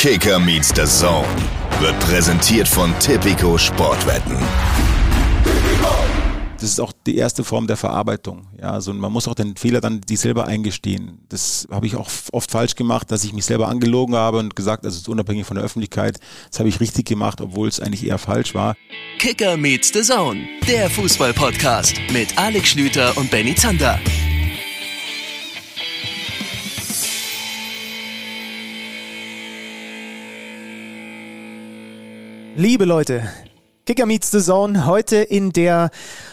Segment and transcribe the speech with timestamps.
[0.00, 1.28] Kicker meets the Zone
[1.78, 4.34] wird präsentiert von Tipico Sportwetten.
[6.54, 8.46] Das ist auch die erste Form der Verarbeitung.
[8.58, 11.18] Ja, also man muss auch den Fehler dann die selber eingestehen.
[11.28, 14.86] Das habe ich auch oft falsch gemacht, dass ich mich selber angelogen habe und gesagt,
[14.86, 16.18] also es ist unabhängig von der Öffentlichkeit.
[16.48, 18.76] Das habe ich richtig gemacht, obwohl es eigentlich eher falsch war.
[19.18, 24.00] Kicker meets the Zone, der Fußball-Podcast mit Alex Schlüter und Benny Zander.
[32.60, 33.26] Liebe Leute,
[33.86, 35.88] Kicker Meets the Zone heute in der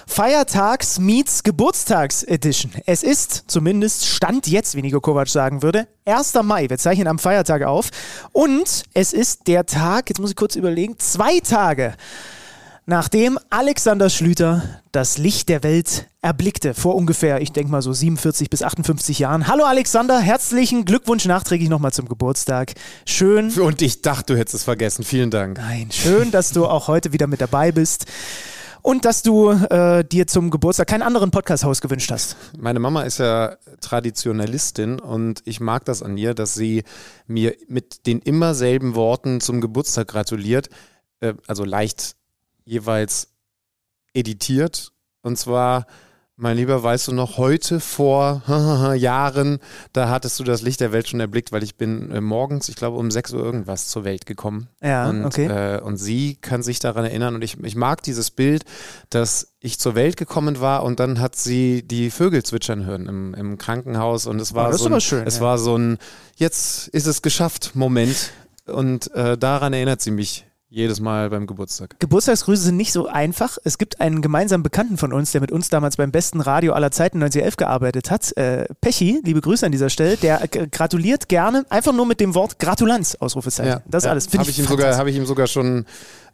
[0.07, 2.73] Feiertags Meets Geburtstags Edition.
[2.85, 6.33] Es ist zumindest Stand jetzt, wie Nico Kovac sagen würde, 1.
[6.43, 6.69] Mai.
[6.69, 7.91] Wir zeichnen am Feiertag auf
[8.33, 11.95] und es ist der Tag, jetzt muss ich kurz überlegen, zwei Tage
[12.87, 18.49] nachdem Alexander Schlüter das Licht der Welt erblickte, vor ungefähr, ich denke mal so 47
[18.49, 19.47] bis 58 Jahren.
[19.47, 22.73] Hallo Alexander, herzlichen Glückwunsch nachträglich nochmal zum Geburtstag.
[23.05, 23.51] Schön.
[23.51, 25.03] Und ich dachte, du hättest es vergessen.
[25.03, 25.57] Vielen Dank.
[25.57, 28.05] Nein, schön, dass du auch heute wieder mit dabei bist.
[28.81, 32.37] Und dass du äh, dir zum Geburtstag keinen anderen Podcast-Haus gewünscht hast.
[32.57, 36.83] Meine Mama ist ja Traditionalistin und ich mag das an ihr, dass sie
[37.25, 40.69] mir mit den immer selben Worten zum Geburtstag gratuliert.
[41.19, 42.16] Äh, also leicht
[42.67, 43.29] jeweils
[44.13, 44.91] editiert.
[45.21, 45.87] Und zwar,
[46.35, 48.43] mein Lieber, weißt du noch, heute vor
[48.95, 49.59] Jahren,
[49.93, 52.75] da hattest du das Licht der Welt schon erblickt, weil ich bin äh, morgens, ich
[52.75, 54.67] glaube, um 6 Uhr irgendwas zur Welt gekommen.
[54.81, 55.47] Ja, und, okay.
[55.47, 57.35] Äh, und sie kann sich daran erinnern.
[57.35, 58.65] Und ich, ich mag dieses Bild,
[59.09, 63.33] dass ich zur Welt gekommen war und dann hat sie die Vögel zwitschern hören im,
[63.33, 64.27] im Krankenhaus.
[64.27, 65.41] Und es war, Oh, das ist so, ein, schön, es ja.
[65.41, 65.97] war so ein,
[66.35, 68.31] jetzt ist es geschafft Moment.
[68.65, 71.95] Und äh, daran erinnert sie mich jedes Mal beim Geburtstag.
[71.99, 73.57] Geburtstagsgrüße sind nicht so einfach.
[73.63, 76.91] Es gibt einen gemeinsamen Bekannten von uns, der mit uns damals beim besten Radio aller
[76.91, 78.35] Zeiten 1911 gearbeitet hat.
[78.35, 82.35] Äh, Pechi, liebe Grüße an dieser Stelle, der äh, gratuliert gerne einfach nur mit dem
[82.35, 83.81] Wort Gratulanz, Ausrufezeichen.
[83.85, 84.25] das ist alles.
[84.25, 85.85] Finde Habe ich, ich, sogar, hab ich ihm sogar schon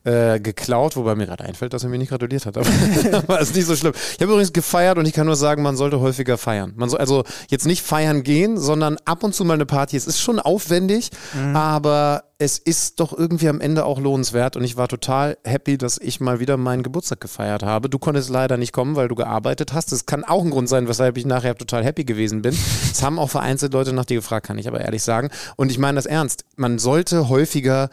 [0.06, 2.58] äh, geklaut, wobei mir gerade einfällt, dass er mir nicht gratuliert hat.
[2.58, 2.68] Aber,
[3.14, 3.94] aber ist nicht so schlimm.
[3.96, 6.74] Ich habe übrigens gefeiert und ich kann nur sagen, man sollte häufiger feiern.
[6.75, 9.96] Man soll also jetzt nicht feiern gehen, sondern ab und zu mal eine Party.
[9.96, 11.56] Es ist schon aufwendig, Mhm.
[11.56, 15.97] aber es ist doch irgendwie am Ende auch lohnenswert und ich war total happy, dass
[15.97, 17.90] ich mal wieder meinen Geburtstag gefeiert habe.
[17.90, 19.94] Du konntest leider nicht kommen, weil du gearbeitet hast.
[19.94, 22.58] Das kann auch ein Grund sein, weshalb ich nachher total happy gewesen bin.
[22.91, 25.30] Es haben auch vereinzelt Leute nach dir gefragt, kann ich aber ehrlich sagen.
[25.56, 26.44] Und ich meine das ernst.
[26.58, 27.90] Man sollte häufiger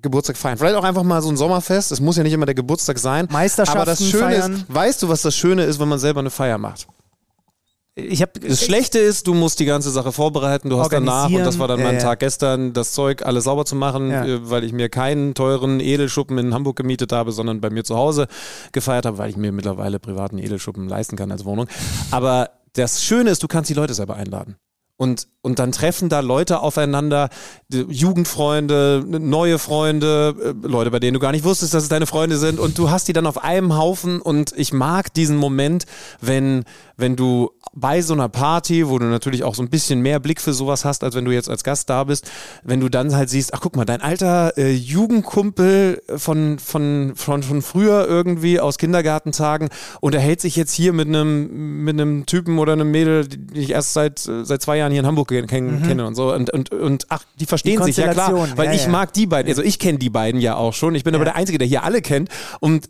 [0.00, 0.58] Geburtstag feiern.
[0.58, 1.92] Vielleicht auch einfach mal so ein Sommerfest.
[1.92, 3.26] Es muss ja nicht immer der Geburtstag sein.
[3.30, 4.52] Meisterschaften Aber das Schöne feiern.
[4.54, 6.86] ist, weißt du, was das Schöne ist, wenn man selber eine Feier macht?
[8.00, 10.70] Ich hab, Das Schlechte ist, du musst die ganze Sache vorbereiten.
[10.70, 11.96] Du hast danach, und das war dann Organisieren.
[11.96, 11.98] mein.
[12.04, 14.24] Tag gestern, das Zeug alles sauber zu machen, Ja.
[14.24, 17.96] äh, weil ich mir keinen teuren Edelschuppen in Hamburg gemietet habe, sondern bei mir zu
[17.96, 18.28] Hause
[18.70, 21.66] gefeiert habe, weil ich mir mittlerweile privaten Edelschuppen leisten kann als Wohnung.
[22.12, 24.54] Aber das Schöne ist, du kannst die Leute selber einladen.
[25.00, 27.28] Und, und dann treffen da Leute aufeinander,
[27.70, 32.36] Jugendfreunde, neue Freunde, äh, Leute, bei denen du gar nicht wusstest, dass es deine Freunde
[32.36, 32.58] sind.
[32.58, 34.20] Und du hast die dann auf einem Haufen.
[34.20, 35.86] Und ich mag diesen Moment,
[36.20, 36.64] wenn,
[36.96, 40.40] wenn du bei so einer Party, wo du natürlich auch so ein bisschen mehr Blick
[40.40, 42.28] für sowas hast, als wenn du jetzt als Gast da bist,
[42.64, 47.42] wenn du dann halt siehst, ach guck mal, dein alter äh, Jugendkumpel von, von, von,
[47.44, 49.68] von früher irgendwie aus Kindergartentagen
[50.00, 54.26] unterhält sich jetzt hier mit einem, mit Typen oder einem Mädel, die ich erst seit,
[54.26, 56.32] äh, seit zwei Jahren hier in Hamburg kenn, kenne und so.
[56.32, 58.32] Und, und, und ach, die verstehen Die sich, ja klar.
[58.56, 58.88] Weil ja, ich ja.
[58.88, 60.94] mag die beiden, also ich kenne die beiden ja auch schon.
[60.94, 62.28] Ich bin aber der Einzige, der hier alle kennt.
[62.60, 62.88] Und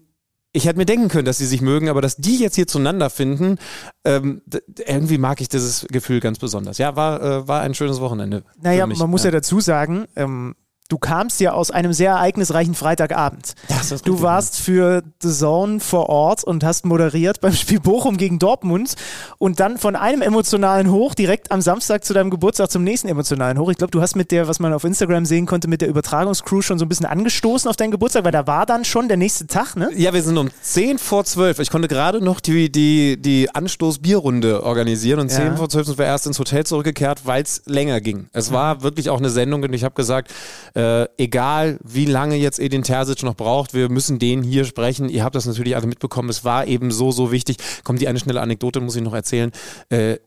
[0.52, 3.10] ich hätte mir denken können, dass sie sich mögen, aber dass die jetzt hier zueinander
[3.10, 3.58] finden,
[4.04, 4.42] ähm,
[4.86, 6.78] irgendwie mag ich dieses Gefühl ganz besonders.
[6.78, 8.44] Ja, war, äh, war ein schönes Wochenende.
[8.60, 10.54] Naja, man muss ja, dazu sagen, ähm,
[10.88, 13.54] du kamst ja aus einem sehr ereignisreichen Freitagabend.
[13.68, 18.16] das ist Du warst für The Zone vor Ort und hast moderiert beim Spiel Bochum
[18.16, 18.94] gegen Dortmund
[19.38, 23.58] und dann von einem emotionalen Hoch direkt am Samstag zu deinem Geburtstag zum nächsten emotionalen
[23.58, 23.70] Hoch.
[23.70, 26.62] Ich glaube, du hast mit der, was man auf Instagram sehen konnte, mit der Übertragungscrew
[26.62, 29.46] schon so ein bisschen angestoßen auf deinen Geburtstag, weil da war dann schon der nächste
[29.46, 29.90] Tag, ne?
[29.94, 31.58] Ja, wir sind um 10 vor 12.
[31.58, 35.36] Ich konnte gerade noch die, die, die Anstoß-Bierrunde organisieren und Ja.
[35.36, 38.28] 10 vor 12 sind wir erst ins Hotel zurückgekehrt, weil es länger ging.
[38.32, 40.32] Es war wirklich auch eine Sendung und ich habe gesagt,
[40.78, 45.08] äh, egal wie lange jetzt Edin Terzic noch braucht, wir müssen den hier sprechen.
[45.08, 46.28] Ihr habt das natürlich alle mitbekommen.
[46.28, 47.56] Es war eben so, so wichtig.
[47.82, 49.50] Kommt die eine schnelle Anekdote, muss ich noch erzählen.
[49.90, 50.18] Äh,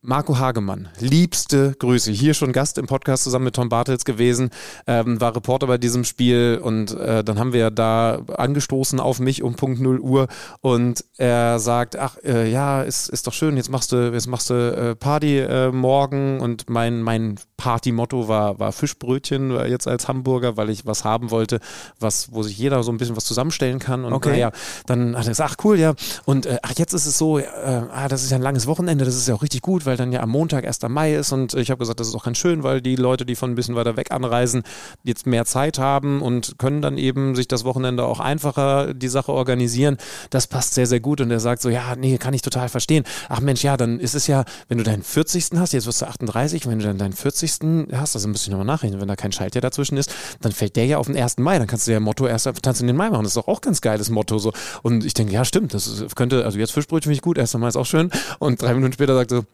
[0.00, 2.12] Marco Hagemann, liebste Grüße.
[2.12, 4.50] Hier schon Gast im Podcast zusammen mit Tom Bartels gewesen,
[4.86, 9.42] ähm, war Reporter bei diesem Spiel und äh, dann haben wir da angestoßen auf mich
[9.42, 10.28] um Punkt 0 Uhr
[10.60, 14.50] und er sagt, ach äh, ja, ist, ist doch schön, jetzt machst du, jetzt machst
[14.50, 20.06] du äh, Party äh, morgen und mein, mein Party-Motto war, war Fischbrötchen äh, jetzt als
[20.06, 21.58] Hamburger, weil ich was haben wollte,
[21.98, 24.30] was, wo sich jeder so ein bisschen was zusammenstellen kann und Okay.
[24.30, 24.52] naja,
[24.86, 28.06] dann hat er gesagt, ach cool, ja und äh, ach jetzt ist es so, ah,
[28.06, 30.20] das ist ja ein langes Wochenende, das ist ja auch richtig gut, weil dann ja
[30.20, 30.80] am Montag 1.
[30.88, 33.34] Mai ist und ich habe gesagt, das ist auch ganz schön, weil die Leute, die
[33.34, 34.62] von ein bisschen weiter weg anreisen,
[35.02, 39.32] jetzt mehr Zeit haben und können dann eben sich das Wochenende auch einfacher die Sache
[39.32, 39.96] organisieren.
[40.30, 43.04] Das passt sehr, sehr gut und er sagt so, ja, nee, kann ich total verstehen.
[43.28, 45.50] Ach Mensch, ja, dann ist es ja, wenn du deinen 40.
[45.56, 47.88] hast, jetzt wirst du 38, wenn du dann deinen 40.
[47.92, 50.86] hast, also müsste ich nochmal nachrechnen, wenn da kein Schaltjahr dazwischen ist, dann fällt der
[50.86, 51.38] ja auf den 1.
[51.38, 53.22] Mai, dann kannst du ja Motto erst Tanz in den Mai machen.
[53.22, 54.52] Das ist doch auch ganz geiles Motto so.
[54.82, 57.54] Und ich denke, ja, stimmt, das könnte, also jetzt Fischbrötchen finde ich gut, 1.
[57.54, 58.10] Mai ist auch schön.
[58.38, 59.44] Und drei Minuten später sagt so,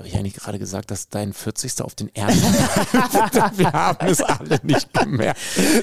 [0.00, 1.82] habe ich eigentlich gerade gesagt, dass dein 40.
[1.82, 2.40] auf den ersten
[3.58, 5.38] Wir haben es alle nicht gemerkt.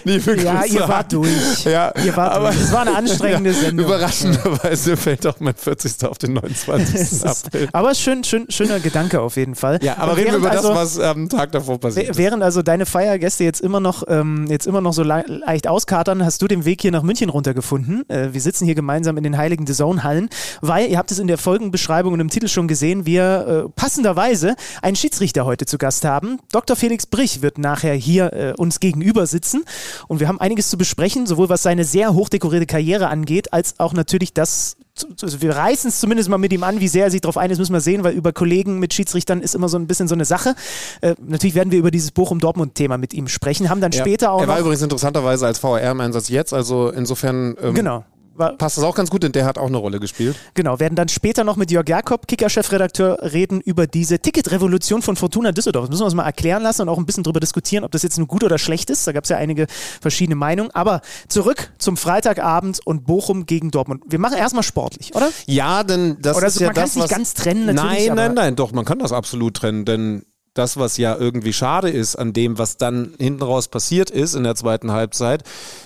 [0.05, 1.65] Liebe ja, Grüße ihr wart durch.
[1.65, 2.63] Ja, ihr wart aber durch.
[2.63, 3.85] Es war eine anstrengende Sendung.
[3.85, 6.03] Überraschenderweise fällt auch mein 40.
[6.05, 7.27] auf den 29.
[7.27, 7.69] April.
[7.71, 9.77] Aber schön, schön, schöner Gedanke auf jeden Fall.
[9.83, 12.17] Ja, aber reden wir über also, das, was am Tag davor passiert ist.
[12.17, 16.25] Während also deine Feiergäste jetzt immer noch, ähm, jetzt immer noch so le leicht auskatern,
[16.25, 18.09] hast du den Weg hier nach München runtergefunden.
[18.09, 20.29] Äh, wir sitzen hier gemeinsam in den heiligen The Zone-Hallen,
[20.61, 24.06] weil ihr habt es in der Folgenbeschreibung und im Titel schon gesehen, wir äh, passend
[24.07, 26.39] passenderweise einen Schiedsrichter heute zu Gast haben.
[26.51, 26.75] Dr.
[26.75, 29.63] Felix Brich wird nachher hier äh, uns gegenüber sitzen
[30.07, 33.93] und wir haben einiges zu besprechen, sowohl was seine sehr hochdekorierte Karriere angeht, als auch
[33.93, 34.77] natürlich das,
[35.21, 37.51] also wir reißen es zumindest mal mit ihm an, wie sehr er sich darauf ein
[37.51, 40.15] ist, müssen wir sehen, weil über Kollegen mit Schiedsrichtern ist immer so ein bisschen so
[40.15, 40.55] eine Sache.
[41.01, 44.41] Äh, natürlich werden wir über dieses Bochum-Dortmund-Thema mit ihm sprechen, haben dann ja, später auch.
[44.41, 47.55] Er war übrigens interessanterweise als VR im Einsatz jetzt, also insofern.
[47.61, 48.05] Ähm, genau
[48.37, 50.35] passt das auch ganz gut, denn der hat auch eine Rolle gespielt.
[50.53, 55.51] Genau, werden dann später noch mit Jörg Jakob, Kicker-Chefredakteur, reden über diese Ticketrevolution von Fortuna
[55.51, 55.85] Düsseldorf.
[55.85, 58.03] Das müssen wir uns mal erklären lassen und auch ein bisschen darüber diskutieren, ob das
[58.03, 59.05] jetzt nur gut oder schlecht ist.
[59.07, 59.67] Da gab es ja einige
[60.01, 60.71] verschiedene Meinungen.
[60.71, 64.03] Aber zurück zum Freitagabend und Bochum gegen Dortmund.
[64.07, 65.29] Wir machen erstmal sportlich, oder?
[65.45, 68.07] Ja, denn das oder ist ja man das, kann es nicht ganz trennen, natürlich.
[68.07, 70.23] Nein, nein, nein, doch, man kann das absolut trennen, denn
[70.57, 74.43] das, was ja irgendwie schade ist an dem, was dann hinten raus passiert ist in
[74.43, 75.43] der zweiten Halbzeit,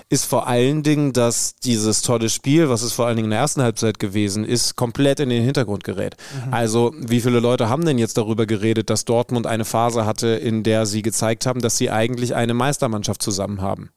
[0.09, 3.39] ist vor allen Dingen, dass dieses tolle Spiel, was es vor allen Dingen in der
[3.39, 6.15] ersten Halbzeit gewesen ist, komplett in den Hintergrund gerät.
[6.45, 6.53] Mhm.
[6.53, 10.63] Also, wie viele Leute haben denn jetzt darüber geredet, dass Dortmund eine Phase hatte, in
[10.63, 13.89] der sie gezeigt haben, dass sie eigentlich eine Meistermannschaft zusammen haben?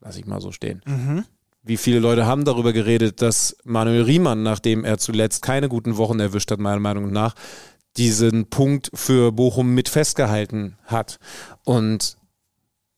[0.00, 0.82] Lass ich mal so stehen.
[0.86, 1.24] Mhm.
[1.62, 6.18] Wie viele Leute haben darüber geredet, dass Manuel Riemann, nachdem er zuletzt keine guten Wochen
[6.18, 7.34] erwischt hat, meiner Meinung nach,
[7.96, 11.18] diesen Punkt für Bochum mit festgehalten hat.
[11.64, 12.16] Und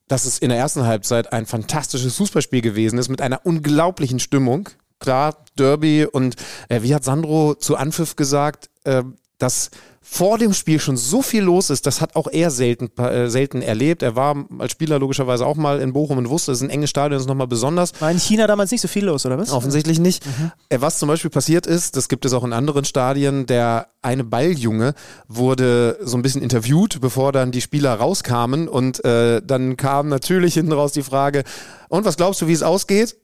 [0.09, 4.69] dass es in der ersten Halbzeit ein fantastisches Fußballspiel gewesen ist mit einer unglaublichen Stimmung.
[4.99, 6.37] Klar, Derby und
[6.69, 9.03] äh, wie hat Sandro zu Anpfiff gesagt, äh,
[9.43, 9.71] dass
[10.05, 13.63] vor dem Spiel schon so viel los ist, das hat auch er selten, äh, selten
[13.63, 14.03] erlebt.
[14.03, 16.91] Er war als Spieler logischerweise auch mal in Bochum und wusste, es ist ein enges
[16.91, 17.93] Stadion, das ist nochmal besonders.
[18.01, 19.53] War in China damals nicht so viel los, oder was?
[19.53, 20.27] Offensichtlich nicht.
[20.27, 20.53] Mhm.
[20.69, 24.25] Äh, was zum Beispiel passiert ist, das gibt es auch in anderen Stadien, der eine
[24.25, 24.95] Balljunge
[25.29, 30.55] wurde so ein bisschen interviewt, bevor dann die Spieler rauskamen und äh, dann kam natürlich
[30.55, 31.45] hinten raus die Frage,
[31.89, 33.17] und was glaubst du, wie es ausgeht?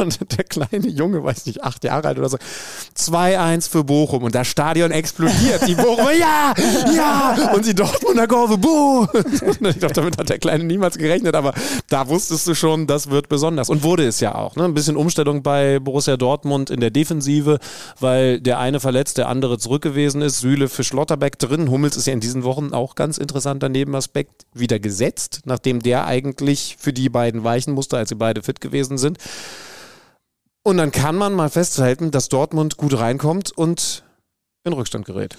[0.00, 2.38] Und der kleine Junge, weiß nicht, acht Jahre alt oder so,
[2.96, 5.66] 2-1 für Bochum und das Stadion explodiert.
[5.66, 6.54] Die Bochumer, ja,
[6.94, 9.06] ja, und die Dortmunder Kurve, buh.
[9.70, 11.52] Ich glaube, damit hat der Kleine niemals gerechnet, aber
[11.88, 13.68] da wusstest du schon, das wird besonders.
[13.68, 14.56] Und wurde es ja auch.
[14.56, 14.64] Ne?
[14.64, 17.58] Ein bisschen Umstellung bei Borussia Dortmund in der Defensive,
[17.98, 20.40] weil der eine verletzt, der andere zurück gewesen ist.
[20.40, 21.70] Sühle für Schlotterbeck drin.
[21.70, 26.76] Hummels ist ja in diesen Wochen auch ganz interessanter Nebenaspekt wieder gesetzt, nachdem der eigentlich
[26.78, 29.18] für die beiden weichen musste, als sie beide fit gewesen sind.
[30.62, 34.04] Und dann kann man mal festhalten, dass Dortmund gut reinkommt und
[34.64, 35.36] in Rückstand gerät.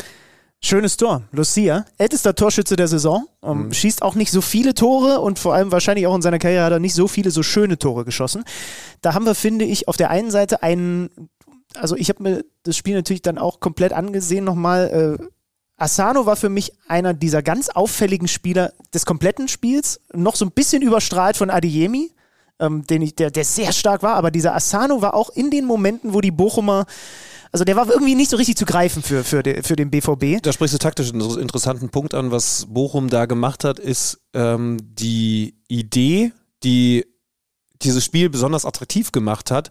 [0.63, 1.23] Schönes Tor.
[1.31, 3.73] Lucia, ältester Torschütze der Saison, um, mhm.
[3.73, 6.71] schießt auch nicht so viele Tore und vor allem wahrscheinlich auch in seiner Karriere hat
[6.71, 8.43] er nicht so viele so schöne Tore geschossen.
[9.01, 11.09] Da haben wir, finde ich, auf der einen Seite einen,
[11.75, 15.17] also ich habe mir das Spiel natürlich dann auch komplett angesehen nochmal.
[15.19, 15.25] Äh,
[15.77, 20.51] Asano war für mich einer dieser ganz auffälligen Spieler des kompletten Spiels, noch so ein
[20.51, 22.11] bisschen überstrahlt von Adiemi
[22.61, 25.65] ähm, den ich, der, der sehr stark war, aber dieser Asano war auch in den
[25.65, 26.85] Momenten, wo die Bochumer
[27.53, 30.41] also der war irgendwie nicht so richtig zu greifen für, für, de, für den BVB.
[30.41, 32.31] Da sprichst du taktisch einen interessanten Punkt an.
[32.31, 36.31] Was Bochum da gemacht hat, ist ähm, die Idee,
[36.63, 37.05] die
[37.81, 39.69] dieses Spiel besonders attraktiv gemacht hat,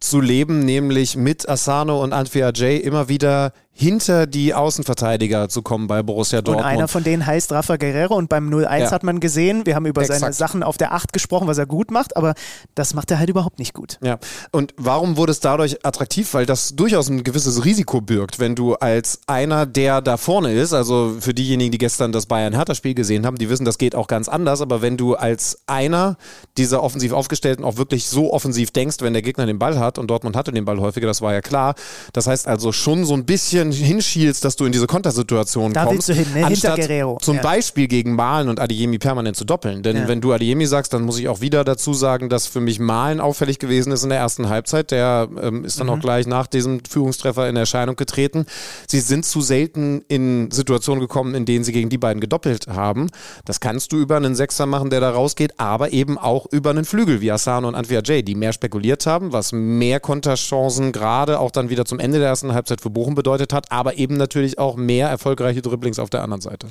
[0.00, 5.88] zu leben, nämlich mit Asano und Antwi Ajay immer wieder hinter die Außenverteidiger zu kommen
[5.88, 6.64] bei Borussia Dortmund.
[6.64, 8.90] Und einer von denen heißt Rafa Guerrero und beim 0-1 ja.
[8.92, 10.20] hat man gesehen, wir haben über Exakt.
[10.20, 12.34] seine Sachen auf der 8 gesprochen, was er gut macht, aber
[12.76, 13.98] das macht er halt überhaupt nicht gut.
[14.00, 14.18] Ja,
[14.52, 16.32] und warum wurde es dadurch attraktiv?
[16.34, 20.72] Weil das durchaus ein gewisses Risiko birgt, wenn du als einer, der da vorne ist,
[20.72, 24.28] also für diejenigen, die gestern das Bayern-Hertha-Spiel gesehen haben, die wissen, das geht auch ganz
[24.28, 26.16] anders, aber wenn du als einer
[26.56, 30.08] dieser offensiv aufgestellten auch wirklich so offensiv denkst, wenn der Gegner den Ball hat und
[30.08, 31.74] Dortmund hatte den Ball häufiger, das war ja klar,
[32.12, 35.84] das heißt also schon so ein bisschen bisschen hinschielst, dass du in diese Kontersituation Da
[35.84, 36.08] kommst.
[36.08, 36.46] willst du hin, ne?
[36.46, 37.18] Hinter anstatt Guerrero.
[37.22, 37.42] Zum Ja.
[37.42, 39.82] Beispiel gegen Malen und Adeyemi permanent zu doppeln.
[39.82, 40.08] Denn Ja.
[40.08, 43.20] wenn du Adeyemi sagst, dann muss ich auch wieder dazu sagen, dass für mich Malen
[43.20, 44.90] auffällig gewesen ist in der ersten Halbzeit.
[44.90, 45.92] Der ähm, ist dann Mhm.
[45.94, 48.46] auch gleich nach diesem Führungstreffer in Erscheinung getreten.
[48.86, 53.08] Sie sind zu selten in Situationen gekommen, in denen sie gegen die beiden gedoppelt haben.
[53.44, 56.84] Das kannst du über einen Sechser machen, der da rausgeht, aber eben auch über einen
[56.84, 61.50] Flügel wie Asano und Antwia J, die mehr spekuliert haben, was mehr Konterchancen gerade auch
[61.50, 64.76] dann wieder zum Ende der ersten Halbzeit für Bochum bedeutet hat, aber eben natürlich auch
[64.76, 66.68] mehr erfolgreiche Dribblings auf der anderen Seite.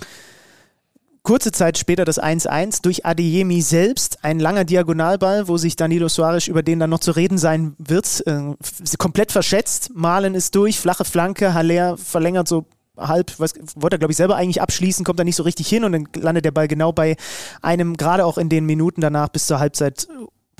[1.24, 4.26] Kurze Zeit später das 1-1 durch Adeyemi selbst.
[4.26, 8.24] Ein langer Diagonalball, wo sich Danilo Suarez, über den dann noch zu reden sein wird,
[8.28, 8.54] äh,
[8.98, 9.92] komplett verschätzt.
[9.96, 12.66] Malen ist durch, flache Flanke, Haller verlängert so
[12.98, 15.84] halb, was, wollte er glaube ich selber eigentlich abschließen, kommt da nicht so richtig hin
[15.84, 17.16] und dann landet der Ball genau bei
[17.62, 19.60] einem, gerade auch in den Minuten danach bis zur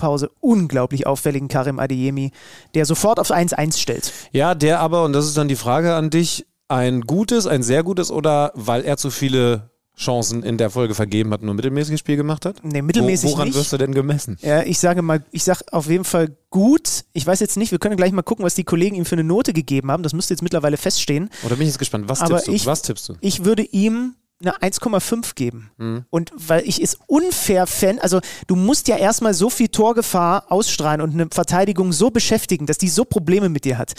[0.00, 2.32] Halbzeitpause, unglaublich auffälligen Karim Adeyemi,
[2.74, 4.12] der sofort aufs 1-1 stellt.
[4.32, 7.82] Ja, der aber, und das ist dann die Frage an dich, ein gutes, ein sehr
[7.82, 12.16] gutes oder weil er zu viele Chancen in der Folge vergeben hat, nur mittelmäßiges Spiel
[12.16, 12.56] gemacht hat?
[12.64, 13.56] Nee, mittelmäßig Wo, woran nicht.
[13.56, 14.36] wirst du denn gemessen?
[14.40, 17.04] Ja, ich sage mal, ich sage auf jeden Fall gut.
[17.12, 19.22] Ich weiß jetzt nicht, wir können gleich mal gucken, was die Kollegen ihm für eine
[19.22, 20.02] Note gegeben haben.
[20.02, 21.30] Das müsste jetzt mittlerweile feststehen.
[21.44, 22.08] Oder bin ich jetzt gespannt?
[22.08, 22.52] Was Aber tippst du?
[22.52, 23.14] ich- Was tippst du?
[23.20, 24.14] Ich würde ihm
[24.46, 25.70] eine 1,5 geben.
[25.76, 26.04] Mhm.
[26.10, 31.00] Und weil ich es unfair fände, also du musst ja erstmal so viel Torgefahr ausstrahlen
[31.00, 33.94] und eine Verteidigung so beschäftigen, dass die so Probleme mit dir hat.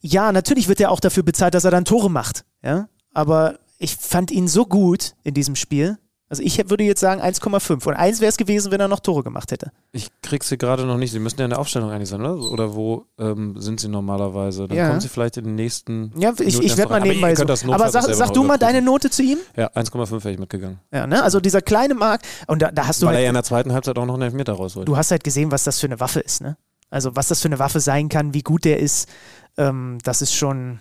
[0.00, 2.44] Ja, natürlich wird er auch dafür bezahlt, dass er dann Tore macht.
[2.62, 5.98] Ja, aber ich fand ihn so gut in diesem Spiel.
[6.32, 7.86] Also ich würde jetzt sagen 1,5.
[7.88, 9.70] Und eins wäre es gewesen, wenn er noch Tore gemacht hätte.
[9.92, 11.12] Ich krieg sie gerade noch nicht.
[11.12, 12.50] Sie müssen ja in der Aufstellung eigentlich sein, oder?
[12.50, 14.66] Oder wo ähm, sind sie normalerweise?
[14.66, 14.88] Dann Ja.
[14.88, 16.10] kommen sie vielleicht in den nächsten.
[16.16, 16.96] Ja, ich, ich werde mal.
[17.02, 17.70] Aber nebenbei das so.
[17.70, 19.36] Aber sag, sag du mal deine Note zu ihm.
[19.58, 20.78] Ja, 1,5 wäre ich mitgegangen.
[20.90, 21.22] Ja, ne?
[21.22, 23.44] Also dieser kleine Markt, und da, da hast du Weil er halt, ja in der
[23.44, 24.88] zweiten Halbzeit auch noch einen Elfmeter rausholt.
[24.88, 26.56] du hast halt gesehen, was das für eine Waffe ist, ne?
[26.88, 29.06] Also was das für eine Waffe sein kann, wie gut der ist,
[29.58, 30.80] ähm, das ist schon,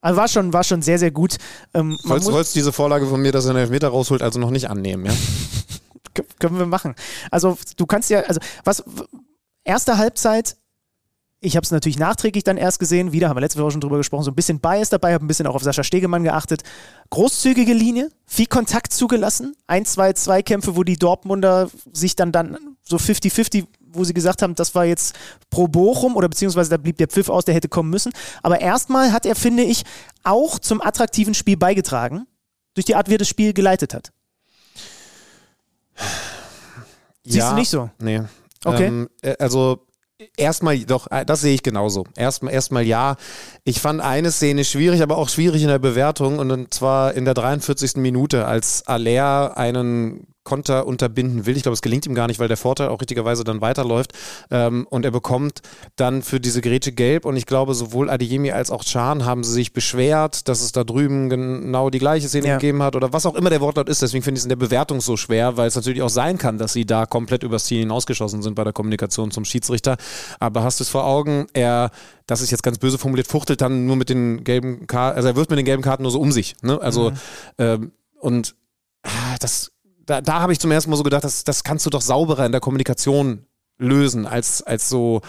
[0.00, 1.36] also war schon, war schon sehr, sehr gut.
[1.74, 4.70] Ähm, muss, wolltest diese Vorlage von mir, dass er einen Elfmeter rausholt, also noch nicht
[4.70, 5.12] annehmen, ja?
[6.38, 6.94] können wir machen.
[7.30, 8.82] Also du kannst ja, also was,
[9.64, 10.56] erste Halbzeit,
[11.40, 13.98] ich habe es natürlich nachträglich dann erst gesehen, wieder haben wir letzte Woche schon drüber
[13.98, 16.62] gesprochen, so ein bisschen Bias dabei, habe ein bisschen auch auf Sascha Stegemann geachtet.
[17.10, 22.96] Großzügige Linie, viel Kontakt zugelassen, ein, zwei Zweikämpfe, wo die Dortmunder sich dann dann so
[22.96, 25.14] 50-50, wo sie gesagt haben, das war jetzt
[25.50, 28.12] pro Bochum oder beziehungsweise da blieb der Pfiff aus, der hätte kommen müssen.
[28.42, 29.84] Aber erstmal hat er, finde ich,
[30.24, 32.26] auch zum attraktiven Spiel beigetragen,
[32.74, 34.12] durch die Art, wie er das Spiel geleitet hat.
[37.24, 37.90] Siehst du nicht so?
[37.98, 38.22] Nee.
[38.64, 38.86] Okay.
[38.86, 39.86] Ähm, äh, also
[40.36, 42.04] erstmal doch, äh, das sehe ich genauso.
[42.16, 43.16] Erstmal erstmal ja.
[43.64, 47.34] Ich fand eine Szene schwierig, aber auch schwierig in der Bewertung und zwar in der
[47.34, 47.96] 43.
[47.96, 51.58] Minute, als Aller einen Konter unterbinden will.
[51.58, 54.12] Ich glaube, es gelingt ihm gar nicht, weil der Vorteil auch richtigerweise dann weiterläuft.
[54.50, 55.60] Ähm, und er bekommt
[55.96, 57.26] dann für diese Grätsche gelb.
[57.26, 60.84] Und ich glaube, sowohl Adeyemi als auch Chan haben sie sich beschwert, dass es da
[60.84, 62.54] drüben genau die gleiche Szene Ja.
[62.54, 64.00] gegeben hat oder was auch immer der Wortlaut ist.
[64.00, 66.56] Deswegen finde ich es in der Bewertung so schwer, weil es natürlich auch sein kann,
[66.56, 69.98] dass sie da komplett übers Ziel hinausgeschossen sind bei der Kommunikation zum Schiedsrichter.
[70.40, 71.46] Aber hast du es vor Augen?
[71.52, 71.90] Er,
[72.26, 75.36] das ist jetzt ganz böse formuliert, fuchtelt dann nur mit den gelben Karten, also er
[75.36, 76.54] wirft mit den gelben Karten nur so um sich.
[76.62, 76.80] Ne?
[76.80, 77.12] Also,
[77.58, 78.54] ähm, und
[79.02, 79.70] ah, das,
[80.08, 82.46] da, da habe ich zum ersten Mal so gedacht, das, das kannst du doch sauberer
[82.46, 83.44] in der Kommunikation
[83.78, 85.20] lösen, als, als so,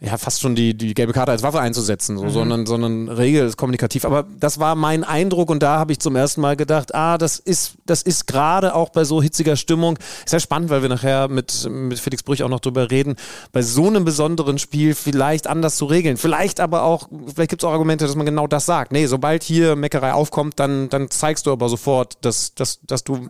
[0.00, 3.56] ja, fast schon die, die gelbe Karte als Waffe einzusetzen, so, sondern, sondern Regel ist
[3.56, 4.04] kommunikativ.
[4.04, 7.40] Aber das war mein Eindruck und da habe ich zum ersten Mal gedacht, ah, das
[7.40, 11.26] ist, das ist gerade auch bei so hitziger Stimmung, ist ja spannend, weil wir nachher
[11.26, 13.16] mit, mit Felix Brüch auch noch drüber reden,
[13.50, 16.16] bei so einem besonderen Spiel vielleicht anders zu regeln.
[16.18, 18.92] Vielleicht aber auch, vielleicht gibt es auch Argumente, dass man genau das sagt.
[18.92, 23.28] Nee, sobald hier Meckerei aufkommt, dann, dann zeigst du aber sofort, dass, dass, dass du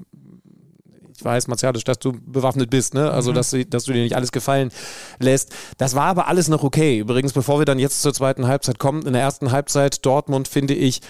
[1.20, 3.10] ich weiß, martialisch, dass du bewaffnet bist, ne?
[3.10, 4.70] Also, dass, du- dass du dir nicht alles gefallen
[5.18, 5.52] lässt.
[5.78, 6.98] Das war aber alles noch okay.
[6.98, 10.74] Übrigens, bevor wir dann jetzt zur zweiten Halbzeit kommen, in der ersten Halbzeit Dortmund finde
[10.74, 11.00] ich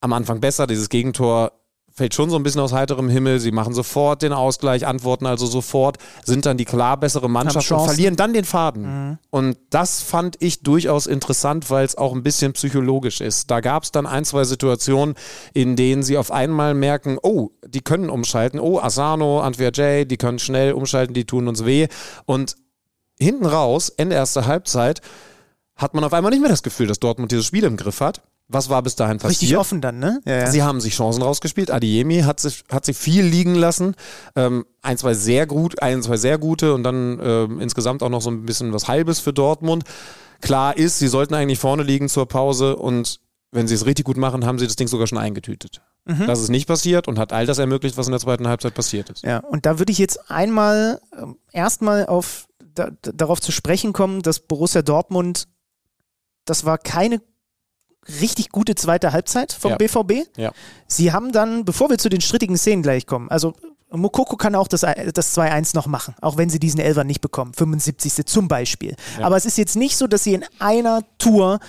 [0.00, 0.66] am Anfang besser.
[0.66, 1.52] Dieses Gegentor
[1.94, 3.38] fällt schon so ein bisschen aus heiterem Himmel.
[3.38, 7.84] Sie machen sofort den Ausgleich, antworten also sofort, sind dann die klar bessere Mannschaft und
[7.84, 9.18] verlieren dann den Faden.
[9.30, 13.50] Und das fand ich durchaus interessant, weil es auch ein bisschen psychologisch ist.
[13.50, 15.14] Da gab es dann ein, zwei Situationen,
[15.52, 18.58] in denen sie auf einmal merken, oh, die können umschalten.
[18.58, 21.88] Oh, Asano, Antwer J, die können schnell umschalten, die tun uns weh.
[22.24, 22.56] Und
[23.18, 25.00] hinten raus, Ende erster Halbzeit,
[25.76, 28.22] hat man auf einmal nicht mehr das Gefühl, dass Dortmund dieses Spiel im Griff hat.
[28.52, 29.40] Was war bis dahin passiert?
[29.42, 30.20] Richtig offen dann, ne?
[30.24, 30.46] Ja, ja.
[30.50, 31.70] Sie haben sich Chancen rausgespielt.
[31.70, 33.94] Adiemi hat sich, hat sich viel liegen lassen.
[34.36, 38.22] Ähm, ein, zwei sehr gut, ein, zwei sehr gute und dann ähm, insgesamt auch noch
[38.22, 39.84] so ein bisschen was Halbes für Dortmund.
[40.40, 43.20] Klar ist, sie sollten eigentlich vorne liegen zur Pause und
[43.52, 45.82] wenn sie es richtig gut machen, haben sie das Ding sogar schon eingetütet.
[46.04, 46.26] Mhm.
[46.26, 49.08] Das ist nicht passiert und hat all das ermöglicht, was in der zweiten Halbzeit passiert
[49.10, 49.22] ist.
[49.22, 54.22] Ja, und da würde ich jetzt einmal ähm, erstmal auf da- darauf zu sprechen kommen,
[54.22, 55.46] dass Borussia Dortmund,
[56.44, 57.20] das war keine
[58.20, 59.76] richtig gute zweite Halbzeit vom Ja.
[59.76, 60.26] BVB.
[60.36, 60.52] Ja.
[60.86, 63.54] Sie haben dann, bevor wir zu den strittigen Szenen gleich kommen, also
[63.90, 67.52] Mokoko kann auch das, das 2-1 noch machen, auch wenn sie diesen Elfer nicht bekommen,
[67.52, 68.24] 75.
[68.24, 68.96] zum Beispiel.
[69.20, 71.60] Aber es ist jetzt nicht so, dass sie in einer Tour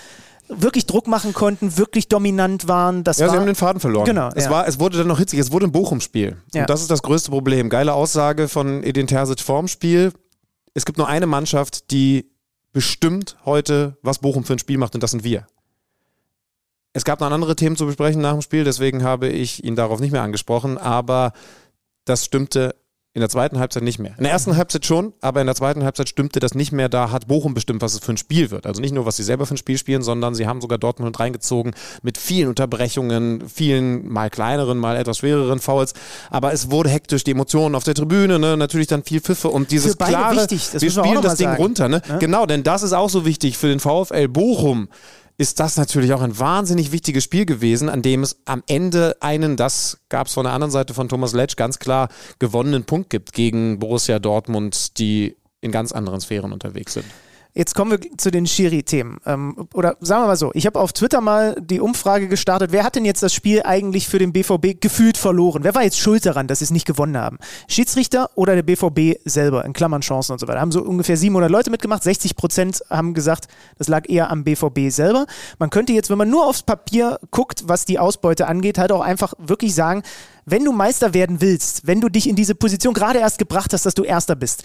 [0.48, 3.04] wirklich Druck machen konnten, wirklich dominant waren.
[3.04, 4.06] Das Ja, sie war, haben den Faden verloren.
[4.06, 4.52] Genau, es, ja.
[4.52, 6.38] war, es wurde dann noch hitzig, es wurde ein Bochum-Spiel.
[6.54, 6.62] Ja.
[6.62, 7.70] Und das ist das größte Problem.
[7.70, 10.14] Geile Aussage von Edin Terzic vorm Spiel.
[10.74, 12.30] Es gibt nur eine Mannschaft, die
[12.72, 15.48] bestimmt heute, was Bochum für ein Spiel macht, und das sind wir.
[16.94, 20.00] Es gab noch andere Themen zu besprechen nach dem Spiel, deswegen habe ich ihn darauf
[20.00, 21.34] nicht mehr angesprochen, aber
[22.06, 22.76] das stimmte
[23.16, 24.16] in der zweiten Halbzeit nicht mehr.
[24.18, 26.90] In der ersten Halbzeit schon, aber in der zweiten Halbzeit stimmte das nicht mehr.
[26.90, 28.66] Da hat Bochum bestimmt, was es für ein Spiel wird.
[28.66, 31.20] Also nicht nur, was sie selber für ein Spiel spielen, sondern sie haben sogar Dortmund
[31.20, 35.94] reingezogen mit vielen Unterbrechungen, vielen mal kleineren, mal etwas schwereren Fouls.
[36.32, 38.58] Aber es wurde hektisch, die Emotionen auf der Tribüne, ne?
[38.58, 41.50] natürlich dann viel Pfiffe und dieses klare, wichtig, das wir wir spielen mal das Ding
[41.50, 41.62] sagen.
[41.62, 41.90] runter.
[41.90, 42.02] Ne?
[42.10, 42.18] Ja.
[42.18, 44.88] Genau, denn das ist auch so wichtig für den VfL Bochum
[45.38, 49.58] ist das natürlich auch ein wahnsinnig wichtiges Spiel gewesen, an dem es am Ende einen,
[49.58, 52.10] das gab es von der anderen Seite von Thomas Letsch, ganz klar
[52.40, 57.06] gewonnenen Punkt gibt gegen Borussia Dortmund, die in ganz anderen Sphären unterwegs sind.
[57.56, 59.20] Jetzt kommen wir zu den Schiri-Themen.
[59.28, 62.84] Ähm, oder sagen wir mal so, ich habe auf Twitter mal die Umfrage gestartet, wer
[62.84, 65.64] hat denn jetzt das Spiel eigentlich für den BVB gefühlt verloren?
[65.64, 67.38] Wer war jetzt schuld daran, dass sie es nicht gewonnen haben?
[67.68, 70.62] Schiedsrichter oder der BVB selber, in Klammern Chancen und so weiter.
[70.62, 74.90] Haben so ungefähr 700 Leute mitgemacht, 60 Prozent haben gesagt, das lag eher am BVB
[74.90, 75.28] selber.
[75.60, 79.02] Man könnte jetzt, wenn man nur aufs Papier guckt, was die Ausbeute angeht, halt auch
[79.02, 80.02] einfach wirklich sagen,
[80.46, 83.86] wenn du Meister werden willst, wenn du dich in diese Position gerade erst gebracht hast,
[83.86, 84.64] dass du Erster bist,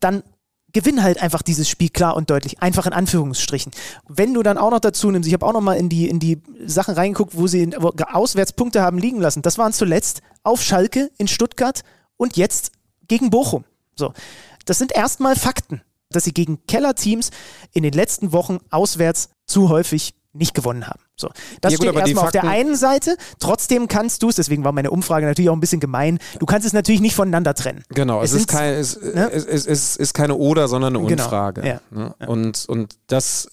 [0.00, 0.22] dann
[0.72, 3.72] gewinn halt einfach dieses Spiel klar und deutlich, einfach in Anführungsstrichen.
[4.08, 6.18] Wenn du dann auch noch dazu nimmst, ich habe auch noch mal in die, in
[6.18, 9.42] die Sachen reingeguckt, wo sie wo Auswärtspunkte haben liegen lassen.
[9.42, 11.82] Das waren zuletzt auf Schalke in Stuttgart
[12.16, 12.72] und jetzt
[13.08, 13.64] gegen Bochum.
[13.96, 14.12] So,
[14.64, 17.30] das sind erstmal Fakten, dass sie gegen Kellerteams
[17.72, 21.00] in den letzten Wochen auswärts zu häufig nicht gewonnen haben.
[21.16, 21.28] So,
[21.60, 23.16] das Ja, gut, steht erstmal auf der einen Seite.
[23.40, 26.66] Trotzdem kannst du es, deswegen war meine Umfrage natürlich auch ein bisschen gemein, du kannst
[26.66, 27.82] es natürlich nicht voneinander trennen.
[27.90, 29.30] Genau, es, Es ist, kein, es, ne?
[29.32, 31.66] es, es, ist keine Oder, sondern eine Genau, Unfrage.
[31.66, 31.80] ja.
[31.90, 32.14] Ne?
[32.26, 33.50] Und, und das,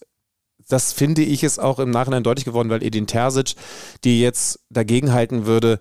[0.68, 3.56] das finde ich ist auch im Nachhinein deutlich geworden, weil Edin Terzic,
[4.04, 5.80] die jetzt dagegen halten würde,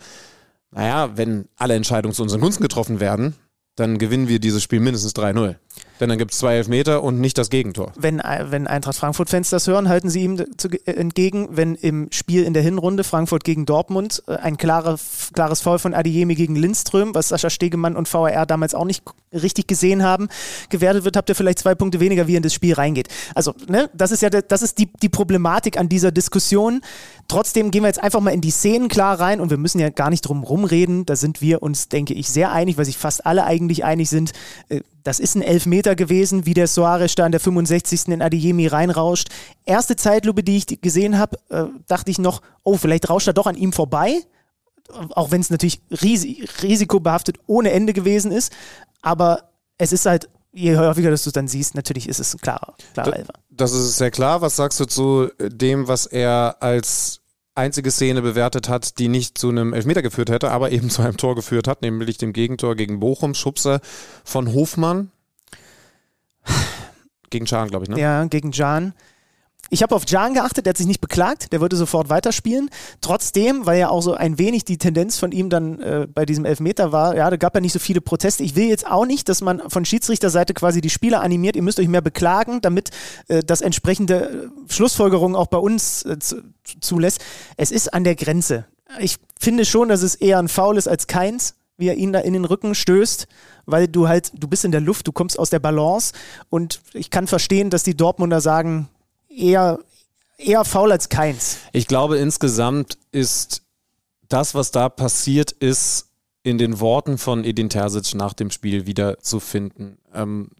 [0.70, 3.34] naja, wenn alle Entscheidungen zu unseren Gunsten getroffen werden,
[3.76, 5.56] dann gewinnen wir dieses Spiel mindestens 3-0.
[6.00, 7.92] Denn dann gibt es zwei Elfmeter und nicht das Gegentor.
[7.96, 12.54] wenn, wenn Eintracht Frankfurt-Fans das hören, halten sie ihm äh, entgegen, wenn im Spiel in
[12.54, 14.96] der Hinrunde Frankfurt gegen Dortmund äh, ein klare,
[15.32, 19.66] klares Foul von Adeyemi gegen Lindström, was Sascha Stegemann und VAR damals auch nicht richtig
[19.66, 20.28] gesehen haben,
[20.70, 23.08] gewertet wird, habt ihr vielleicht zwei Punkte weniger, wie ihr in das Spiel reingeht.
[23.34, 26.80] Also, ne, das ist ja das ist die, die Problematik an dieser Diskussion.
[27.28, 29.90] Trotzdem gehen wir jetzt einfach mal in die Szenen klar rein und wir müssen ja
[29.90, 31.06] gar nicht drum rumreden.
[31.06, 34.32] Da sind wir uns, denke ich, sehr einig, weil sich fast alle eigentlich einig sind.
[35.06, 38.08] Das ist ein Elfmeter gewesen, wie der Soares da in der 65.
[38.08, 39.28] in Adeyemi reinrauscht.
[39.64, 43.46] Erste Zeitlupe, die ich gesehen habe, äh, dachte ich noch, oh, vielleicht rauscht er doch
[43.46, 44.20] an ihm vorbei.
[45.10, 48.52] Auch wenn es natürlich risi risikobehaftet ohne Ende gewesen ist.
[49.00, 52.40] Aber es ist halt, je häufiger dass du es dann siehst, natürlich ist es ein
[52.40, 53.34] klarer, klarer Elfer.
[53.48, 54.40] Das ist sehr klar.
[54.40, 57.20] Was sagst du zu dem, was er als
[57.56, 61.16] einzige Szene bewertet hat, die nicht zu einem Elfmeter geführt hätte, aber eben zu einem
[61.16, 63.80] Tor geführt hat, nämlich dem Gegentor gegen Bochum, Schubser
[64.24, 65.10] von Hofmann.
[67.30, 67.98] Gegen Schahn, glaube ich, ne?
[67.98, 68.94] Ja, gegen Jan.
[69.70, 72.70] Ich habe auf Jan geachtet, der hat sich nicht beklagt, der wollte sofort weiterspielen.
[73.00, 76.44] Trotzdem, weil ja auch so ein wenig die Tendenz von ihm dann äh, bei diesem
[76.44, 78.42] Elfmeter war, ja, da gab ja nicht so viele Proteste.
[78.42, 81.80] Ich will jetzt auch nicht, dass man von Schiedsrichterseite quasi die Spieler animiert, ihr müsst
[81.80, 82.90] euch mehr beklagen, damit
[83.28, 86.42] äh, das entsprechende äh, Schlussfolgerungen auch bei uns äh, zu,
[86.80, 87.20] zulässt.
[87.56, 88.66] Es ist an der Grenze.
[89.00, 92.20] Ich finde schon, dass es eher ein Foul ist als keins, wie er ihn da
[92.20, 93.26] in den Rücken stößt,
[93.66, 96.14] weil du halt, du bist in der Luft, du kommst aus der Balance
[96.48, 98.88] und ich kann verstehen, dass die Dortmunder sagen,
[99.36, 99.78] eher,
[100.38, 101.58] eher faul als keins.
[101.72, 103.62] Ich glaube, insgesamt ist
[104.28, 106.08] das, was da passiert ist,
[106.42, 109.98] in den Worten von Edin Terzic nach dem Spiel wieder zu finden.
[110.14, 110.50] Ähm,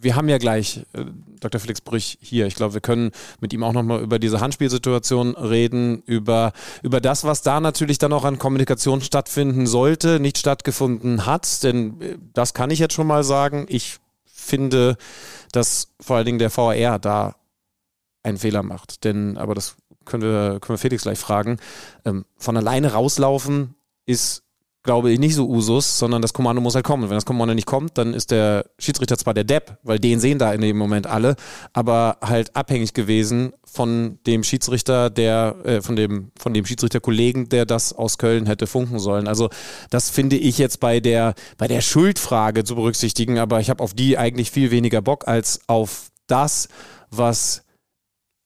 [0.00, 1.04] wir haben ja gleich äh,
[1.40, 1.60] Dr.
[1.60, 2.46] Felix Brüch hier.
[2.46, 7.24] Ich glaube, wir können mit ihm auch nochmal über diese Handspielsituation reden, über, über das,
[7.24, 11.62] was da natürlich dann auch an Kommunikation stattfinden sollte, nicht stattgefunden hat.
[11.62, 13.66] Denn äh, das kann ich jetzt schon mal sagen.
[13.68, 14.96] Ich finde,
[15.52, 17.34] dass vor allen Dingen der VAR da
[18.22, 19.04] einen Fehler macht.
[19.04, 21.58] Denn, aber das können wir, können wir Felix gleich fragen,
[22.04, 23.74] ähm, von alleine rauslaufen
[24.06, 24.42] ist,
[24.84, 27.02] glaube ich, nicht so Usus, sondern das Kommando muss halt kommen.
[27.02, 30.18] Und wenn das Kommando nicht kommt, dann ist der Schiedsrichter zwar der Depp, weil den
[30.18, 31.36] sehen da in dem Moment alle,
[31.74, 37.66] aber halt abhängig gewesen von dem Schiedsrichter, der, äh, von dem, von dem Schiedsrichterkollegen, der
[37.66, 39.28] das aus Köln hätte funken sollen.
[39.28, 39.50] Also
[39.90, 43.92] das finde ich jetzt bei der, bei der Schuldfrage zu berücksichtigen, aber ich habe auf
[43.92, 46.68] die eigentlich viel weniger Bock als auf das,
[47.10, 47.62] was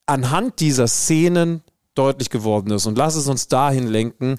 [0.07, 1.63] anhand dieser Szenen
[1.95, 2.87] deutlich geworden ist.
[2.87, 4.37] Und lass es uns dahin lenken.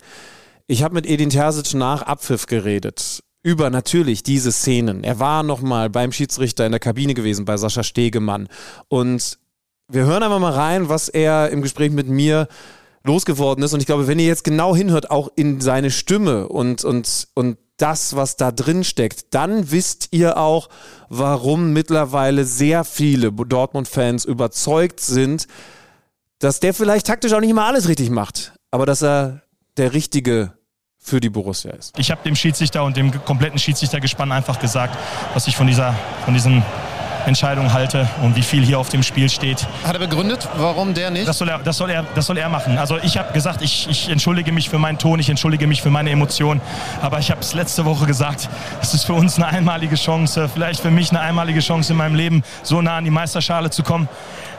[0.68, 5.04] Ich habe mit Edin Terzic nach Abpfiff geredet über natürlich diese Szenen.
[5.04, 8.48] Er war nochmal beim Schiedsrichter in der Kabine gewesen, bei Sascha Stegemann.
[8.88, 9.38] Und
[9.90, 12.48] wir hören einfach mal rein, was er im Gespräch mit mir
[13.04, 13.74] losgeworden ist.
[13.74, 17.58] Und ich glaube, wenn ihr jetzt genau hinhört, auch in seine Stimme und, und, und
[17.78, 20.70] das, was da drin steckt, dann wisst ihr auch,
[21.10, 25.48] warum mittlerweile sehr viele Dortmund-Fans überzeugt sind,
[26.40, 29.42] dass der vielleicht taktisch auch nicht immer alles richtig macht, aber dass er
[29.78, 30.54] der richtige
[30.98, 31.98] für die Borussia ist.
[32.00, 34.98] Ich habe dem Schiedsrichter und dem kompletten Schiedsrichtergespann einfach gesagt,
[35.34, 36.64] was ich von dieser, von diesen
[37.26, 39.68] Entscheidung halte und wie viel hier auf dem Spiel steht.
[39.84, 41.28] Hat er begründet, warum der nicht?
[41.28, 42.78] Das soll er, das soll er, das soll er machen.
[42.78, 45.90] Also ich habe gesagt, ich, ich entschuldige mich für meinen Ton, ich entschuldige mich für
[45.90, 46.62] meine Emotionen.
[47.02, 48.50] Aber ich habe es letzte Woche gesagt,
[48.82, 52.16] es ist für uns eine einmalige Chance, vielleicht für mich eine einmalige Chance in meinem
[52.16, 54.08] Leben, so nah an die Meisterschale zu kommen.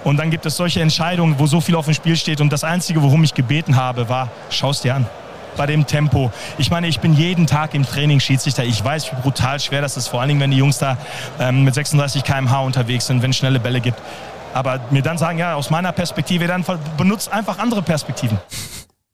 [0.05, 2.41] Und dann gibt es solche Entscheidungen, wo so viel auf dem Spiel steht.
[2.41, 5.07] Und das Einzige, worum ich gebeten habe, war, schau es dir an
[5.57, 6.33] bei dem Tempo.
[6.59, 8.65] Ich meine, ich bin jeden Tag im Training Schiedsrichter.
[8.65, 10.99] Ich weiß, wie brutal schwer das ist, vor allen Dingen, wenn die Jungs da
[11.39, 14.01] ähm, mit 36 km/h unterwegs sind, wenn es schnelle Bälle gibt.
[14.53, 16.65] Aber mir dann sagen, ja, aus meiner Perspektive, dann
[16.97, 18.39] benutzt einfach andere Perspektiven.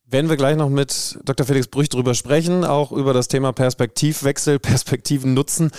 [0.07, 1.47] Werden wir gleich noch mit Dr.
[1.47, 5.71] Felix Brüch drüber sprechen, auch über das Thema Perspektivwechsel, Perspektiven nutzen.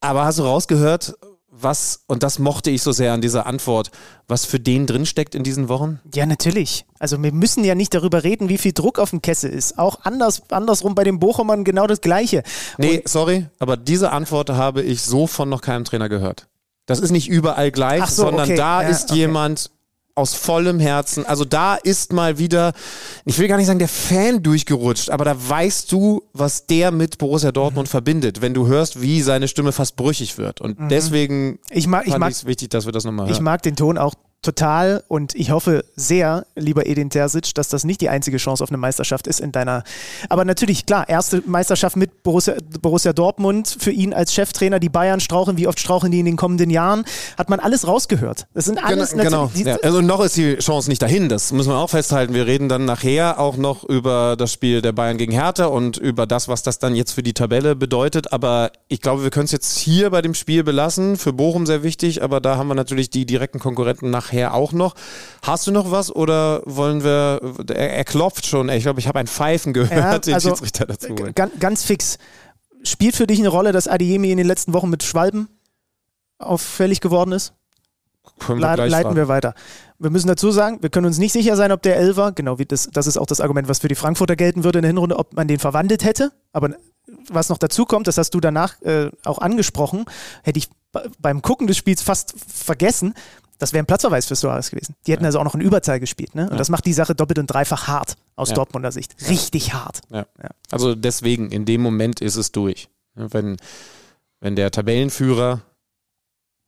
[0.00, 1.14] Aber hast du rausgehört,
[1.60, 3.90] was, und das mochte ich so sehr an dieser Antwort,
[4.26, 6.00] was für den drinsteckt in diesen Wochen?
[6.14, 6.84] Ja, natürlich.
[6.98, 9.78] Also wir müssen ja nicht darüber reden, wie viel Druck auf dem Kessel ist.
[9.78, 12.42] Auch anders, andersrum bei den Bochumern genau das Gleiche.
[12.76, 16.46] Nee, und sorry, aber diese Antwort habe ich so von noch keinem Trainer gehört.
[16.86, 18.56] Das ist nicht überall gleich, so, sondern okay.
[18.56, 19.20] da ja, ist okay.
[19.20, 19.70] jemand
[20.18, 21.24] aus vollem Herzen.
[21.24, 22.72] Also da ist mal wieder,
[23.24, 27.18] ich will gar nicht sagen, der Fan durchgerutscht, aber da weißt du, was der mit
[27.18, 27.90] Borussia Dortmund mhm.
[27.90, 30.60] verbindet, wenn du hörst, wie seine Stimme fast brüchig wird.
[30.60, 30.88] Und mhm.
[30.88, 33.34] deswegen ich mag, ich mag, es wichtig, dass wir das nochmal hören.
[33.34, 37.82] Ich mag den Ton auch total und ich hoffe sehr, lieber Edin Terzic, dass das
[37.84, 39.82] nicht die einzige Chance auf eine Meisterschaft ist in deiner.
[40.28, 44.78] Aber natürlich, klar, erste Meisterschaft mit Borussia, Borussia Dortmund für ihn als Cheftrainer.
[44.78, 47.04] Die Bayern strauchen, wie oft strauchen die in den kommenden Jahren?
[47.36, 48.46] Hat man alles rausgehört.
[48.54, 49.50] Das sind alles genau.
[49.54, 49.70] genau.
[49.70, 49.76] Ja.
[49.82, 51.28] Also noch ist die Chance nicht dahin.
[51.28, 52.32] Das müssen wir auch festhalten.
[52.32, 56.26] Wir reden dann nachher auch noch über das Spiel der Bayern gegen Hertha und über
[56.26, 58.32] das, was das dann jetzt für die Tabelle bedeutet.
[58.32, 61.16] Aber ich glaube, wir können es jetzt hier bei dem Spiel belassen.
[61.16, 64.72] Für Bochum sehr wichtig, aber da haben wir natürlich die direkten Konkurrenten nach nachher auch
[64.72, 64.94] noch.
[65.42, 69.18] Hast du noch was oder wollen wir, er, er klopft schon, ich glaube, ich habe
[69.18, 71.14] ein Pfeifen gehört, ja, den also, Schiedsrichter dazu.
[71.34, 72.18] Ganz, ganz fix.
[72.82, 75.48] Spielt für dich eine Rolle, dass Adiemi in den letzten Wochen mit Schwalben
[76.38, 77.54] auffällig geworden ist?
[78.38, 79.16] Können wir leiten fragen.
[79.16, 79.54] wir weiter.
[79.98, 82.66] Wir müssen dazu sagen, wir können uns nicht sicher sein, ob der Elfer, genau wie
[82.66, 85.18] das, das ist auch das Argument, was für die Frankfurter gelten würde in der Hinrunde,
[85.18, 86.30] ob man den verwandelt hätte.
[86.52, 86.70] Aber
[87.28, 90.04] was noch dazu kommt, das hast du danach äh, auch angesprochen,
[90.42, 90.68] hätte ich
[91.18, 93.14] beim Gucken des Spiels fast vergessen,
[93.58, 94.94] das wäre ein Platzverweis für Suarez gewesen.
[95.06, 95.28] Die hätten ja.
[95.28, 96.34] also auch noch in Überzahl gespielt.
[96.34, 96.44] Ne?
[96.44, 96.56] Und ja.
[96.56, 98.54] das macht die Sache doppelt und dreifach hart aus ja.
[98.54, 99.16] Dortmunder Sicht.
[99.28, 100.00] Richtig hart.
[100.70, 102.88] Also deswegen, in dem Moment ist es durch.
[103.14, 103.56] Wenn,
[104.40, 105.62] wenn der Tabellenführer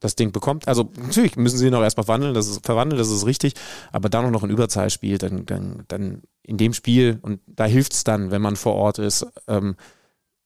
[0.00, 3.11] das Ding bekommt, also natürlich müssen sie ihn auch erstmal verwandeln, das ist, verwandeln, das
[3.11, 3.55] ist richtig,
[3.92, 7.66] aber dann auch noch in Überzahl spielt, dann, dann, dann in dem Spiel, und da
[7.66, 9.76] hilft es dann, wenn man vor Ort ist, ähm,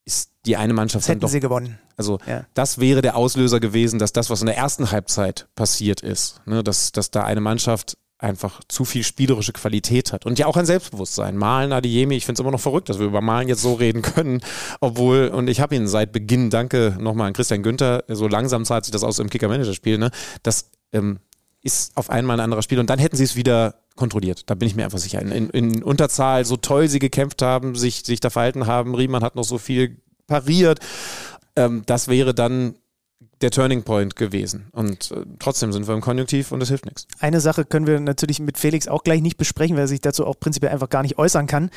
[0.04, 1.28] ist die eine Mannschaft das dann doch.
[1.28, 1.78] sie gewonnen.
[1.96, 2.44] Also ja.
[2.54, 6.62] das wäre der Auslöser gewesen, dass das, was in der ersten Halbzeit passiert ist, ne,
[6.62, 10.66] dass, dass da eine Mannschaft einfach zu viel spielerische Qualität hat und ja auch ein
[10.66, 11.36] Selbstbewusstsein.
[11.36, 14.02] Malen Adiemi, ich finde es immer noch verrückt, dass wir über Malen jetzt so reden
[14.02, 14.40] können,
[14.80, 18.84] obwohl, und ich habe ihn seit Beginn, danke nochmal an Christian Günther, so langsam zahlt
[18.84, 20.10] sich das aus im Kicker-Manager-Spiel, ne,
[20.42, 21.18] das ähm,
[21.64, 24.42] ist auf einmal ein anderer Spiel und dann hätten sie es wieder kontrolliert.
[24.46, 25.20] Da bin ich mir einfach sicher.
[25.20, 29.34] In, in, Unterzahl, so toll sie gekämpft haben, sich, sich da verhalten haben, Riemann hat
[29.34, 29.96] noch so viel
[30.26, 30.80] pariert.
[31.56, 32.74] Ähm, das wäre dann
[33.40, 34.68] der Turning Point gewesen.
[34.72, 37.06] Und äh, trotzdem sind wir im Konjunktiv und es hilft nichts.
[37.18, 40.26] Eine Sache können wir natürlich mit Felix auch gleich nicht besprechen, weil er sich dazu
[40.26, 41.70] auch prinzipiell einfach gar nicht äußern kann.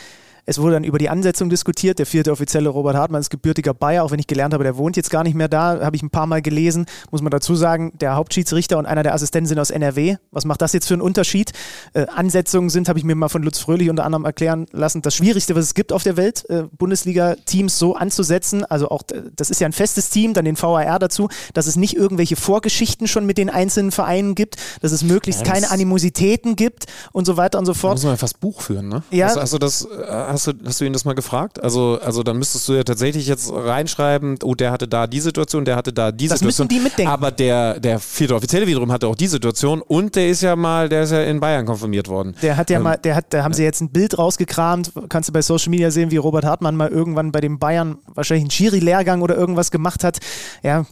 [0.49, 1.99] Es wurde dann über die Ansetzung diskutiert.
[1.99, 4.95] Der vierte Offizielle Robert Hartmann ist gebürtiger Bayer, auch wenn ich gelernt habe, der wohnt
[4.95, 5.81] jetzt gar nicht mehr da.
[5.81, 6.85] Habe ich ein paar Mal gelesen.
[7.11, 10.15] Muss man dazu sagen, der Hauptschiedsrichter und einer der Assistenten sind aus NRW.
[10.31, 11.51] Was macht das jetzt für einen Unterschied?
[11.93, 15.15] Äh, Ansetzungen sind, habe ich mir mal von Lutz Fröhlich unter anderem erklären lassen, das
[15.15, 18.63] Schwierigste, was es gibt auf der Welt, äh, Bundesliga-Teams so anzusetzen.
[18.63, 19.03] Also auch,
[19.35, 23.09] das ist ja ein festes Team, dann den VAR dazu, dass es nicht irgendwelche Vorgeschichten
[23.09, 27.35] schon mit den einzelnen Vereinen gibt, dass es möglichst ja, keine Animositäten gibt und so
[27.35, 27.91] weiter und so fort.
[27.91, 29.03] Da muss man ja fast Buch führen, ne?
[29.11, 29.27] Ja.
[29.27, 31.63] Also, also das äh, Hast du, hast du ihn das mal gefragt?
[31.63, 35.65] Also, also dann müsstest du ja tatsächlich jetzt reinschreiben, oh, der hatte da die Situation,
[35.65, 36.67] der hatte da die das Situation.
[36.67, 37.11] Müssen die mitdenken.
[37.11, 40.89] Aber der, der vierte Offizielle wiederum hatte auch die Situation und der ist ja mal,
[40.89, 42.35] der ist ja in Bayern konfirmiert worden.
[42.43, 45.29] Der hat ja ähm, mal, der hat, da haben sie jetzt ein Bild rausgekramt, kannst
[45.29, 48.51] du bei Social Media sehen, wie Robert Hartmann mal irgendwann bei den Bayern wahrscheinlich einen
[48.51, 50.19] Schiri-Lehrgang oder irgendwas gemacht hat.
[50.61, 50.85] Ja,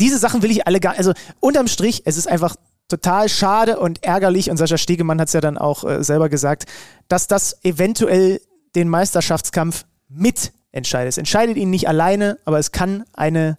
[0.00, 2.56] diese Sachen will ich alle gar, also unterm Strich, es ist einfach
[2.88, 6.66] total schade und ärgerlich, und Sascha Stegemann hat es ja dann auch äh, selber gesagt,
[7.08, 8.38] dass das eventuell
[8.74, 11.10] den Meisterschaftskampf mitentscheidet.
[11.10, 13.58] Es entscheidet ihn nicht alleine, aber es kann eine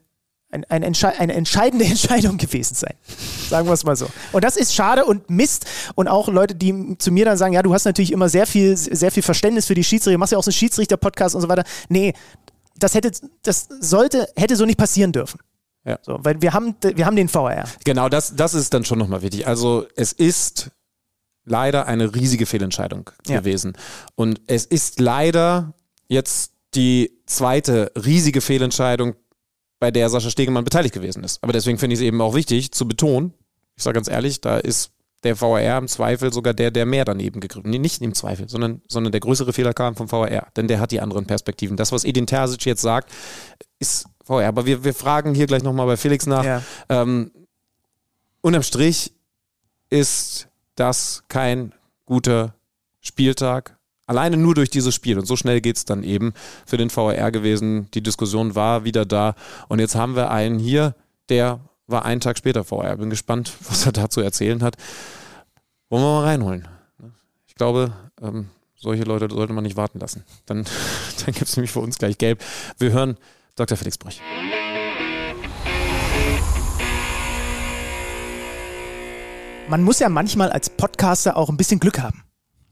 [0.54, 2.94] ein, ein Entsche eine entscheidende Entscheidung gewesen sein.
[3.50, 4.08] Sagen wir es mal so.
[4.32, 5.66] Und das ist schade und Mist.
[5.96, 8.78] Und auch Leute, die zu mir dann sagen, ja, du hast natürlich immer sehr viel,
[8.78, 11.64] sehr viel Verständnis für die Schiedsrichter, machst ja auch so einen Schiedsrichter-Podcast und so weiter.
[11.90, 12.14] Nee,
[12.78, 15.40] das hätte, das sollte, hätte so nicht passieren dürfen.
[15.86, 16.00] Ja.
[16.02, 17.66] So, weil wir haben, wir haben den VR.
[17.84, 19.48] Genau, das, das ist dann schon nochmal wichtig.
[19.48, 20.72] Also es ist
[21.46, 23.40] leider eine riesige Fehlentscheidung ja.
[23.40, 23.74] gewesen.
[24.16, 25.74] Und es ist leider
[26.08, 29.16] jetzt die zweite riesige Fehlentscheidung,
[29.80, 31.44] bei der Sascha Stegemann beteiligt gewesen ist.
[31.44, 33.34] Aber deswegen finde ich es eben auch wichtig zu betonen,
[33.76, 34.92] ich sage ganz ehrlich, da ist
[35.24, 37.70] der VAR im Zweifel sogar der, der mehr daneben gegriffen.
[37.70, 40.92] Nee, nicht im Zweifel, sondern, sondern der größere Fehler kam vom VAR, denn der hat
[40.92, 41.78] die anderen Perspektiven.
[41.78, 43.12] Das, was Edin Terzic jetzt sagt,
[43.80, 44.48] ist VR.
[44.48, 46.44] Aber wir, wir fragen hier gleich nochmal bei Felix nach.
[46.44, 46.62] Ja.
[46.90, 47.32] Ähm,
[48.42, 49.14] unterm Strich
[49.90, 51.74] ist das kein
[52.06, 52.56] guter
[53.02, 55.18] Spieltag alleine nur durch dieses Spiel.
[55.18, 56.34] Und so schnell geht es dann eben
[56.66, 57.90] für den VAR gewesen.
[57.94, 59.36] Die Diskussion war wieder da.
[59.68, 60.96] Und jetzt haben wir einen hier,
[61.30, 62.98] der war einen Tag später VAR.
[62.98, 64.76] Bin gespannt, was er da zu erzählen hat.
[65.90, 66.68] Wollen wir mal reinholen.
[67.48, 70.24] Ich glaube, ähm, solche Leute sollte man nicht warten lassen.
[70.46, 70.66] Dann,
[71.26, 72.44] dann gibt es nämlich für uns gleich gelb.
[72.78, 73.18] Wir hören
[73.56, 73.78] Dr.
[73.78, 74.22] Felix Brüch.
[79.70, 82.24] Man muss ja manchmal als Podcaster auch ein bisschen Glück haben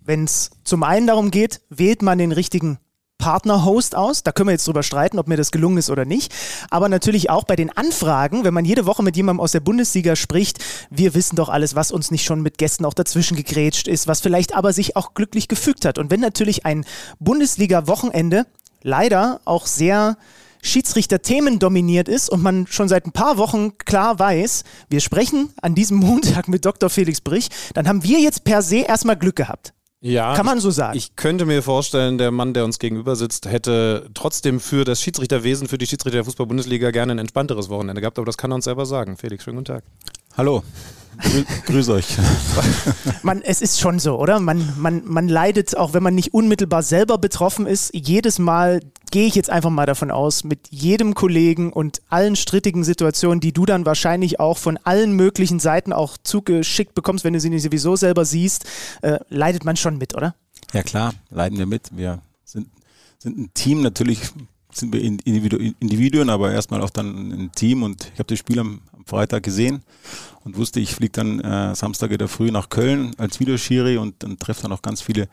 [0.04, 2.80] wenn es zum einen darum geht, wählt man den richtigen
[3.18, 4.24] Partner-Host aus.
[4.24, 6.34] Da können wir jetzt drüber streiten, ob mir das gelungen ist oder nicht.
[6.72, 10.16] Aber natürlich auch bei den Anfragen, wenn man jede Woche mit jemandem aus der Bundesliga
[10.16, 10.58] spricht,
[10.90, 14.22] wir wissen doch alles, was uns nicht schon mit Gästen auch dazwischen gegrätscht ist, was
[14.22, 16.00] vielleicht aber sich auch glücklich gefügt hat.
[16.00, 16.84] Und wenn natürlich ein
[17.20, 18.48] Bundesliga-Wochenende
[18.82, 20.18] leider auch sehr
[20.64, 25.76] Schiedsrichter-Themen dominiert ist und man schon seit ein paar Wochen klar weiß, wir sprechen an
[25.76, 26.90] diesem Montag mit Dr.
[26.90, 29.74] Felix Brich, dann haben wir jetzt per se erstmal Glück gehabt.
[30.04, 30.98] Ja, kann man so sagen.
[30.98, 35.68] Ich könnte mir vorstellen, der Mann, der uns gegenüber sitzt, hätte trotzdem für das Schiedsrichterwesen,
[35.68, 38.66] für die Schiedsrichter der Fußball-Bundesliga gerne ein entspannteres Wochenende gehabt, aber das kann er uns
[38.66, 39.16] selber sagen.
[39.16, 39.84] Felix, schönen guten Tag.
[40.36, 40.64] Hallo.
[41.22, 42.18] Grü grüß euch.
[43.24, 44.40] Man, es ist schon so, oder?
[44.40, 48.82] Man, man, man leidet, auch wenn man nicht unmittelbar selber betroffen ist, jedes Mal
[49.12, 53.52] gehe ich jetzt einfach mal davon aus, mit jedem Kollegen und allen strittigen Situationen, die
[53.52, 57.64] du dann wahrscheinlich auch von allen möglichen Seiten auch zugeschickt bekommst, wenn du sie nicht
[57.64, 58.66] sowieso selber siehst,
[59.02, 60.36] äh, leidet man schon mit, oder?
[60.74, 61.90] Ja klar, leiden wir mit.
[61.96, 62.70] Wir sind,
[63.20, 64.22] sind ein Team, natürlich
[64.74, 68.82] sind wir Individuen, aber erstmal auch dann ein Team und ich habe das Spiel am,
[69.02, 69.82] am, Freitag gesehen
[70.44, 74.24] und wusste, ich fliege dann äh, Samstag in der Früh nach Köln als Videoschiri und
[74.24, 75.28] dann treffe dann auch ganz viele,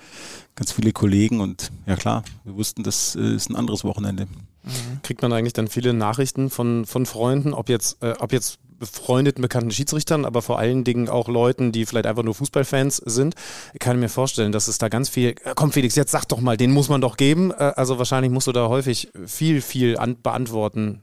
[0.55, 4.27] ganz viele Kollegen und ja klar, wir wussten, das äh, ist ein anderes Wochenende.
[4.27, 5.03] Mhm.
[5.03, 9.43] Kriegt man eigentlich dann viele Nachrichten von, von Freunden, ob jetzt, äh, ob jetzt befreundeten,
[9.43, 13.35] bekannten Schiedsrichtern, aber vor allen Dingen auch Leuten, die vielleicht einfach nur Fußballfans sind.
[13.73, 16.41] Ich kann mir vorstellen, dass es da ganz viel, äh, komm Felix, jetzt sag doch
[16.41, 17.51] mal, den muss man doch geben.
[17.51, 21.03] Äh, also wahrscheinlich musst du da häufig viel, viel beantworten.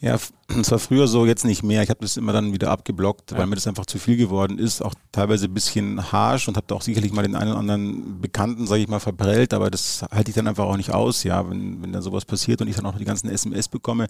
[0.00, 1.82] Ja, es war früher so, jetzt nicht mehr.
[1.82, 3.38] Ich habe das immer dann wieder abgeblockt, ja.
[3.38, 4.82] weil mir das einfach zu viel geworden ist.
[4.82, 8.20] Auch teilweise ein bisschen harsh und habe da auch sicherlich mal den einen oder anderen
[8.20, 11.48] Bekannten, sage ich mal, verprellt, aber das halte ich dann einfach auch nicht aus, ja,
[11.48, 14.08] wenn, wenn da sowas passiert und ich dann auch die ganzen SMS bekomme.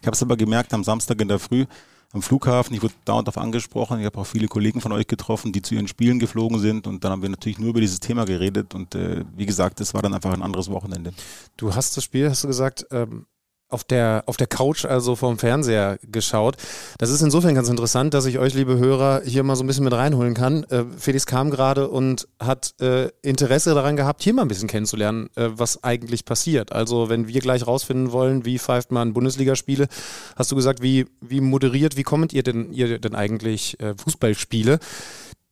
[0.00, 1.66] Ich habe es aber gemerkt am Samstag in der Früh,
[2.14, 2.74] am Flughafen.
[2.74, 3.98] Ich wurde dauernd darauf angesprochen.
[4.00, 6.86] Ich habe auch viele Kollegen von euch getroffen, die zu ihren Spielen geflogen sind.
[6.86, 8.74] Und dann haben wir natürlich nur über dieses Thema geredet.
[8.74, 11.12] Und äh, wie gesagt, das war dann einfach ein anderes Wochenende.
[11.56, 13.26] Du hast das Spiel, hast du gesagt, ähm,
[13.74, 16.56] auf der, auf der Couch, also vorm Fernseher geschaut.
[16.98, 19.84] Das ist insofern ganz interessant, dass ich euch, liebe Hörer, hier mal so ein bisschen
[19.84, 20.62] mit reinholen kann.
[20.64, 25.28] Äh, Felix kam gerade und hat äh, Interesse daran gehabt, hier mal ein bisschen kennenzulernen,
[25.34, 26.72] äh, was eigentlich passiert.
[26.72, 29.88] Also wenn wir gleich rausfinden wollen, wie pfeift man Bundesligaspiele,
[30.36, 34.78] hast du gesagt, wie, wie moderiert, wie kommentiert ihr denn, ihr denn eigentlich äh, Fußballspiele?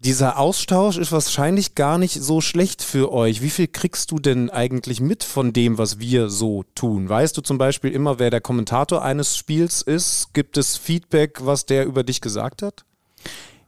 [0.04, 3.40] Dieser Austausch ist wahrscheinlich gar nicht so schlecht für euch.
[3.40, 7.08] Wie viel kriegst du denn eigentlich mit von dem, was wir so tun?
[7.08, 10.30] Weißt du zum Beispiel immer, wer der Kommentator eines Spiels ist?
[10.32, 12.84] Gibt es Feedback, was der über dich gesagt hat?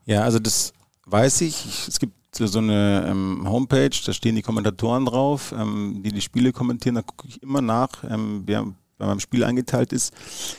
[0.06, 0.72] Ja, also das
[1.06, 1.86] weiß ich.
[1.86, 6.50] Es gibt so eine ähm, Homepage, da stehen die Kommentatoren drauf, ähm, die die Spiele
[6.50, 6.96] kommentieren.
[6.96, 8.66] Da gucke ich immer nach, ähm, wer
[8.98, 10.12] bei meinem Spiel eingeteilt ist.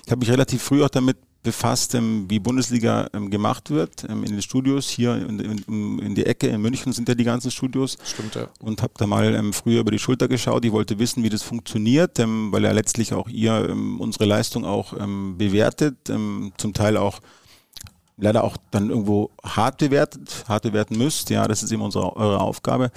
[0.05, 4.23] Ich habe mich relativ früh auch damit befasst, ähm, wie Bundesliga ähm, gemacht wird ähm,
[4.25, 4.89] in den Studios.
[4.89, 7.97] Hier in, in, in, die Ecke in München sind ja die ganzen Studios.
[8.03, 8.49] Stimmt, ja.
[8.59, 10.65] Und habe da mal früher über die Schulter geschaut.
[10.65, 14.93] Ich wollte wissen, wie das funktioniert, weil ja letztlich auch ihr unsere Leistung auch
[15.37, 17.19] bewertet, zum Teil auch
[18.17, 21.29] leider auch dann irgendwo hart bewertet, hart bewerten müsst.
[21.29, 22.91] Ja, das ist eben unsere eure Aufgabe.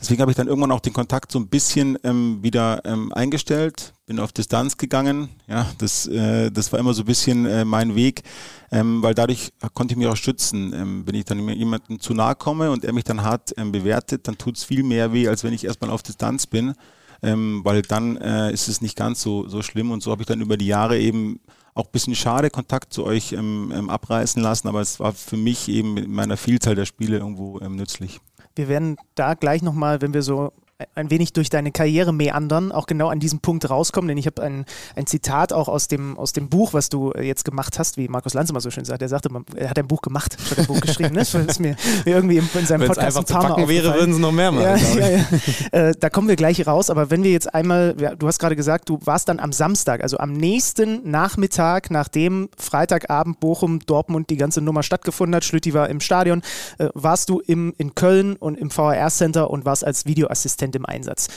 [0.00, 3.92] Deswegen habe ich dann irgendwann auch den Kontakt so ein bisschen ähm, wieder ähm, eingestellt,
[4.06, 5.28] bin auf Distanz gegangen.
[5.48, 8.22] Ja, das, äh, das war immer so ein bisschen äh, mein Weg,
[8.70, 10.72] ähm, weil dadurch konnte ich mich auch schützen.
[10.72, 14.28] Ähm, wenn ich dann jemandem zu nahe komme und er mich dann hart ähm, bewertet,
[14.28, 16.74] dann tut es viel mehr weh, als wenn ich erstmal auf Distanz bin.
[17.22, 20.26] Ähm, weil dann äh, ist es nicht ganz so, so schlimm und so habe ich
[20.26, 21.38] dann über die Jahre eben
[21.80, 25.36] auch ein bisschen schade Kontakt zu euch ähm, ähm, abreißen lassen, aber es war für
[25.36, 28.20] mich eben in meiner Vielzahl der Spiele irgendwo ähm, nützlich.
[28.54, 30.52] Wir werden da gleich nochmal, wenn wir so
[30.94, 34.42] ein wenig durch deine Karriere meandern, auch genau an diesem Punkt rauskommen, denn ich habe
[34.42, 34.64] ein,
[34.96, 38.08] ein Zitat auch aus dem, aus dem Buch, was du äh, jetzt gemacht hast, wie
[38.08, 39.02] Markus Lanz immer so schön sagt.
[39.02, 41.14] Er sagte, er hat ein Buch gemacht, statt ein Buch geschrieben.
[41.14, 41.20] Ne?
[41.20, 43.68] Das ist mir irgendwie in, in seinem Wenn's Podcast einfach ein paar zu Mal packen
[43.68, 44.64] wäre, würden sie noch mehr machen.
[44.64, 45.88] Ja, ja, ja.
[45.88, 48.88] Äh, da kommen wir gleich raus, aber wenn wir jetzt einmal, du hast gerade gesagt,
[48.88, 54.60] du warst dann am Samstag, also am nächsten Nachmittag, nachdem Freitagabend Bochum, Dortmund die ganze
[54.60, 56.42] Nummer stattgefunden hat, Schlütti war im Stadion,
[56.78, 61.28] äh, warst du im, in Köln und im VHR-Center und warst als Videoassistent im Einsatz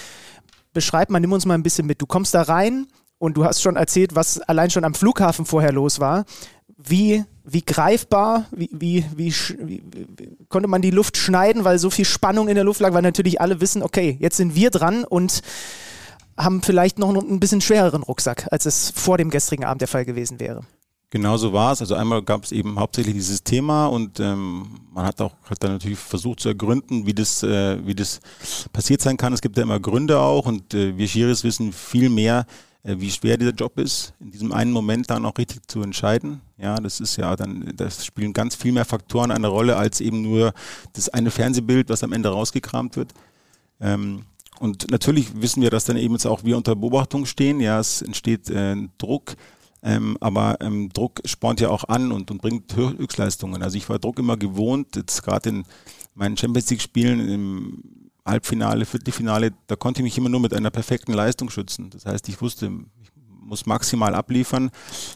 [0.73, 2.01] beschreib mal, nimm uns mal ein bisschen mit.
[2.01, 2.87] Du kommst da rein
[3.19, 6.25] und du hast schon erzählt, was allein schon am Flughafen vorher los war.
[6.75, 9.83] Wie, wie greifbar, wie, wie, wie, wie,
[10.49, 13.39] konnte man die Luft schneiden, weil so viel Spannung in der Luft lag, weil natürlich
[13.39, 15.41] alle wissen, okay, jetzt sind wir dran und
[16.35, 20.03] haben vielleicht noch ein bisschen schwereren Rucksack, als es vor dem gestrigen Abend der Fall
[20.03, 20.63] gewesen wäre.
[21.13, 21.79] Genau so war es.
[21.79, 25.73] Also einmal gab es eben hauptsächlich dieses Thema und ähm, man hat auch hat dann
[25.73, 28.19] natürlich versucht zu ergründen, wie das, äh, wie das
[28.71, 29.31] passiert sein kann.
[29.31, 32.47] Es gibt ja immer Gründe auch und äh, wir Schiris wissen viel mehr,
[32.81, 36.41] äh, wie schwer dieser Job ist, in diesem einen Moment dann auch richtig zu entscheiden.
[36.57, 40.23] Ja, das ist ja dann, das spielen ganz viel mehr Faktoren eine Rolle als eben
[40.23, 40.51] nur
[40.93, 43.13] das eine Fernsehbild, was am Ende rausgekramt wird.
[43.79, 44.23] Ähm,
[44.59, 47.59] und natürlich wissen wir, dass dann eben jetzt auch wir unter Beobachtung stehen.
[47.59, 49.35] Ja, es entsteht äh, Druck.
[49.85, 53.61] Ähm, aber ähm, Druck spornt ja auch an und, und bringt Hö- Höchstleistungen.
[53.61, 55.63] Also ich war Druck immer gewohnt, jetzt gerade in
[56.15, 57.83] meinen Champions League-Spielen im
[58.25, 61.89] Halbfinale, Viertelfinale, da konnte ich mich immer nur mit einer perfekten Leistung schützen.
[61.89, 63.09] Das heißt, ich wusste, ich
[63.41, 64.71] muss maximal abliefern,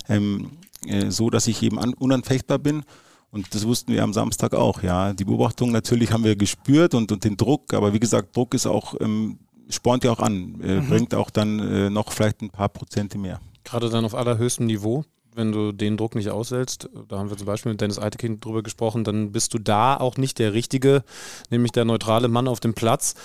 [0.10, 0.52] ähm,
[0.86, 2.84] äh, so dass ich eben an, unanfechtbar bin.
[3.32, 5.14] Und das wussten wir am Samstag auch, ja.
[5.14, 8.66] Die Beobachtung natürlich haben wir gespürt und, und den Druck, aber wie gesagt, Druck ist
[8.66, 12.70] auch, ähm, spornt ja auch an, äh, bringt auch dann äh, noch vielleicht ein paar
[12.70, 13.40] Prozente mehr.
[13.68, 15.04] Gerade dann auf allerhöchstem Niveau,
[15.36, 18.64] wenn du den Druck nicht aushältst, da haben wir zum Beispiel mit Dennis Eitekin drüber
[18.64, 21.04] gesprochen, dann bist du da auch nicht der Richtige,
[21.50, 23.16] nämlich der neutrale Mann auf dem Platz.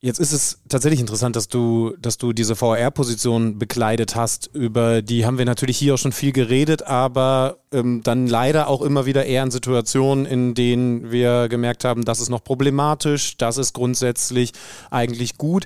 [0.00, 4.50] Jetzt ist es tatsächlich interessant, dass du, dass du diese VR-Position bekleidet hast.
[4.52, 8.82] Über die haben wir natürlich hier auch schon viel geredet, aber ähm, dann leider auch
[8.82, 13.56] immer wieder eher in Situationen, in denen wir gemerkt haben, das ist noch problematisch, das
[13.56, 14.52] ist grundsätzlich
[14.90, 15.64] eigentlich gut.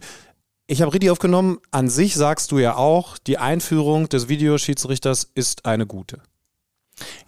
[0.73, 5.67] Ich habe richtig aufgenommen, an sich sagst du ja auch, die Einführung des Videoschiedsrichters ist
[5.67, 6.23] eine gute.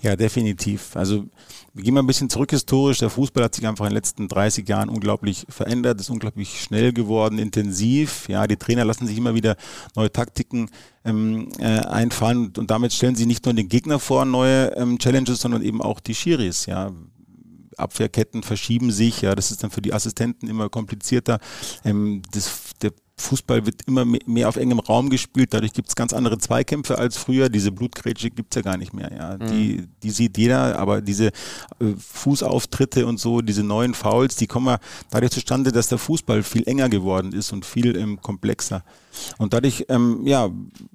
[0.00, 0.96] Ja, definitiv.
[0.96, 1.26] Also
[1.74, 3.00] wir gehen mal ein bisschen zurück historisch.
[3.00, 6.94] Der Fußball hat sich einfach in den letzten 30 Jahren unglaublich verändert, ist unglaublich schnell
[6.94, 8.30] geworden, intensiv.
[8.30, 9.56] Ja, die Trainer lassen sich immer wieder
[9.94, 10.70] neue Taktiken
[11.04, 15.42] ähm, äh, einfallen und damit stellen sie nicht nur den Gegner vor neue ähm, Challenges,
[15.42, 16.64] sondern eben auch die Schiris.
[16.64, 16.92] Ja,
[17.76, 21.40] Abwehrketten verschieben sich, ja, das ist dann für die Assistenten immer komplizierter.
[21.84, 25.94] Ähm, das, der Fußball wird immer me- mehr auf engem Raum gespielt, dadurch gibt es
[25.94, 27.48] ganz andere Zweikämpfe als früher.
[27.48, 29.10] Diese Blutgrätsche gibt's ja gar nicht mehr.
[29.16, 29.36] Ja.
[29.36, 31.32] Die, die sieht jeder, aber diese äh,
[31.96, 34.78] Fußauftritte und so, diese neuen Fouls, die kommen ja
[35.10, 38.82] dadurch zustande, dass der Fußball viel enger geworden ist und viel ähm, komplexer.
[39.38, 40.50] Und dadurch, ähm, ja,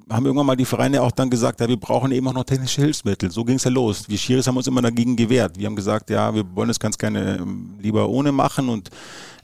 [0.09, 2.81] haben irgendwann mal die Vereine auch dann gesagt, ja, wir brauchen eben auch noch technische
[2.81, 3.31] Hilfsmittel.
[3.31, 4.09] So ging es ja los.
[4.09, 5.57] Wir Schiris haben uns immer dagegen gewehrt.
[5.57, 8.89] Wir haben gesagt, ja, wir wollen es ganz gerne ähm, lieber ohne machen und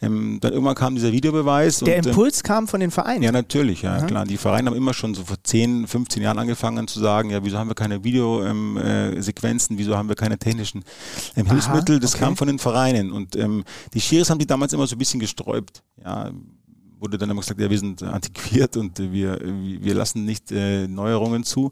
[0.05, 1.79] ähm, dann irgendwann kam dieser Videobeweis.
[1.79, 3.23] Der und, ähm, Impuls kam von den Vereinen.
[3.23, 4.25] ja, natürlich, ja, klar.
[4.25, 7.57] Die Vereine haben immer schon so vor 10, 15 Jahren angefangen zu sagen, ja, wieso
[7.57, 10.83] haben wir keine Videosequenzen, ähm, äh, wieso haben wir keine technischen
[11.35, 11.99] ähm, Hilfsmittel?
[11.99, 12.23] Das okay.
[12.23, 13.11] kam von den Vereinen.
[13.11, 13.63] Und ähm,
[13.93, 15.83] die Schiris haben die damals immer so ein bisschen gesträubt.
[16.03, 16.31] Ja,
[16.99, 20.51] wurde dann immer gesagt, ja, wir sind antiquiert und äh, wir, äh, wir lassen nicht
[20.51, 21.71] äh, Neuerungen zu.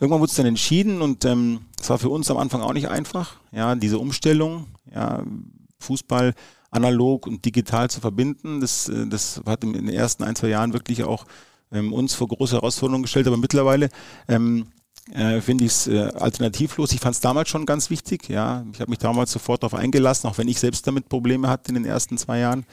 [0.00, 2.88] Irgendwann wurde es dann entschieden und ähm, das war für uns am Anfang auch nicht
[2.88, 3.36] einfach.
[3.52, 5.22] Ja, diese Umstellung, ja,
[5.78, 6.34] Fußball
[6.74, 10.72] analog und digital zu verbinden, das, äh, das hat in den ersten ein, zwei Jahren
[10.72, 11.26] wirklich auch
[11.72, 13.88] ähm, uns vor große Herausforderungen gestellt, aber mittlerweile
[14.28, 14.66] ähm,
[15.12, 16.92] äh, finde ich es äh, alternativlos.
[16.92, 18.64] Ich fand es damals schon ganz wichtig, ja.
[18.72, 21.74] Ich habe mich damals sofort darauf eingelassen, auch wenn ich selbst damit Probleme hatte in
[21.74, 22.64] den ersten zwei Jahren.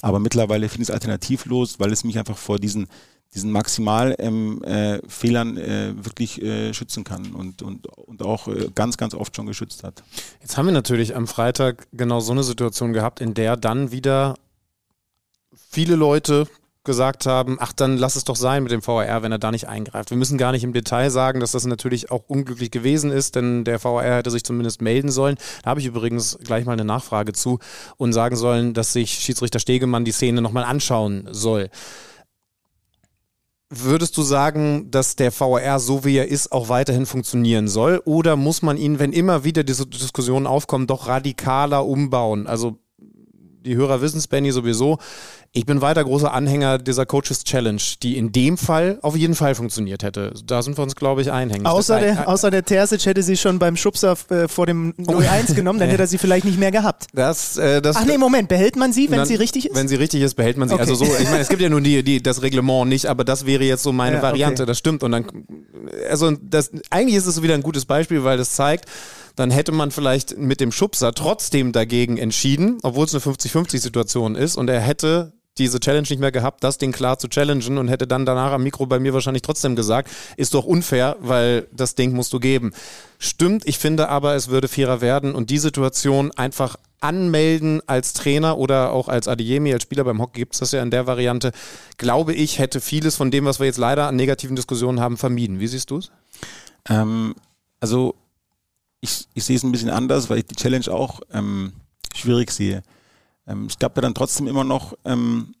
[0.00, 2.86] Aber mittlerweile finde ich es alternativlos, weil es mich einfach vor diesen,
[3.34, 8.96] diesen Maximalfehlern ähm, äh, äh, wirklich äh, schützen kann und, und, und auch äh, ganz,
[8.96, 10.02] ganz oft schon geschützt hat.
[10.40, 14.36] Jetzt haben wir natürlich am Freitag genau so eine Situation gehabt, in der dann wieder
[15.70, 16.46] viele Leute
[16.84, 19.68] gesagt haben, ach, dann lass es doch sein mit dem VAR, wenn er da nicht
[19.68, 20.10] eingreift.
[20.10, 23.64] Wir müssen gar nicht im Detail sagen, dass das natürlich auch unglücklich gewesen ist, denn
[23.64, 25.36] der VAR hätte sich zumindest melden sollen.
[25.62, 27.58] Da habe ich übrigens gleich mal eine Nachfrage zu
[27.96, 31.70] und sagen sollen, dass sich Schiedsrichter Stegemann die Szene nochmal anschauen soll.
[33.76, 38.00] Würdest du sagen, dass der VAR, so wie er ist, auch weiterhin funktionieren soll?
[38.04, 42.46] Oder muss man ihn, wenn immer wieder diese Diskussionen aufkommen, doch radikaler umbauen?
[42.46, 42.78] Also
[43.64, 44.98] die Hörer wissen es, Benny, sowieso.
[45.56, 49.54] Ich bin weiter großer Anhänger dieser Coaches Challenge, die in dem Fall auf jeden Fall
[49.54, 50.32] funktioniert hätte.
[50.44, 51.64] Da sind wir uns, glaube ich, einhängig.
[51.64, 55.78] Außer der, außer der Terzic hätte sie schon beim Schubser äh, vor dem 0-1 genommen,
[55.78, 57.06] dann hätte er sie vielleicht nicht mehr gehabt.
[57.14, 59.76] Das, äh, das, Ach nee, Moment, behält man sie, wenn dann, sie richtig ist?
[59.76, 60.74] Wenn sie richtig ist, behält man sie.
[60.74, 60.82] Okay.
[60.82, 63.46] Also so, ich meine, es gibt ja nun die, die, das Reglement nicht, aber das
[63.46, 64.70] wäre jetzt so meine Ja, Variante, okay.
[64.70, 65.04] das stimmt.
[65.04, 65.24] Und dann,
[66.10, 68.86] also das, eigentlich ist es wieder ein gutes Beispiel, weil das zeigt,
[69.36, 74.56] dann hätte man vielleicht mit dem Schubser trotzdem dagegen entschieden, obwohl es eine 50-50-Situation ist
[74.56, 78.06] und er hätte diese Challenge nicht mehr gehabt, das Ding klar zu challengen und hätte
[78.06, 82.12] dann danach am Mikro bei mir wahrscheinlich trotzdem gesagt, ist doch unfair, weil das Ding
[82.12, 82.72] musst du geben.
[83.18, 88.58] Stimmt, ich finde aber, es würde fairer werden und die Situation einfach anmelden als Trainer
[88.58, 91.52] oder auch als Adiemi, als Spieler beim Hockey gibt es das ja in der Variante,
[91.98, 95.60] glaube ich, hätte vieles von dem, was wir jetzt leider an negativen Diskussionen haben, vermieden.
[95.60, 96.10] Wie siehst du es?
[96.88, 97.34] Ähm,
[97.78, 98.14] also
[99.00, 101.74] ich, ich sehe es ein bisschen anders, weil ich die Challenge auch ähm,
[102.14, 102.82] schwierig sehe.
[103.46, 105.54] Ähm, es gab ja dann trotzdem immer noch ähm,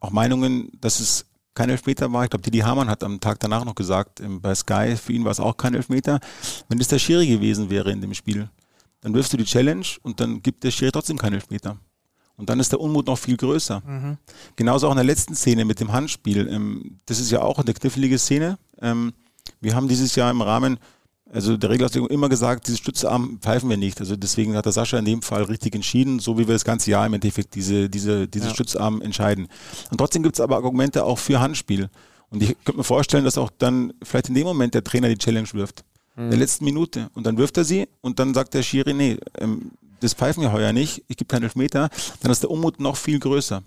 [0.00, 2.24] auch Meinungen, dass es kein Elfmeter war.
[2.24, 5.24] Ich glaube, Didi Hamann hat am Tag danach noch gesagt, ähm, bei Sky, für ihn
[5.24, 6.20] war es auch kein Elfmeter.
[6.68, 8.48] Wenn es der Schiri gewesen wäre in dem Spiel,
[9.00, 11.76] dann wirfst du die Challenge und dann gibt der Schiri trotzdem keinen Elfmeter.
[12.36, 13.80] Und dann ist der Unmut noch viel größer.
[14.56, 16.48] Genauso auch in der letzten Szene mit dem Handspiel.
[16.48, 18.58] Ähm, das ist ja auch eine knifflige Szene.
[18.80, 19.12] Ähm,
[19.60, 20.78] wir haben dieses Jahr im Rahmen,
[21.32, 24.00] also der Regelauslegung immer gesagt, dieses Stützarm pfeifen wir nicht.
[24.00, 26.90] Also deswegen hat der Sascha in dem Fall richtig entschieden, so wie wir das ganze
[26.90, 28.54] Jahr im Endeffekt diese, diese, diese Ja.
[28.54, 29.48] Stützarm entscheiden.
[29.90, 31.88] Und trotzdem gibt es aber Argumente auch für Handspiel.
[32.30, 35.18] Und ich könnte mir vorstellen, dass auch dann vielleicht in dem Moment der Trainer die
[35.18, 35.84] Challenge wirft.
[36.16, 37.10] In der letzten Minute.
[37.14, 40.52] Und dann wirft er sie und dann sagt der Schiri, nee, ähm, das pfeifen wir
[40.52, 41.88] heuer nicht, ich gebe keinen Elfmeter.
[42.20, 43.62] Dann ist der Unmut noch viel größer.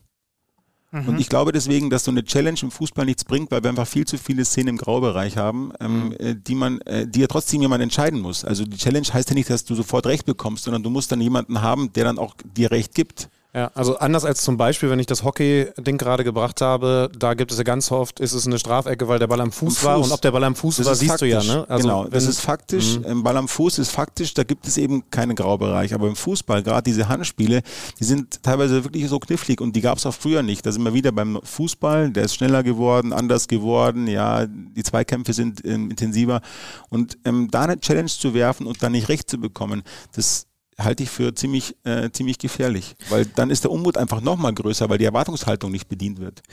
[0.92, 3.88] Und ich glaube deswegen, dass so eine Challenge im Fußball nichts bringt, weil wir einfach
[3.88, 7.62] viel zu viele Szenen im Graubereich haben, ähm, äh, die man, äh, die ja trotzdem
[7.62, 8.46] jemand entscheiden muss.
[8.46, 11.20] Also die Challenge heißt ja nicht, dass du sofort Recht bekommst, sondern du musst dann
[11.20, 13.30] jemanden haben, der dann auch dir Recht gibt.
[13.58, 17.52] Ja, also anders als zum Beispiel, wenn ich das Hockey-Ding gerade gebracht habe, da gibt
[17.52, 19.98] es ja ganz oft, ist es eine Strafecke, weil der Ball am Fuß, Am war
[19.98, 20.06] Fuß.
[20.06, 21.42] und ob der Ball am Fuß war, siehst du ja.
[21.42, 21.66] Ne?
[21.68, 23.00] genau, das ist faktisch.
[23.04, 25.96] Ähm, Ball am Fuß ist faktisch, da gibt es eben keinen Graubereich.
[25.96, 27.64] Aber im Fußball, gerade diese Handspiele,
[28.00, 30.64] die sind teilweise wirklich so knifflig und die gab es auch früher nicht.
[30.64, 35.34] Da sind wir wieder beim Fußball, der ist schneller geworden, anders geworden, ja, die Zweikämpfe
[35.34, 36.42] sind ähm, intensiver.
[36.90, 39.82] Und ähm, da eine Challenge zu werfen und dann nicht recht zu bekommen,
[40.16, 40.46] das
[40.80, 42.96] halte ich für ziemlich, äh, ziemlich gefährlich.
[43.10, 46.44] Weil dann ist der Unmut einfach nochmal größer, weil die Erwartungshaltung nicht bedient wird.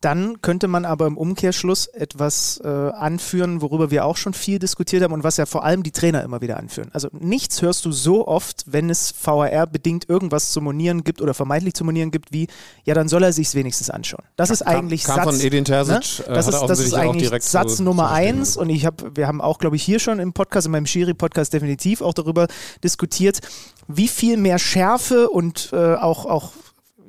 [0.00, 5.02] Dann könnte man aber im Umkehrschluss etwas äh, anführen, worüber wir auch schon viel diskutiert
[5.02, 6.90] haben und was ja vor allem die Trainer immer wieder anführen.
[6.92, 11.74] Also nichts hörst du so oft, wenn es VAR-bedingt irgendwas zu monieren gibt oder vermeintlich
[11.74, 12.46] zu monieren gibt, wie,
[12.84, 14.24] ja, dann soll er sich wenigstens anschauen.
[14.36, 15.24] Das ist kam- eigentlich kam Satz.
[15.24, 16.34] von Edin Terzic, ne?
[16.34, 19.40] Das ist, das ist eigentlich direkt Satz so- Nummer eins und ich hab, wir haben
[19.40, 22.46] auch, glaube ich, hier schon im Podcast, in meinem Schiri-Podcast definitiv auch darüber
[22.84, 23.40] diskutiert,
[23.88, 26.52] wie viel mehr Schärfe und äh, auch, auch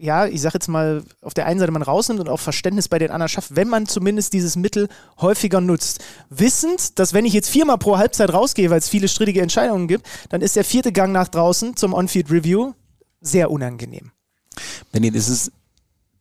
[0.03, 2.99] ja, ich sag jetzt mal, auf der einen Seite man rausnimmt und auch Verständnis bei
[2.99, 4.89] den anderen schafft, wenn man zumindest dieses Mittel
[5.21, 6.03] häufiger nutzt.
[6.29, 10.05] Wissend, dass wenn ich jetzt viermal pro Halbzeit rausgehe, weil es viele strittige Entscheidungen gibt,
[10.29, 12.73] dann ist der vierte Gang nach draußen zum On-Field-Review
[13.21, 14.11] sehr unangenehm.
[14.91, 15.51] Benny, das ist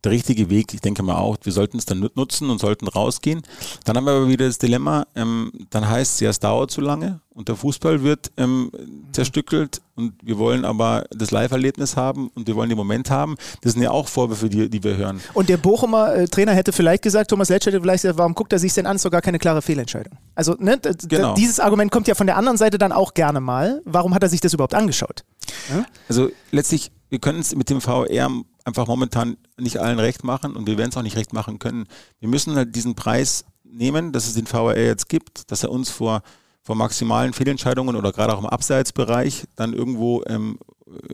[0.03, 0.73] der richtige Weg.
[0.73, 3.41] Ich denke mal auch, wir sollten es dann nut- nutzen und sollten rausgehen.
[3.85, 6.81] Dann haben wir aber wieder das Dilemma, ähm, dann heißt es ja, es dauert zu
[6.81, 8.69] lange und der Fußball wird ähm,
[9.11, 13.35] zerstückelt und wir wollen aber das Live-Erlebnis haben und wir wollen den Moment haben.
[13.61, 15.21] Das sind ja auch Vorwürfe, die, die wir hören.
[15.33, 18.53] Und der Bochumer äh, Trainer hätte vielleicht gesagt, Thomas Letsch hätte vielleicht gesagt, warum guckt
[18.53, 18.95] er sich denn an?
[18.95, 20.13] Ist doch gar keine klare Fehlentscheidung.
[20.35, 21.33] Also, ne, Genau.
[21.35, 23.81] dieses Argument kommt ja von der anderen Seite dann auch gerne mal.
[23.85, 25.23] Warum hat er sich das überhaupt angeschaut?
[26.09, 28.27] Also letztlich, wir können es mit dem VR
[28.65, 31.85] einfach momentan nicht allen recht machen und wir werden es auch nicht recht machen können.
[32.19, 35.91] Wir müssen halt diesen Preis nehmen, dass es den VR jetzt gibt, dass er uns
[35.91, 36.23] vor,
[36.63, 40.57] vor maximalen Fehlentscheidungen oder gerade auch im Abseitsbereich dann irgendwo ähm,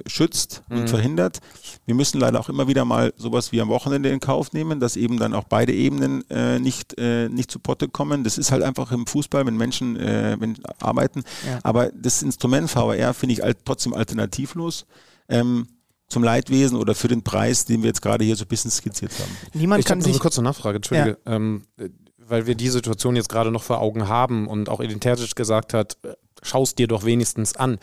[0.08, 1.40] schützt und verhindert.
[1.86, 4.96] Wir müssen leider auch immer wieder mal sowas wie am Wochenende in Kauf nehmen, dass
[4.96, 8.24] eben dann auch beide Ebenen äh, nicht, äh, nicht zu Potte kommen.
[8.24, 11.26] Das ist halt einfach im Fußball, wenn Menschen äh, wenn arbeiten.
[11.46, 11.60] Ja.
[11.64, 14.86] Aber das Instrument VR finde ich al trotzdem alternativlos.
[15.28, 15.68] Ähm,
[16.10, 19.12] zum Leidwesen oder für den Preis, den wir jetzt gerade hier so ein bisschen skizziert
[19.20, 19.38] haben.
[19.54, 20.22] Niemand Ich kann habe noch eine sich.
[20.22, 21.18] kurze Nachfrage, Entschuldige.
[21.26, 25.00] Ähm, äh, weil wir die Situation jetzt gerade noch vor Augen haben und auch Edin
[25.00, 27.80] Terzic gesagt hat, äh, schaust dir doch wenigstens an.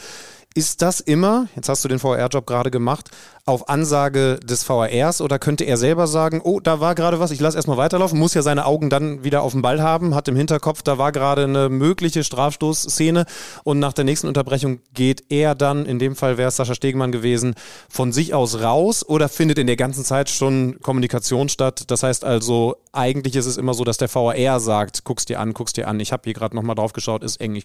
[0.55, 3.11] ist das immer, jetzt hast du den VR-Job gerade gemacht,
[3.49, 7.39] auf Ansage des VRs oder könnte er selber sagen, oh, da war gerade was, ich
[7.39, 10.35] lasse erstmal weiterlaufen, muss ja seine Augen dann wieder auf den Ball haben, hat im
[10.35, 13.25] Hinterkopf, da war gerade eine mögliche Strafstoßszene
[13.63, 17.13] und nach der nächsten Unterbrechung geht er dann, in dem Fall wäre es Sascha Stegemann
[17.13, 17.55] gewesen,
[17.89, 21.85] von sich aus raus oder findet in der ganzen Zeit schon Kommunikation statt?
[21.87, 25.53] Das heißt also, eigentlich ist es immer so, dass der VR sagt, guck's dir an,
[25.53, 27.63] guck's dir an, ich habe hier gerade nochmal drauf geschaut, ist eng.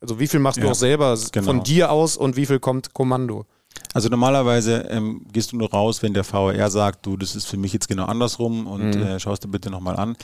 [0.00, 1.46] Also wie viel machst du Ja, auch selber genau.
[1.46, 3.46] von dir aus und wie viel kommt Kommando?
[3.94, 7.56] Also normalerweise ähm, gehst du nur raus, wenn der VR sagt, du, das ist für
[7.58, 9.02] mich jetzt genau andersrum und Mhm.
[9.02, 10.16] äh, schaust dir bitte nochmal an.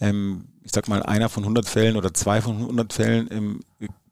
[0.00, 3.60] Ähm, ich sag mal, einer von 100 Fällen oder zwei von 100 Fällen ähm,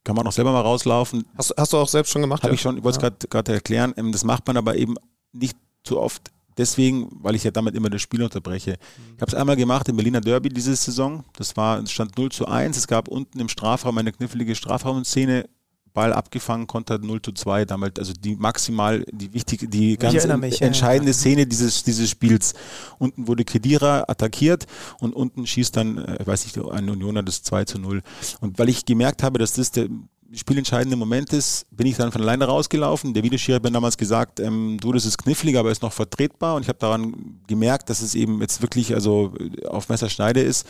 [0.05, 1.24] kann man auch selber mal rauslaufen.
[1.38, 2.42] Hast, hast du auch selbst schon gemacht?
[2.42, 2.55] Habe ja?
[2.55, 3.95] ich schon, ich wollte es gerade erklären.
[3.97, 4.97] Ähm, das macht man aber eben
[5.32, 6.30] nicht zu oft.
[6.57, 8.76] Deswegen, weil ich ja damit immer das Spiel unterbreche.
[9.16, 11.24] Ich habe es einmal gemacht im Berliner Derby diese Saison.
[11.36, 12.76] Das war, es stand 0 zu 1.
[12.76, 15.49] Es gab unten im Strafraum eine knifflige Strafraumszene.
[15.95, 17.64] Ball abgefangen, Konter 0 zu 2.
[17.64, 22.53] Damals, also die maximal, die wichtige, die ganz mich, ja, entscheidende Szene dieses, dieses Spiels.
[22.99, 24.66] Unten wurde Kedira attackiert
[25.01, 28.03] und unten schießt dann, äh, weiß ich, ein Unioner das 2 zu 0.
[28.40, 29.88] Und weil ich gemerkt habe, dass das der
[30.32, 33.14] spielentscheidende Moment ist, bin ich dann von alleine rausgelaufen.
[33.14, 36.57] Der Videoschiri hat mir damals gesagt, ähm, du, das ist knifflig, aber ist noch vertretbar.
[36.57, 40.66] Und ich habe daran gemerkt, dass es eben jetzt wirklich also äh, auf Messerschneide ist.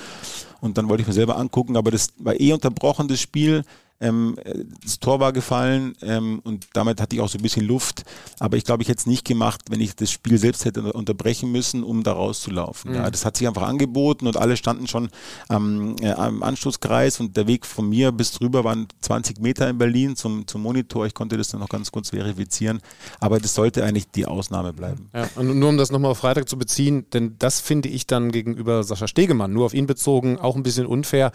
[0.61, 3.65] Und dann wollte ich mir selber angucken, aber das war eh unterbrochen, das Spiel.
[4.01, 7.65] Ähm, äh, das Tor war gefallen ähm, und damit hatte ich auch so ein bisschen
[7.67, 8.03] Luft.
[8.41, 10.95] Aber ich glaube, ich hätte es nicht gemacht, wenn ich das Spiel selbst hätte unter-
[10.97, 12.93] unterbrechen müssen, um da rauszulaufen.
[12.95, 15.11] Ja, das hat sich einfach angeboten und alle standen schon
[15.49, 19.79] am, äh, am Anstoßkreis und der Weg von mir bis drüber waren 20 Meter in
[19.79, 21.07] Berlin zum, zum Monitor.
[21.07, 22.81] Ich konnte das dann noch ganz kurz verifizieren.
[23.21, 25.09] Aber das sollte eigentlich die Ausnahme bleiben.
[25.15, 28.33] Ja, und nur um das nochmal auf Freitag zu beziehen, denn das finde ich dann
[28.33, 31.31] gegenüber Sascha Stegemann, nur auf ihn bezogen, auch ein bisschen unfair.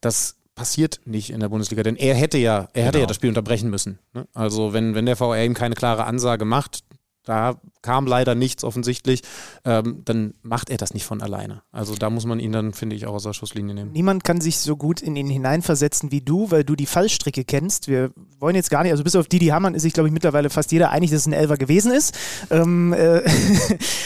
[0.00, 3.00] Das passiert nicht in der Bundesliga, denn er hätte ja, er hätte Genau.
[3.02, 3.98] ja das Spiel unterbrechen müssen.
[4.12, 4.26] ne?
[4.34, 6.80] Also wenn, wenn der VR ihm keine klare Ansage macht,
[7.24, 9.22] da kam leider nichts offensichtlich,
[9.64, 11.62] ähm, dann macht er das nicht von alleine.
[11.72, 13.92] Also da muss man ihn dann, finde ich, auch aus der Schusslinie nehmen.
[13.92, 17.88] Niemand kann sich so gut in ihn hineinversetzen wie du, weil du die Fallstricke kennst.
[17.88, 20.50] Wir wollen jetzt gar nicht, also bis auf Didi Hamann ist sich, glaube ich, mittlerweile
[20.50, 22.16] fast jeder einig, dass es ein Elfer gewesen ist.
[22.50, 23.22] Ähm, äh,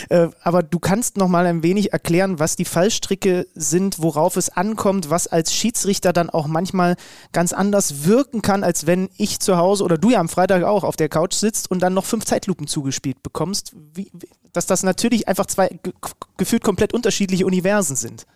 [0.09, 4.51] äh, aber du kannst noch mal ein wenig erklären, was die Fallstricke sind, worauf es
[4.51, 6.97] ankommt, was als Schiedsrichter dann auch manchmal
[7.33, 10.85] ganz anders wirken kann, als wenn ich zu Hause oder du ja am Freitag auch
[10.85, 13.64] auf der Couch sitzt und dann noch fünf Zeitlupen zugespielt bekommst.
[13.73, 15.93] Wie, wie, dass das natürlich einfach zwei ge
[16.37, 18.27] gefühlt komplett unterschiedliche Universen sind.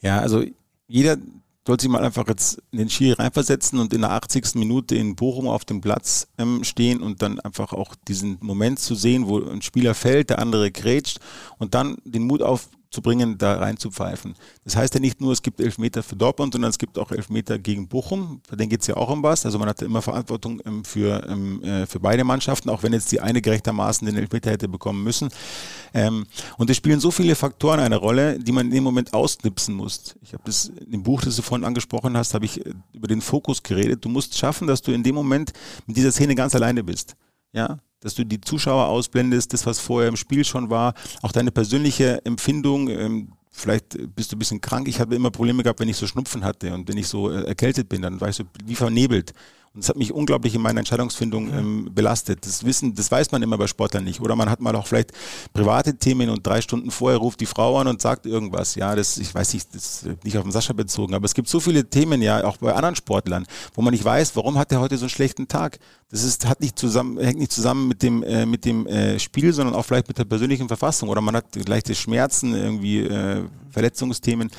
[0.00, 0.44] Ja, also
[0.86, 1.16] jeder
[1.66, 4.56] sollte sich mal einfach jetzt in den Schiri reinversetzen und in der 80.
[4.56, 8.94] Minute in Bochum auf dem Platz ähm, stehen und dann einfach auch diesen Moment zu
[8.94, 11.20] sehen, wo ein Spieler fällt, der andere grätscht
[11.58, 12.42] und dann den Mut
[12.94, 14.34] aufzubringen, da rein zu pfeifen.
[14.64, 17.58] Das heißt ja nicht nur, es gibt Elfmeter für Dortmund, sondern es gibt auch Elfmeter
[17.58, 18.40] gegen Bochum.
[18.48, 19.44] Bei denen geht es ja auch um was.
[19.44, 23.10] Also man hat immer Verantwortung ähm, für, ähm, äh, für beide Mannschaften, auch wenn jetzt
[23.10, 25.28] die eine gerechtermaßen den Elfmeter hätte bekommen müssen.
[25.92, 26.26] Ähm,
[26.56, 30.14] und es spielen so viele Faktoren eine Rolle, die man in dem Moment ausknipsen muss.
[30.22, 33.20] Ich habe das dem Buch, das du vorhin angesprochen hast, habe ich äh, über den
[33.20, 34.04] Fokus geredet.
[34.04, 35.52] Du musst schaffen, dass du in dem Moment
[35.86, 37.16] mit dieser Szene ganz alleine bist.
[37.52, 41.50] Ja, dass du die Zuschauer ausblendest, das, was vorher im Spiel schon war, auch deine
[41.50, 42.88] persönliche Empfindung.
[42.88, 44.86] Ähm, vielleicht bist du ein bisschen krank.
[44.88, 47.44] Ich habe immer Probleme gehabt, wenn ich so Schnupfen hatte und wenn ich so äh,
[47.46, 49.32] erkältet bin, dann war ich so wie vernebelt.
[49.74, 52.46] Und das hat mich unglaublich in meiner Entscheidungsfindung ähm, belastet.
[52.46, 54.20] Das Wissen, das weiß man immer bei Sportlern nicht.
[54.20, 55.10] Oder man hat mal auch vielleicht
[55.52, 58.76] private Themen und drei Stunden vorher ruft die Frau an und sagt irgendwas.
[58.76, 61.48] Ja, das, ich weiß nicht, das ist nicht auf den Sascha bezogen, aber es gibt
[61.48, 64.78] so viele Themen ja auch bei anderen Sportlern, wo man nicht weiß, warum hat er
[64.78, 65.80] heute so einen schlechten Tag.
[66.10, 69.52] Das ist, hat nicht zusammen, hängt nicht zusammen mit dem, äh, mit dem äh, Spiel,
[69.52, 71.08] sondern auch vielleicht mit der persönlichen Verfassung.
[71.08, 73.44] Oder man hat leichte Schmerzen, irgendwie äh,
[73.74, 74.50] Verletzungsthemen.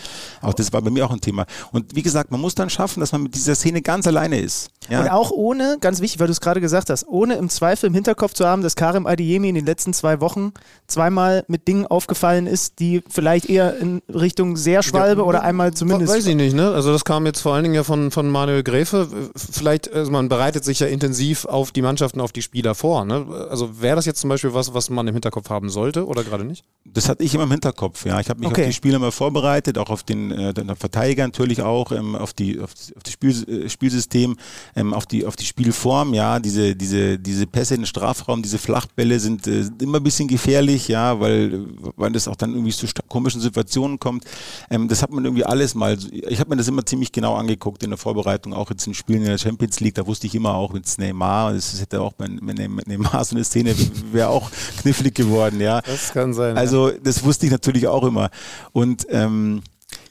[0.42, 1.46] Auch das war bei mir auch ein Thema.
[1.72, 4.70] Und wie gesagt, man muss dann schaffen, dass man mit dieser Szene ganz alleine ist.
[4.90, 7.88] Ja, Und auch ohne, ganz wichtig, weil du es gerade gesagt hast, ohne im Zweifel
[7.88, 10.52] im Hinterkopf zu haben, dass Karim Adeyemi in den letzten zwei Wochen
[10.86, 16.14] zweimal mit Dingen aufgefallen ist, die vielleicht eher in Richtung sehr Schwalbe oder einmal zumindest.
[16.14, 16.72] Weiß ich nicht, ne?
[16.72, 19.08] Also das kam jetzt vor allen Dingen ja von, von Manuel Gräfe.
[19.36, 23.04] Vielleicht, also man bereitet sich ja intensiv auf die Mannschaften, auf die Spieler vor.
[23.04, 23.26] Ne?
[23.50, 26.46] Also wäre das jetzt zum Beispiel was, was man im Hinterkopf haben sollte oder gerade
[26.46, 26.64] nicht?
[26.86, 28.20] Das hatte ich immer im Hinterkopf, ja.
[28.20, 28.62] Ich habe mich Okay.
[28.62, 32.34] auf die Spiele mal vorbereitet, auch auf den, äh, den Verteidiger natürlich auch, ähm, auf
[32.34, 34.38] die auf, das Spiel, äh, Spielsystem,
[34.76, 38.60] ähm, auf die auf die Spielform, ja, diese diese diese Pässe in den Strafraum, diese
[38.60, 41.66] Flachbälle sind, äh, sind immer ein bisschen gefährlich, ja, weil
[41.96, 44.26] weil das auch dann irgendwie zu komischen Situationen kommt.
[44.70, 45.98] Ähm, das hat man irgendwie alles mal.
[46.12, 49.22] Ich habe mir das immer ziemlich genau angeguckt in der Vorbereitung, auch jetzt in Spielen
[49.22, 49.96] in der Champions League.
[49.96, 53.44] Da wusste ich immer auch mit Neymar, das hätte auch bei mit Neymar so eine
[53.44, 53.76] Szene
[54.12, 54.50] wäre auch
[54.82, 55.82] knifflig geworden, ja.
[55.82, 56.58] Das kann sein.
[56.58, 58.30] Also das wusste ich natürlich auch immer.
[58.72, 59.62] Und ähm,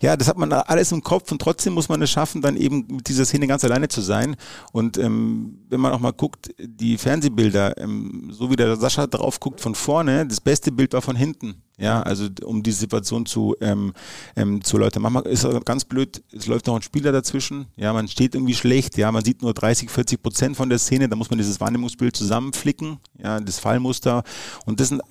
[0.00, 2.86] Ja, das hat man alles im Kopf und trotzdem muss man es schaffen, dann eben
[2.88, 4.36] mit dieser Szene ganz alleine zu sein.
[4.72, 9.40] Und ähm, wenn man auch mal guckt, die Fernsehbilder, ähm, so wie der Sascha drauf
[9.40, 11.62] guckt von vorne, das beste Bild war von hinten.
[11.76, 13.94] Ja, also um die Situation zu, ähm,
[14.36, 15.02] ähm, zu erläutern.
[15.02, 18.96] Manchmal ist ganz blöd, es läuft noch ein Spieler dazwischen, ja, man steht irgendwie schlecht,
[18.96, 22.14] ja, man sieht nur 30, 40 Prozent von der Szene, da muss man dieses Wahrnehmungsbild
[22.14, 24.22] zusammenflicken, ja, das Fallmuster.
[24.66, 25.02] Und das sind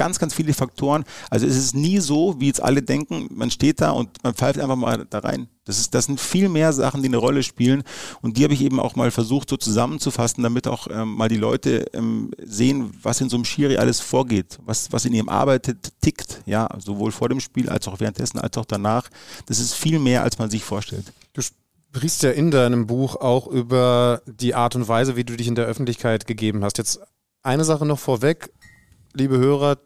[0.00, 1.04] ganz, ganz viele Faktoren.
[1.28, 4.58] Also es ist nie so, wie jetzt alle denken, man steht da und man pfeift
[4.58, 5.46] einfach mal da rein.
[5.66, 7.82] Das, ist, das sind viel mehr Sachen, die eine Rolle spielen.
[8.22, 11.36] Und die habe ich eben auch mal versucht, so zusammenzufassen, damit auch ähm, mal die
[11.36, 15.92] Leute ähm, sehen, was in so einem Schiri alles vorgeht, was, was in ihrem arbeitet,
[16.00, 16.40] tickt.
[16.46, 19.10] Ja, sowohl vor dem Spiel als auch währenddessen, als auch danach.
[19.44, 21.12] Das ist viel mehr, als man sich vorstellt.
[21.34, 25.46] Du sprichst ja in deinem Buch auch über die Art und Weise, wie du dich
[25.46, 26.78] in der Öffentlichkeit gegeben hast.
[26.78, 27.00] Jetzt
[27.42, 28.50] eine Sache noch vorweg,
[29.12, 29.76] liebe Hörer,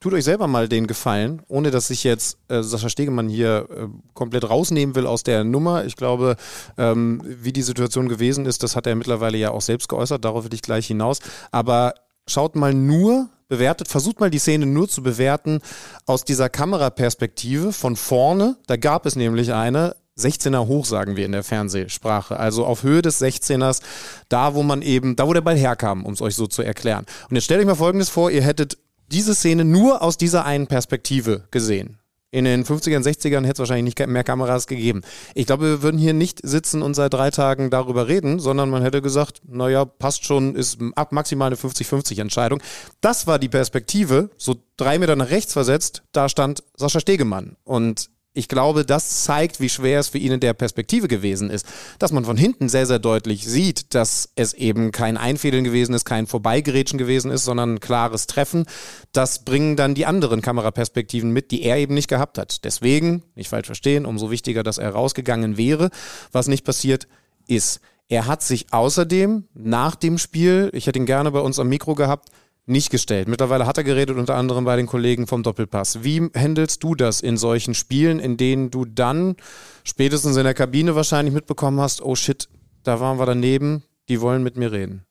[0.00, 3.86] tut euch selber mal den Gefallen, ohne dass ich jetzt äh, Sascha Stegemann hier äh,
[4.14, 5.84] komplett rausnehmen will aus der Nummer.
[5.84, 6.36] Ich glaube,
[6.76, 10.44] ähm, wie die Situation gewesen ist, das hat er mittlerweile ja auch selbst geäußert, darauf
[10.44, 11.18] will ich gleich hinaus.
[11.50, 11.94] Aber
[12.26, 15.60] schaut mal nur, bewertet, versucht mal die Szene nur zu bewerten
[16.06, 18.56] aus dieser Kameraperspektive von vorne.
[18.66, 22.38] Da gab es nämlich eine, 16er hoch, sagen wir in der Fernsehsprache.
[22.38, 23.80] Also auf Höhe des 16ers,
[24.28, 27.06] da wo man eben, da wo der Ball herkam, um es euch so zu erklären.
[27.30, 28.78] Und jetzt stellt euch mal Folgendes vor, ihr hättet
[29.10, 31.98] diese Szene nur aus dieser einen Perspektive gesehen.
[32.30, 35.00] In den 50ern, 60ern hätte es wahrscheinlich nicht mehr Kameras gegeben.
[35.34, 38.82] Ich glaube, wir würden hier nicht sitzen und seit drei Tagen darüber reden, sondern man
[38.82, 42.62] hätte gesagt, naja, passt schon, ist ab maximal eine 50-50 Entscheidung.
[43.00, 47.56] Das war die Perspektive, so drei Meter nach rechts versetzt, da stand Sascha Stegemann.
[47.64, 51.66] Und ich glaube, das zeigt, wie schwer es für ihn in der Perspektive gewesen ist.
[51.98, 56.04] Dass man von hinten sehr, sehr deutlich sieht, dass es eben kein Einfädeln gewesen ist,
[56.04, 58.66] kein Vorbeigerätschen gewesen ist, sondern ein klares Treffen.
[59.12, 62.64] Das bringen dann die anderen Kameraperspektiven mit, die er eben nicht gehabt hat.
[62.64, 65.90] Deswegen, nicht falsch verstehen, umso wichtiger, dass er rausgegangen wäre.
[66.30, 67.08] Was nicht passiert
[67.48, 67.80] ist.
[68.08, 71.96] Er hat sich außerdem nach dem Spiel, ich hätte ihn gerne bei uns am Mikro
[71.96, 72.30] gehabt,
[72.68, 73.28] nicht gestellt.
[73.28, 76.04] Mittlerweile hat er geredet, unter anderem bei den Kollegen vom Doppelpass.
[76.04, 79.36] Wie handelst du das in solchen Spielen, in denen du dann
[79.84, 82.48] spätestens in der Kabine wahrscheinlich mitbekommen hast, oh shit,
[82.82, 85.04] da waren wir daneben, die wollen mit mir reden?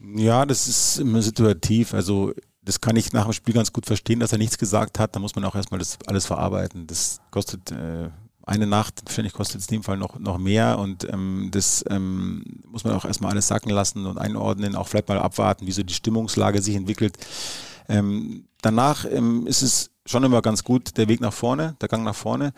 [0.00, 1.94] Ja, das ist immer situativ.
[1.94, 5.14] Also das kann ich nach dem Spiel ganz gut verstehen, dass er nichts gesagt hat.
[5.14, 6.86] Da muss man auch erstmal das alles verarbeiten.
[6.86, 8.10] Das kostet äh,
[8.44, 12.42] eine Nacht, wahrscheinlich kostet es in dem Fall noch, noch mehr und ähm, das ähm,
[12.66, 15.82] muss man auch erstmal alles sacken lassen und einordnen, auch vielleicht mal abwarten, wie so
[15.82, 17.16] die Stimmungslage sich entwickelt.
[17.88, 22.04] Ähm, danach ähm, ist es schon immer ganz gut, der Weg nach vorne, der Gang
[22.04, 22.52] nach vorne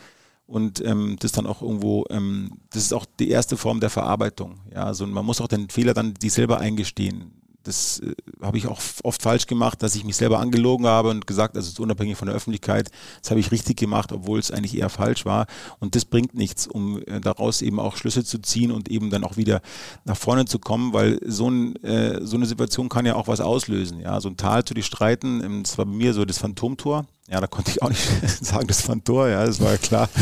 [0.46, 4.60] und ähm, das dann auch irgendwo, ähm, das ist auch die erste Form der Verarbeitung.
[4.72, 8.66] Ja, also man muss auch den Fehler dann die selber eingestehen das äh, habe ich
[8.66, 12.26] auch oft falsch gemacht, dass ich mich selber angelogen habe und gesagt, also unabhängig von
[12.26, 12.90] der Öffentlichkeit,
[13.20, 15.46] das habe ich richtig gemacht, obwohl es eigentlich eher falsch war.
[15.80, 19.24] Und das bringt nichts, um äh, daraus eben auch Schlüsse zu ziehen und eben dann
[19.24, 19.60] auch wieder
[20.04, 23.40] nach vorne zu kommen, weil so, ein, äh, so eine Situation kann ja auch was
[23.40, 24.00] auslösen.
[24.00, 27.06] Ja, so ein Tal zu durchstreiten, ähm, das war bei mir so das Phantomtor.
[27.30, 28.02] Ja, da konnte ich auch nicht
[28.44, 30.08] sagen, das war ein Tor, ja, das war ja klar.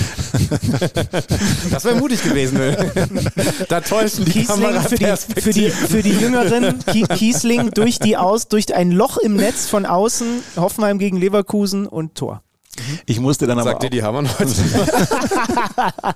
[1.71, 2.59] Das wäre mutig gewesen.
[3.69, 6.79] Da täuschen die Kiesling für die, für, die, für die Jüngeren,
[7.09, 12.15] Kiesling durch, die Aus, durch ein Loch im Netz von außen, Hoffenheim gegen Leverkusen und
[12.15, 12.43] Tor.
[13.07, 13.71] Ich musste dann aber.
[13.71, 14.53] Sagt dir die Hamann heute?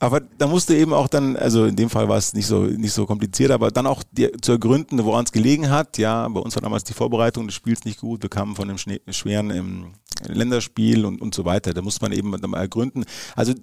[0.00, 2.92] Aber da musste eben auch dann, also in dem Fall war es nicht so, nicht
[2.92, 5.98] so kompliziert, aber dann auch die, zu ergründen, woran es gelegen hat.
[5.98, 8.22] Ja, bei uns war damals die Vorbereitung des Spiels nicht gut.
[8.22, 9.86] Wir kamen von einem schweren ähm,
[10.26, 11.74] Länderspiel und, und so weiter.
[11.74, 13.04] Da muss man eben dann mal ergründen.
[13.34, 13.54] Also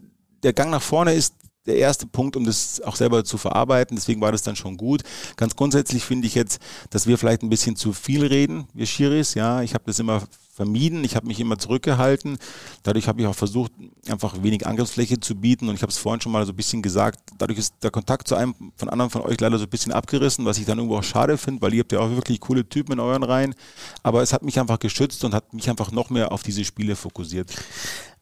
[0.43, 1.36] der Gang nach vorne ist
[1.66, 3.95] der erste Punkt, um das auch selber zu verarbeiten.
[3.95, 5.03] Deswegen war das dann schon gut.
[5.36, 6.59] Ganz grundsätzlich finde ich jetzt,
[6.89, 9.34] dass wir vielleicht ein bisschen zu viel reden, wir Schiris.
[9.34, 10.24] Ja, ich habe das immer
[10.55, 11.03] vermieden.
[11.03, 12.38] Ich habe mich immer zurückgehalten.
[12.84, 13.74] Dadurch habe ich auch versucht,
[14.07, 15.68] einfach wenig Angriffsfläche zu bieten.
[15.68, 17.20] Und ich habe es vorhin schon mal so ein bisschen gesagt.
[17.38, 20.45] Dadurch ist der Kontakt zu einem von anderen von euch leider so ein bisschen abgerissen,
[20.45, 22.93] was ich dann irgendwo auch schade finde, weil ihr habt ja auch wirklich coole Typen
[22.93, 23.53] in euren Reihen.
[24.01, 26.95] Aber es hat mich einfach geschützt und hat mich einfach noch mehr auf diese Spiele
[26.95, 27.51] fokussiert.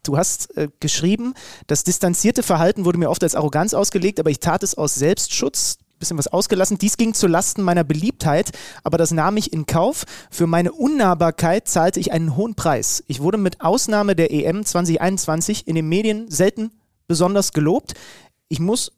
[0.04, 1.34] Du hast äh, geschrieben,
[1.68, 5.78] das distanzierte Verhalten wurde mir oft als Arroganz ausgelegt, aber ich tat es aus Selbstschutz
[6.04, 6.78] bisschen was ausgelassen.
[6.78, 8.52] Dies ging zu Lasten meiner Beliebtheit,
[8.84, 10.04] aber das nahm ich in Kauf.
[10.30, 13.04] Für meine Unnahbarkeit zahlte ich einen hohen Preis.
[13.08, 16.72] Ich wurde mit Ausnahme der EM 2021 in den Medien selten
[17.08, 17.94] besonders gelobt.
[18.50, 18.92] Ich muss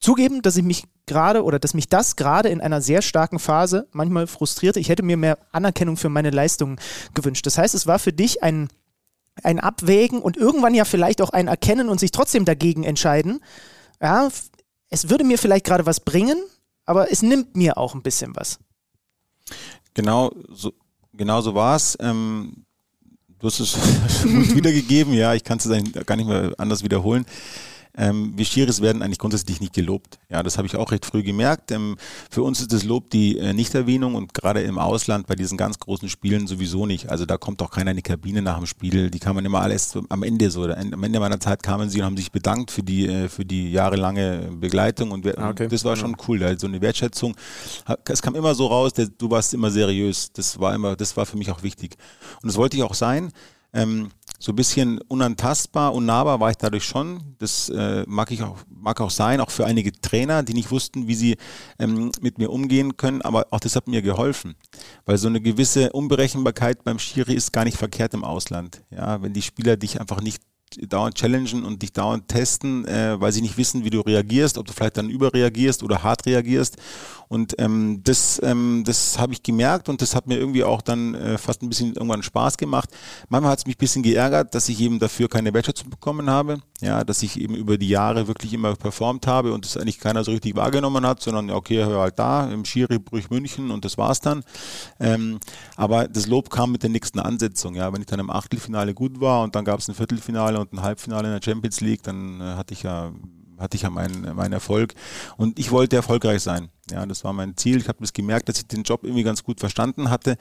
[0.00, 3.86] zugeben, dass ich mich gerade oder dass mich das gerade in einer sehr starken Phase
[3.92, 4.80] manchmal frustrierte.
[4.80, 6.78] Ich hätte mir mehr Anerkennung für meine Leistungen
[7.14, 7.46] gewünscht.
[7.46, 8.68] Das heißt, es war für dich ein
[9.44, 13.40] ein Abwägen und irgendwann ja vielleicht auch ein Erkennen und sich trotzdem dagegen entscheiden.
[14.00, 14.28] Ja,
[14.88, 16.38] es würde mir vielleicht gerade was bringen,
[16.84, 18.58] aber es nimmt mir auch ein bisschen was.
[19.94, 20.72] Genau so,
[21.12, 21.96] genau so war es.
[22.00, 22.64] Ähm,
[23.40, 23.74] Du hast es
[24.54, 25.66] wiedergegeben, ja, ich kann es
[26.04, 27.24] gar nicht mehr anders wiederholen.
[27.96, 30.18] Ähm, wir Schiris werden eigentlich grundsätzlich nicht gelobt.
[30.28, 31.70] Ja, das habe ich auch recht früh gemerkt.
[31.72, 31.96] Ähm,
[32.30, 35.78] für uns ist das Lob die äh, Nichterwähnung und gerade im Ausland bei diesen ganz
[35.78, 37.10] großen Spielen sowieso nicht.
[37.10, 39.10] Also da kommt auch keiner in die Kabine nach dem Spiel.
[39.10, 40.64] Die kann man immer alles am Ende so.
[40.64, 43.72] Am Ende meiner Zeit kamen sie und haben sich bedankt für die, äh, für die
[43.72, 45.68] jahrelange Begleitung und ah, okay.
[45.68, 46.42] das war schon cool.
[46.42, 47.34] Also eine Wertschätzung.
[48.04, 50.32] Es kam immer so raus, du warst immer seriös.
[50.32, 51.96] Das war immer, das war für mich auch wichtig.
[52.42, 53.32] Und das wollte ich auch sein.
[53.72, 54.10] Ähm,
[54.42, 57.36] so ein bisschen unantastbar, unnahbar war ich dadurch schon.
[57.38, 61.06] Das äh, mag ich auch, mag auch sein, auch für einige Trainer, die nicht wussten,
[61.06, 61.36] wie sie
[61.78, 64.56] ähm, mit mir umgehen können, aber auch das hat mir geholfen.
[65.04, 68.82] Weil so eine gewisse Unberechenbarkeit beim Schiri ist gar nicht verkehrt im Ausland.
[68.90, 70.42] Ja, wenn die Spieler dich einfach nicht
[70.76, 74.66] dauernd challengen und dich dauernd testen, äh, weil sie nicht wissen, wie du reagierst, ob
[74.66, 76.76] du vielleicht dann überreagierst oder hart reagierst.
[77.28, 81.14] Und ähm, das, ähm, das habe ich gemerkt und das hat mir irgendwie auch dann
[81.14, 82.90] äh, fast ein bisschen irgendwann Spaß gemacht.
[83.28, 86.58] Manchmal hat es mich ein bisschen geärgert, dass ich eben dafür keine Wertschätzung bekommen habe.
[86.80, 90.24] Ja, dass ich eben über die Jahre wirklich immer performt habe und das eigentlich keiner
[90.24, 94.20] so richtig wahrgenommen hat, sondern okay, hör halt da im Schiri-Brüch München und das war's
[94.20, 94.42] dann.
[94.98, 95.38] Ähm,
[95.76, 97.76] aber das Lob kam mit der nächsten Ansetzung.
[97.76, 100.72] Ja, wenn ich dann im Achtelfinale gut war und dann gab es ein Viertelfinale und
[100.72, 103.12] ein Halbfinale in der Champions League, dann äh, hatte ich ja
[103.60, 104.94] hatte ich ja meinen, meinen Erfolg.
[105.36, 106.70] Und ich wollte erfolgreich sein.
[106.90, 107.76] Ja, das war mein Ziel.
[107.76, 110.36] Ich habe das gemerkt, dass ich den Job irgendwie ganz gut verstanden hatte.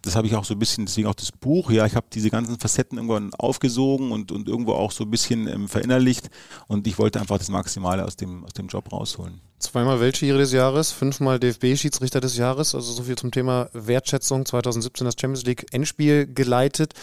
[0.00, 1.70] Das habe ich auch so ein bisschen, deswegen auch das Buch.
[1.70, 5.46] Ja, ich habe diese ganzen Facetten irgendwann aufgesogen und, und irgendwo auch so ein bisschen
[5.46, 6.30] ähm, verinnerlicht.
[6.66, 9.40] Und ich wollte einfach das Maximale aus dem, aus dem Job rausholen.
[9.60, 12.74] Zweimal Weltschiri des Jahres, fünfmal DFB-Schiedsrichter des Jahres.
[12.74, 14.44] Also so viel zum Thema Wertschätzung.
[14.44, 16.94] 2017 das Champions League Endspiel geleitet.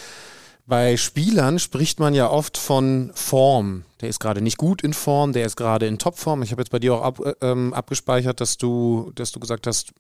[0.69, 3.85] Bei Spielern spricht man ja oft von Form.
[4.01, 6.43] Der ist gerade nicht gut in Form, der ist gerade in Topform.
[6.43, 9.65] Ich habe jetzt bei dir auch ab, äh, ähm, abgespeichert, dass du, dass du gesagt
[9.65, 9.93] hast,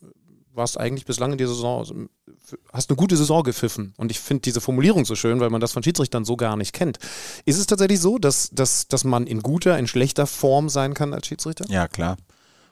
[0.53, 1.95] warst eigentlich bislang in der Saison, also,
[2.71, 3.95] hast eine gute Saison gepfiffen.
[3.97, 6.73] Und ich finde diese Formulierung so schön, weil man das von Schiedsrichtern so gar nicht
[6.73, 6.99] kennt.
[7.45, 11.15] Ist es tatsächlich so, dass, dass, dass man in guter, in schlechter Form sein kann
[11.15, 11.65] als Schiedsrichter?
[11.67, 12.17] Ja, klar.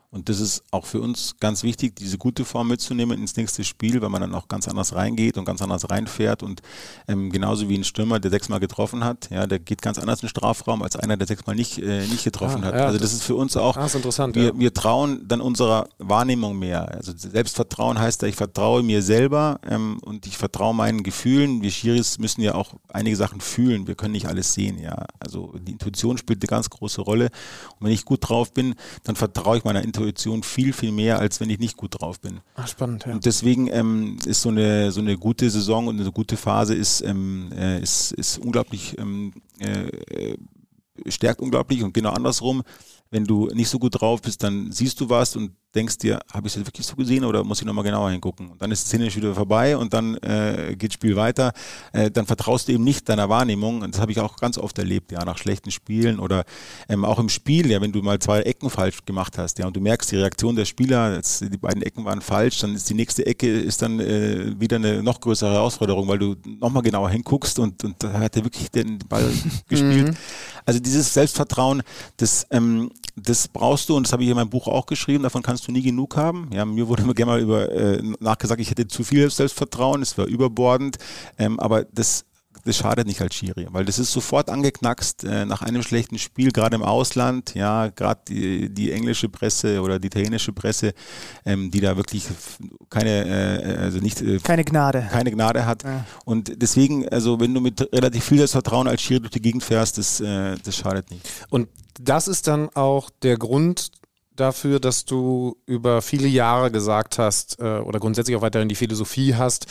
[0.10, 4.02] Und das ist auch für uns ganz wichtig, diese gute Form mitzunehmen ins nächste Spiel,
[4.02, 6.44] weil man dann auch ganz anders reingeht und ganz anders reinfährt.
[6.44, 6.62] Und
[7.10, 10.28] ähm, genauso wie ein Stürmer, der sechsmal getroffen hat, ja, der geht ganz anders in
[10.28, 12.76] den Strafraum als einer, der sechsmal nicht, äh, nicht getroffen ah, hat.
[12.76, 14.52] Ja, also das ist für uns auch, ah, interessant, wir, ja.
[14.58, 16.90] wir trauen dann unserer Wahrnehmung mehr.
[16.90, 21.62] Also Selbstvertrauen heißt ja, ich vertraue mir selber ähm, und ich vertraue meinen Gefühlen.
[21.62, 23.88] Wir Schiris müssen ja auch einige Sachen fühlen.
[23.88, 25.06] Wir können nicht alles sehen, ja.
[25.20, 27.26] Also die Intuition spielt eine ganz große Rolle.
[27.78, 31.20] Und wenn ich gut drauf bin, dann vertraue ich meiner Intuition Intuition viel, viel mehr,
[31.20, 32.40] als wenn ich nicht gut drauf bin.
[32.56, 33.14] Ach, spannend, ja.
[33.14, 37.02] Und deswegen ähm, ist so eine, so eine gute Saison und eine gute Phase ist,
[37.02, 40.36] ähm, äh, ist, ist unglaublich, ähm, äh,
[41.08, 42.64] stärkt unglaublich und genau andersrum.
[43.10, 46.48] Wenn du nicht so gut drauf bist, dann siehst du was und denkst dir, habe
[46.48, 48.50] ich das wirklich so gesehen oder muss ich nochmal genauer hingucken?
[48.50, 51.54] Und dann ist die Szene wieder vorbei und dann äh, geht das Spiel weiter.
[51.94, 53.82] Äh, dann vertraust du eben nicht deiner Wahrnehmung.
[53.82, 56.46] Und das habe ich auch ganz oft erlebt, ja, nach schlechten Spielen oder
[56.90, 59.76] ähm, auch im Spiel, ja, wenn du mal zwei Ecken falsch gemacht hast, ja, und
[59.76, 62.96] du merkst, die Reaktion der Spieler, jetzt, die beiden Ecken waren falsch, dann ist die
[62.96, 67.60] nächste Ecke ist dann äh, wieder eine noch größere Herausforderung, weil du nochmal genauer hinguckst
[67.60, 69.30] und, und da hat er wirklich den Ball
[69.68, 70.18] gespielt.
[70.68, 71.82] Also dieses Selbstvertrauen,
[72.18, 75.42] das, ähm, das brauchst du und das habe ich in meinem Buch auch geschrieben, davon
[75.42, 76.50] kannst du du nie genug haben.
[76.52, 80.18] Ja, mir wurde immer gerne mal über, äh, nachgesagt, ich hätte zu viel Selbstvertrauen, es
[80.18, 80.98] war überbordend,
[81.38, 82.26] ähm, aber das
[82.68, 86.52] das schadet nicht als Schiri, weil das ist sofort angeknackst äh, nach einem schlechten Spiel,
[86.52, 90.94] gerade im Ausland, ja, gerade die, die englische Presse oder die italienische Presse,
[91.46, 92.26] ähm, die da wirklich
[92.90, 95.84] keine, äh, also nicht äh, keine Gnade, keine Gnade hat.
[95.84, 96.06] Ja.
[96.26, 99.98] Und deswegen, also wenn du mit relativ viel Selbstvertrauen als Schiri durch die Gegend fährst,
[99.98, 101.28] das, äh, das schadet nicht.
[101.50, 103.92] Und das ist dann auch der Grund,
[104.40, 109.36] dafür, dass du über viele Jahre gesagt hast äh, oder grundsätzlich auch weiterhin die Philosophie
[109.36, 109.66] hast.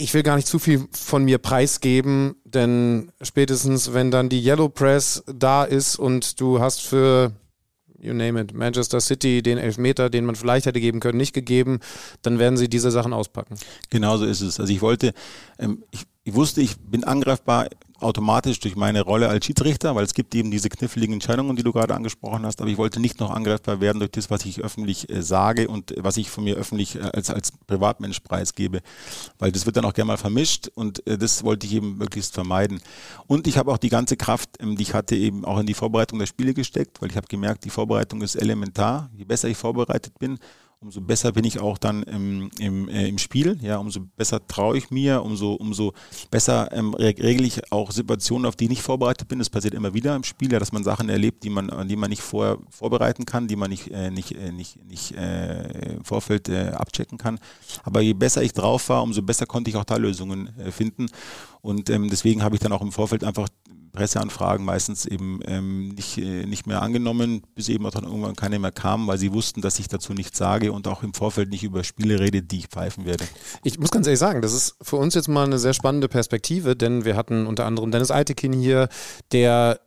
[0.00, 4.68] Ich will gar nicht zu viel von mir preisgeben, denn spätestens, wenn dann die Yellow
[4.68, 7.32] Press da ist und du hast für
[8.00, 11.80] you name it, Manchester City den Elfmeter, den man vielleicht hätte geben können, nicht gegeben,
[12.22, 13.56] dann werden sie diese Sachen auspacken.
[13.90, 14.60] Genauso ist es.
[14.60, 15.12] Also ich wollte,
[15.58, 17.68] ähm, ich, ich wusste, ich bin angreifbar
[18.00, 21.72] automatisch durch meine Rolle als Schiedsrichter, weil es gibt eben diese kniffligen Entscheidungen, die du
[21.72, 25.08] gerade angesprochen hast, aber ich wollte nicht noch angreifbar werden durch das, was ich öffentlich
[25.08, 28.82] äh, sage und was ich von mir öffentlich äh, als, als Privatmensch preisgebe,
[29.38, 32.34] weil das wird dann auch gerne mal vermischt und äh, das wollte ich eben möglichst
[32.34, 32.80] vermeiden.
[33.26, 35.74] Und ich habe auch die ganze Kraft, ähm, die ich hatte, eben auch in die
[35.74, 39.08] Vorbereitung der Spiele gesteckt, weil ich habe gemerkt, die Vorbereitung ist elementar.
[39.16, 40.38] Je besser ich vorbereitet bin,
[40.80, 44.78] umso besser bin ich auch dann im, im, äh, im Spiel, ja, umso besser traue
[44.78, 45.92] ich mir, umso, umso
[46.30, 49.40] besser ähm, regle ich auch Situationen, auf die ich nicht vorbereitet bin.
[49.40, 51.96] Das passiert immer wieder im Spiel, ja, dass man Sachen erlebt, die man, an die
[51.96, 56.04] man nicht vorher vorbereiten kann, die man nicht, äh, nicht, äh, nicht, nicht äh, im
[56.04, 57.40] Vorfeld äh, abchecken kann.
[57.82, 61.06] Aber je besser ich drauf war, umso besser konnte ich auch da Lösungen äh, finden.
[61.60, 63.48] Und ähm, deswegen habe ich dann auch im Vorfeld einfach
[63.92, 68.58] Presseanfragen meistens eben ähm, nicht, äh, nicht mehr angenommen, bis eben auch dann irgendwann keine
[68.58, 71.64] mehr kamen, weil sie wussten, dass ich dazu nichts sage und auch im Vorfeld nicht
[71.64, 73.24] über Spiele rede, die ich pfeifen werde.
[73.64, 76.76] Ich muss ganz ehrlich sagen, das ist für uns jetzt mal eine sehr spannende Perspektive,
[76.76, 78.88] denn wir hatten unter anderem Dennis Eitekin hier,
[79.32, 79.80] der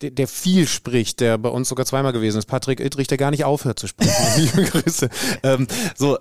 [0.00, 2.46] der, viel spricht, der bei uns sogar zweimal gewesen ist.
[2.46, 4.12] Patrick Ittrich, der gar nicht aufhört zu sprechen.
[4.36, 5.08] Liebe Grüße.
[5.44, 6.18] Ähm, so,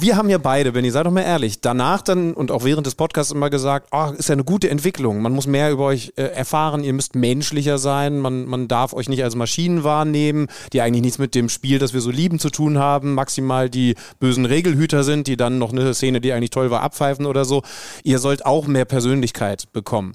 [0.00, 2.94] wir haben ja beide, Benny, sei doch mal ehrlich, danach dann und auch während des
[2.94, 5.20] Podcasts immer gesagt, oh, ist ja eine gute Entwicklung.
[5.22, 9.08] Man muss mehr über euch äh, erfahren, ihr müsst menschlicher sein, man, man darf euch
[9.08, 12.50] nicht als Maschinen wahrnehmen, die eigentlich nichts mit dem Spiel, das wir so lieben, zu
[12.50, 16.70] tun haben, maximal die bösen Regelhüter sind, die dann noch eine Szene, die eigentlich toll
[16.70, 17.62] war, abpfeifen oder so.
[18.04, 20.14] Ihr sollt auch mehr Persönlichkeit bekommen.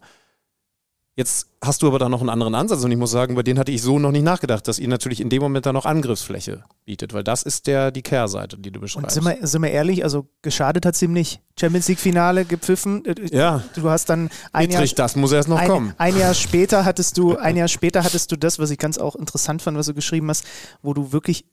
[1.16, 3.60] Jetzt hast du aber da noch einen anderen Ansatz und ich muss sagen, bei denen
[3.60, 6.64] hatte ich so noch nicht nachgedacht, dass ihr natürlich in dem Moment da noch Angriffsfläche
[6.86, 9.18] bietet, weil das ist der die Kehrseite, die du beschreibst.
[9.18, 11.40] Und sind wir, sind wir ehrlich, also geschadet hat es ihm nicht.
[11.60, 13.06] Champions League Finale gepfiffen.
[13.06, 13.64] Äh, ja.
[13.76, 15.94] Du hast dann ein Dietrich, Jahr, das muss erst noch ein, kommen.
[16.00, 19.16] Ein Jahr später hattest du, ein Jahr später hattest du das, was ich ganz auch
[19.16, 20.46] interessant fand, was du geschrieben hast,
[20.82, 21.46] wo du wirklich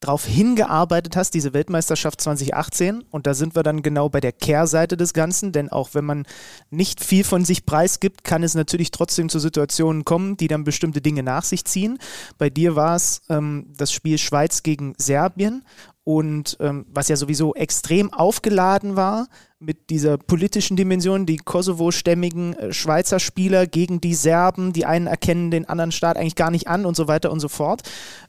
[0.00, 3.04] darauf hingearbeitet hast, diese Weltmeisterschaft 2018.
[3.10, 6.26] Und da sind wir dann genau bei der Kehrseite des Ganzen, denn auch wenn man
[6.70, 11.00] nicht viel von sich preisgibt, kann es natürlich trotzdem zu Situationen kommen, die dann bestimmte
[11.00, 11.98] Dinge nach sich ziehen.
[12.38, 15.64] Bei dir war es ähm, das Spiel Schweiz gegen Serbien
[16.04, 19.26] und ähm, was ja sowieso extrem aufgeladen war
[19.58, 25.50] mit dieser politischen Dimension, die Kosovo-stämmigen äh, Schweizer Spieler gegen die Serben, die einen erkennen
[25.50, 27.82] den anderen Staat eigentlich gar nicht an und so weiter und so fort.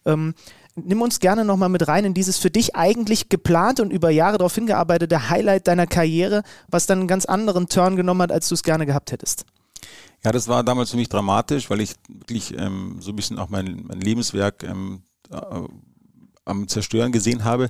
[0.05, 0.33] Ähm,
[0.75, 4.37] nimm uns gerne nochmal mit rein in dieses für dich eigentlich geplante und über Jahre
[4.37, 8.55] darauf hingearbeitete Highlight deiner Karriere, was dann einen ganz anderen Turn genommen hat, als du
[8.55, 9.45] es gerne gehabt hättest.
[10.23, 13.49] Ja, das war damals für mich dramatisch, weil ich wirklich ähm, so ein bisschen auch
[13.49, 15.61] mein, mein Lebenswerk ähm, äh,
[16.45, 17.69] am Zerstören gesehen habe.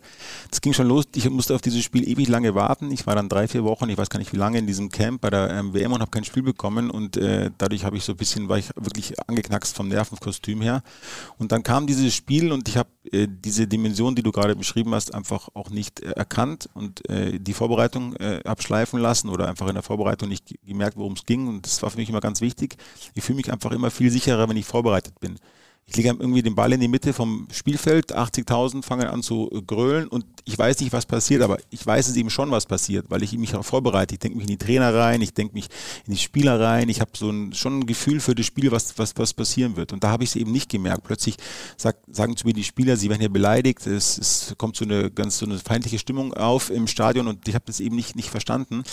[0.51, 1.05] Das ging schon los.
[1.15, 2.91] Ich musste auf dieses Spiel ewig lange warten.
[2.91, 5.21] Ich war dann drei, vier Wochen, ich weiß gar nicht wie lange, in diesem Camp
[5.21, 6.89] bei der ähm, WM und habe kein Spiel bekommen.
[6.89, 10.83] Und äh, dadurch habe ich so ein bisschen, war ich wirklich angeknackst vom Nervenkostüm her.
[11.37, 14.93] Und dann kam dieses Spiel und ich habe äh, diese Dimension, die du gerade beschrieben
[14.93, 19.67] hast, einfach auch nicht äh, erkannt und äh, die Vorbereitung äh, abschleifen lassen oder einfach
[19.67, 21.47] in der Vorbereitung nicht gemerkt, worum es ging.
[21.47, 22.75] Und das war für mich immer ganz wichtig.
[23.13, 25.39] Ich fühle mich einfach immer viel sicherer, wenn ich vorbereitet bin
[25.87, 30.07] ich lege irgendwie den Ball in die Mitte vom Spielfeld, 80.000 fangen an zu grölen
[30.07, 33.21] und ich weiß nicht, was passiert, aber ich weiß es eben schon, was passiert, weil
[33.21, 34.15] ich mich auch vorbereite.
[34.15, 35.67] Ich denke mich in die Trainer rein, ich denke mich
[36.07, 38.97] in die Spieler rein, ich habe so ein, schon ein Gefühl für das Spiel, was,
[38.97, 39.93] was, was passieren wird.
[39.93, 41.03] Und da habe ich es eben nicht gemerkt.
[41.03, 41.37] Plötzlich
[41.77, 45.11] sag, sagen zu mir die Spieler, sie werden hier beleidigt, es, es kommt so eine
[45.11, 48.29] ganz so eine feindliche Stimmung auf im Stadion und ich habe das eben nicht, nicht
[48.29, 48.83] verstanden.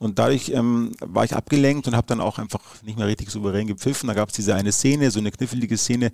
[0.00, 3.68] Und dadurch ähm, war ich abgelenkt und habe dann auch einfach nicht mehr richtig souverän
[3.68, 4.08] gepfiffen.
[4.08, 6.10] Da gab es diese eine Szene, so eine knifflige Szene,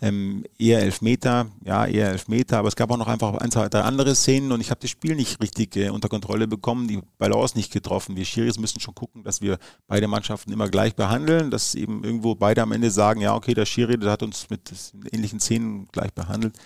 [0.00, 3.82] ähm, eher Elfmeter, ja, eher Elfmeter, aber es gab auch noch einfach ein, zwei, drei
[3.82, 7.56] andere Szenen und ich habe das Spiel nicht richtig äh, unter Kontrolle bekommen, die Balance
[7.56, 8.16] nicht getroffen.
[8.16, 12.34] Wir Schiris müssen schon gucken, dass wir beide Mannschaften immer gleich behandeln, dass eben irgendwo
[12.34, 14.72] beide am Ende sagen, ja, okay, der Schiri, der hat uns mit
[15.12, 16.56] ähnlichen Szenen gleich behandelt.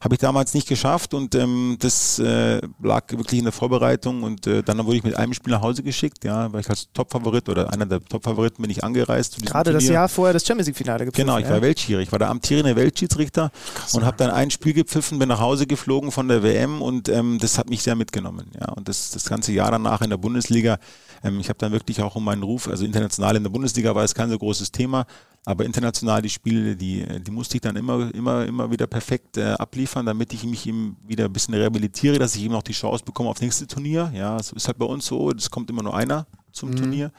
[0.00, 4.46] Habe ich damals nicht geschafft und ähm, das äh, lag wirklich in der Vorbereitung und
[4.46, 7.48] äh, dann wurde ich mit einem Spiel nach Hause geschickt, ja, weil ich als Topfavorit
[7.48, 9.44] oder einer der Topfavoriten bin ich angereist.
[9.44, 11.26] Gerade das Jahr vorher das Champions League Finale gepfiffen.
[11.26, 11.52] Genau, ich ja.
[11.52, 15.28] war Weltschiri, ich war der amtierende Weltschiedsrichter Krass, und habe dann ein Spiel gepfiffen, bin
[15.28, 18.88] nach Hause geflogen von der WM und ähm, das hat mich sehr mitgenommen, ja, und
[18.88, 20.78] das, das ganze Jahr danach in der Bundesliga,
[21.26, 24.04] ähm, ich habe dann wirklich auch um meinen Ruf, also international in der Bundesliga war
[24.04, 25.06] es kein so großes Thema,
[25.44, 29.52] aber international die Spiele, die, die musste ich dann immer, immer, immer wieder perfekt äh,
[29.52, 33.04] abliefern, damit ich mich eben wieder ein bisschen rehabilitiere, dass ich eben auch die Chance
[33.04, 34.10] bekomme auf nächste Turnier.
[34.14, 36.76] Ja, es ist halt bei uns so, es kommt immer nur einer zum mhm.
[36.76, 37.12] Turnier.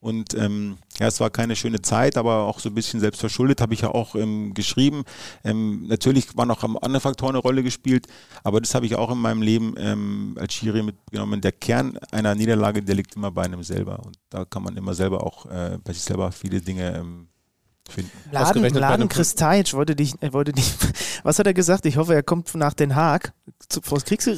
[0.00, 3.74] Und ähm, ja, es war keine schöne Zeit, aber auch so ein bisschen selbstverschuldet, habe
[3.74, 5.04] ich ja auch ähm, geschrieben.
[5.44, 8.06] Ähm, natürlich waren auch andere Faktoren eine Rolle gespielt,
[8.42, 11.42] aber das habe ich auch in meinem Leben ähm, als Schiri mitgenommen.
[11.42, 13.98] Der Kern einer Niederlage, der liegt immer bei einem selber.
[14.04, 17.29] Und da kann man immer selber auch äh, bei sich selber viele Dinge ähm,
[17.90, 18.10] finden.
[18.30, 20.72] Laden, Laden Kristajic wollte dich, wollte dich,
[21.22, 21.86] was hat er gesagt?
[21.86, 23.32] Ich hoffe, er kommt nach Den Haag
[23.82, 24.28] vor das Kriegs,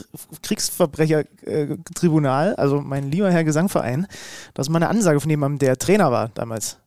[0.42, 4.06] Kriegsverbrechertribunal, also mein lieber Herr Gesangverein.
[4.54, 6.78] Das ist mal eine Ansage von jemandem, der Trainer war damals.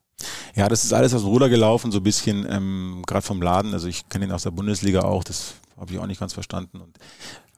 [0.55, 3.73] Ja, das ist alles aus dem Ruder gelaufen, so ein bisschen, ähm, gerade vom Laden.
[3.73, 6.79] Also ich kenne ihn aus der Bundesliga auch, das habe ich auch nicht ganz verstanden.
[6.79, 6.97] Und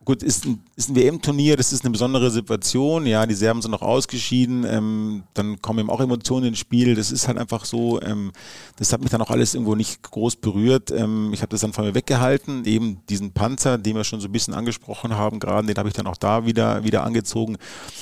[0.07, 3.05] gut, ist ein, ist ein WM-Turnier, das ist eine besondere Situation.
[3.05, 4.63] Ja, die Serben sind noch ausgeschieden.
[4.65, 6.95] Ähm, dann kommen eben auch Emotionen ins Spiel.
[6.95, 8.01] Das ist halt einfach so.
[8.01, 8.31] Ähm,
[8.77, 10.91] das hat mich dann auch alles irgendwo nicht groß berührt.
[10.91, 12.63] Ähm, ich habe das dann von mir weggehalten.
[12.63, 15.95] Eben diesen Panzer, den wir schon so ein bisschen angesprochen haben, gerade, den habe ich
[15.95, 17.57] dann auch da wieder, wieder angezogen.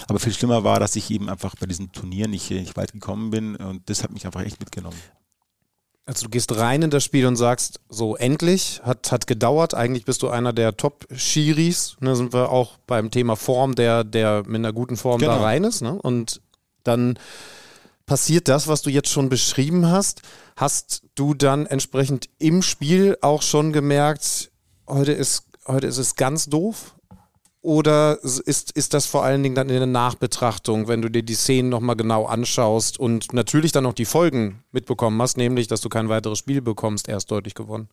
[0.08, 3.32] Aber viel schlimmer war, dass ich eben einfach bei diesem Turnier nicht, nicht weit gekommen
[3.32, 3.56] bin.
[3.56, 4.98] Und das hat mich einfach echt mitgenommen.
[6.08, 10.06] Also du gehst rein in das Spiel und sagst, so endlich, hat, hat gedauert, eigentlich
[10.06, 14.58] bist du einer der Top-Schiris, ne, sind wir auch beim Thema Form, der, der mit
[14.58, 15.38] einer guten Form genau.
[15.38, 15.82] da rein ist.
[15.82, 16.00] Ne?
[16.00, 16.42] Und
[16.84, 17.18] dann
[18.06, 20.22] passiert das, was du jetzt schon beschrieben hast.
[20.56, 24.52] Hast du dann entsprechend im Spiel auch schon gemerkt,
[24.88, 26.95] heute ist, heute ist es ganz doof?
[27.66, 31.34] Oder ist, ist das vor allen Dingen dann in der Nachbetrachtung, wenn du dir die
[31.34, 35.90] Szenen nochmal genau anschaust und natürlich dann noch die Folgen mitbekommen hast, nämlich, dass du
[35.90, 37.90] kein weiteres Spiel bekommst, erst deutlich gewonnen?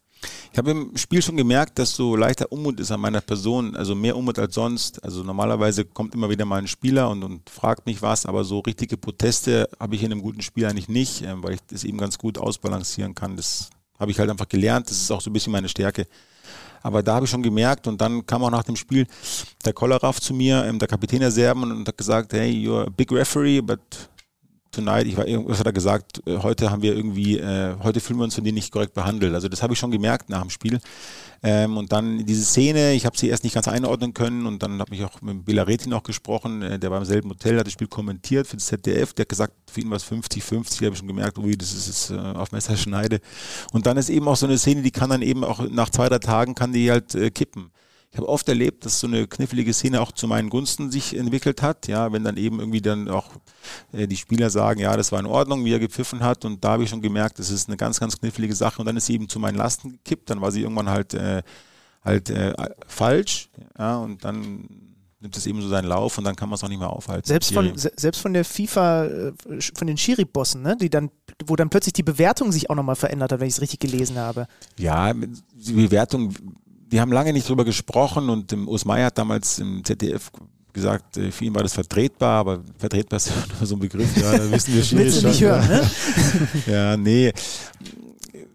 [0.53, 3.95] Ich habe im Spiel schon gemerkt, dass so leichter Unmut ist an meiner Person, also
[3.95, 5.03] mehr Unmut als sonst.
[5.03, 8.59] Also normalerweise kommt immer wieder mal ein Spieler und, und fragt mich was, aber so
[8.59, 11.97] richtige Proteste habe ich in einem guten Spiel eigentlich nicht, äh, weil ich das eben
[11.97, 13.39] ganz gut ausbalancieren kann.
[13.39, 16.07] Das habe ich halt einfach gelernt, das ist auch so ein bisschen meine Stärke.
[16.83, 19.07] Aber da habe ich schon gemerkt und dann kam auch nach dem Spiel
[19.65, 22.91] der Kolarov zu mir, ähm, der Kapitän der Serben und hat gesagt, hey, you're a
[22.91, 23.81] big referee, but
[24.73, 28.19] tonight, ich war, was hat er gesagt, äh, heute haben wir irgendwie, äh, heute fühlen
[28.19, 29.35] wir uns von dir nicht korrekt behandelt.
[29.35, 30.81] Also das habe ich schon gemerkt nach dem Spiel.
[31.45, 34.81] Ähm, und dann diese Szene, ich habe sie erst nicht ganz einordnen können und dann
[34.81, 37.73] habe ich auch mit Bilareti noch gesprochen, äh, der war im selben Hotel, hat das
[37.73, 40.99] Spiel kommentiert für das ZDF, der hat gesagt, für ihn war es 50-50, habe ich
[40.99, 43.21] schon gemerkt, ui, das ist, ist äh, auf Messerschneide.
[43.73, 46.09] Und dann ist eben auch so eine Szene, die kann dann eben auch nach zwei,
[46.09, 47.71] drei Tagen kann die halt äh, kippen
[48.13, 51.63] ich habe oft erlebt, dass so eine knifflige Szene auch zu meinen Gunsten sich entwickelt
[51.63, 51.89] hat.
[51.89, 53.31] Ja, wenn dann eben irgendwie dann auch
[53.93, 56.45] äh, die Spieler sagen, ja, das war in Ordnung, wie er gepfiffen hat.
[56.45, 58.83] Und da habe ich schon gemerkt, das ist eine ganz, ganz knifflige Sache.
[58.83, 60.29] Und dann ist sie eben zu meinen Lasten gekippt.
[60.29, 61.43] Dann war sie irgendwann halt äh,
[62.05, 62.53] halt äh,
[62.87, 63.49] falsch.
[63.79, 64.69] Ja, und dann
[65.21, 67.27] nimmt es eben so seinen Lauf und dann kann man es auch nicht mehr aufhalten.
[67.27, 69.33] Selbst von, selbst von der FIFA, äh,
[69.75, 70.77] von den Schiri-Bossen, ne?
[70.77, 71.11] die dann,
[71.47, 74.19] wo dann plötzlich die Bewertung sich auch nochmal verändert hat, wenn ich es richtig gelesen
[74.19, 74.49] habe.
[74.77, 76.35] Ja, die Bewertung
[76.93, 80.31] wir haben lange nicht drüber gesprochen und Urs Meier hat damals im ZDF
[80.75, 84.37] gesagt, äh, für ihn war das vertretbar, aber vertretbar ist nur so ein Begriff, ja,
[84.37, 84.99] da wissen wir schon.
[84.99, 85.91] Willst du nicht hören, ne?
[86.67, 87.33] ja, nee.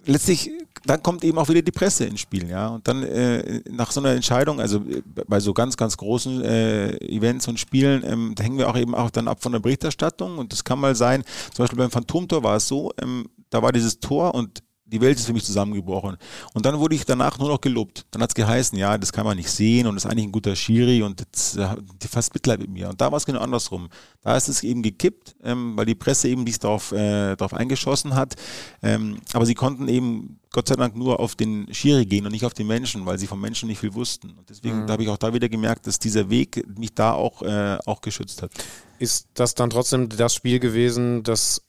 [0.06, 0.52] Letztlich,
[0.86, 2.68] dann kommt eben auch wieder die Presse ins Spiel, ja.
[2.68, 6.98] Und dann äh, nach so einer Entscheidung, also äh, bei so ganz, ganz großen äh,
[7.08, 10.38] Events und Spielen, ähm, da hängen wir auch eben auch dann ab von der Berichterstattung.
[10.38, 11.24] Und das kann mal sein,
[11.54, 15.18] zum Beispiel beim Phantomtor war es so, ähm, da war dieses Tor und die Welt
[15.18, 16.18] ist für mich zusammengebrochen.
[16.54, 18.06] Und dann wurde ich danach nur noch gelobt.
[18.12, 20.56] Dann hat es geheißen, ja, das kann man nicht sehen und ist eigentlich ein guter
[20.56, 22.90] Schiri und jetzt, äh, die fast Mitleid mit mir.
[22.90, 23.90] Und da war es genau andersrum.
[24.22, 28.16] Da ist es eben gekippt, ähm, weil die Presse eben sich darauf, äh, darauf eingeschossen
[28.16, 28.36] hat.
[28.82, 32.46] Ähm, aber sie konnten eben Gott sei Dank nur auf den Schiri gehen und nicht
[32.46, 34.32] auf den Menschen, weil sie vom Menschen nicht viel wussten.
[34.32, 34.90] Und deswegen mhm.
[34.90, 38.42] habe ich auch da wieder gemerkt, dass dieser Weg mich da auch, äh, auch geschützt
[38.42, 38.52] hat.
[39.00, 41.62] Ist das dann trotzdem das Spiel gewesen, das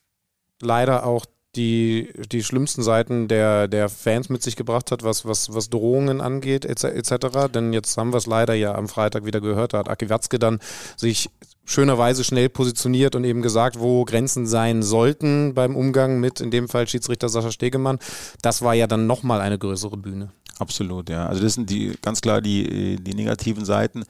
[0.62, 1.26] leider auch
[1.59, 6.20] die, die schlimmsten Seiten der, der Fans mit sich gebracht hat, was, was, was Drohungen
[6.20, 7.50] angeht, etc.
[7.52, 10.38] Denn jetzt haben wir es leider ja am Freitag wieder gehört, da hat Aki Watzke
[10.38, 10.61] dann
[10.96, 11.28] sich
[11.64, 16.68] schönerweise schnell positioniert und eben gesagt, wo Grenzen sein sollten beim Umgang mit, in dem
[16.68, 17.98] Fall Schiedsrichter Sascha Stegemann.
[18.40, 20.30] Das war ja dann nochmal eine größere Bühne.
[20.59, 21.26] Absolut, ja.
[21.26, 24.04] Also das sind die ganz klar die, die negativen Seiten.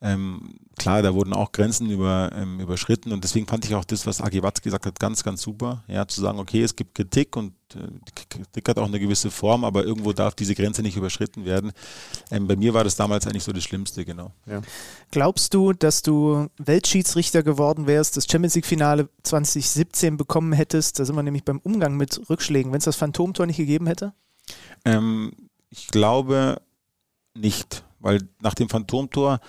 [0.00, 4.06] Ähm, klar, da wurden auch Grenzen über, ähm, überschritten und deswegen fand ich auch das,
[4.06, 5.82] was Agi Watz gesagt hat, ganz, ganz super.
[5.88, 7.78] Ja, zu sagen, okay, es gibt Kritik und äh,
[8.28, 11.72] Kritik hat auch eine gewisse Form, aber irgendwo darf diese Grenze nicht überschritten werden.
[12.30, 14.30] Ähm, bei mir war das damals eigentlich so das Schlimmste, genau.
[14.46, 14.62] Ja.
[15.10, 21.00] Glaubst du, dass du Weltschiedsrichter geworden wärst, das Champions League-Finale 2017 bekommen hättest?
[21.00, 24.12] Da sind wir nämlich beim Umgang mit Rückschlägen, wenn es das Phantomtor nicht gegeben hätte?
[24.84, 25.32] Ähm,
[25.70, 26.62] ich glaube
[27.34, 29.40] nicht, weil nach dem Phantomtor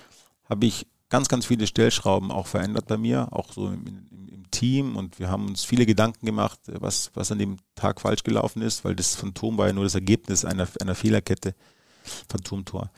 [0.49, 4.51] habe ich ganz, ganz viele Stellschrauben auch verändert bei mir, auch so im, im, im,
[4.51, 4.95] Team.
[4.95, 8.83] Und wir haben uns viele Gedanken gemacht, was, was an dem Tag falsch gelaufen ist,
[8.83, 11.53] weil das Phantom war ja nur das Ergebnis einer, einer Fehlerkette,
[12.27, 12.89] Phantomtor.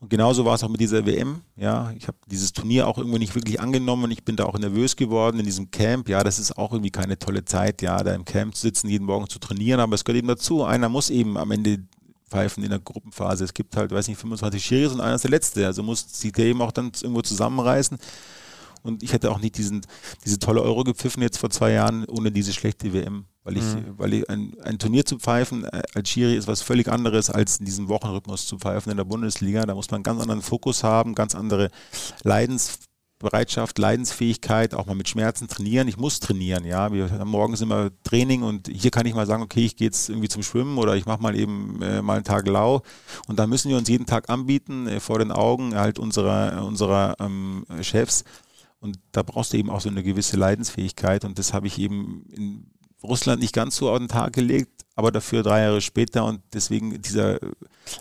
[0.00, 1.42] Und genauso war es auch mit dieser WM.
[1.56, 4.10] Ja, ich habe dieses Turnier auch irgendwie nicht wirklich angenommen.
[4.10, 6.08] Ich bin da auch nervös geworden in diesem Camp.
[6.08, 9.04] Ja, das ist auch irgendwie keine tolle Zeit, ja, da im Camp zu sitzen, jeden
[9.04, 9.78] Morgen zu trainieren.
[9.78, 10.64] Aber es gehört eben dazu.
[10.64, 11.80] Einer muss eben am Ende
[12.30, 13.44] pfeifen in der Gruppenphase.
[13.44, 15.66] Es gibt halt, weiß nicht, 25 Schiris und einer ist der Letzte.
[15.66, 17.98] Also muss sich der eben auch dann irgendwo zusammenreißen.
[18.82, 19.82] Und ich hätte auch nicht diesen,
[20.24, 23.26] diese tolle Euro gepfiffen jetzt vor zwei Jahren ohne diese schlechte WM.
[23.42, 23.94] Weil ich, mhm.
[23.96, 27.58] weil ich ein, ein Turnier zu pfeifen äh, als Schiri ist was völlig anderes als
[27.58, 29.64] in diesem Wochenrhythmus zu pfeifen in der Bundesliga.
[29.64, 31.70] Da muss man einen ganz anderen Fokus haben, ganz andere
[32.22, 32.78] Leidens
[33.20, 35.88] Bereitschaft, Leidensfähigkeit, auch mal mit Schmerzen trainieren.
[35.88, 36.90] Ich muss trainieren, ja.
[36.90, 40.08] Wir haben morgens immer Training und hier kann ich mal sagen, okay, ich gehe jetzt
[40.08, 42.82] irgendwie zum Schwimmen oder ich mache mal eben äh, mal einen Tag lau.
[43.28, 47.14] Und da müssen wir uns jeden Tag anbieten, äh, vor den Augen halt unserer, unserer
[47.20, 48.24] ähm, Chefs.
[48.80, 51.26] Und da brauchst du eben auch so eine gewisse Leidensfähigkeit.
[51.26, 52.70] Und das habe ich eben in
[53.02, 56.24] Russland nicht ganz so auf den Tag gelegt, aber dafür drei Jahre später.
[56.24, 57.38] Und deswegen dieser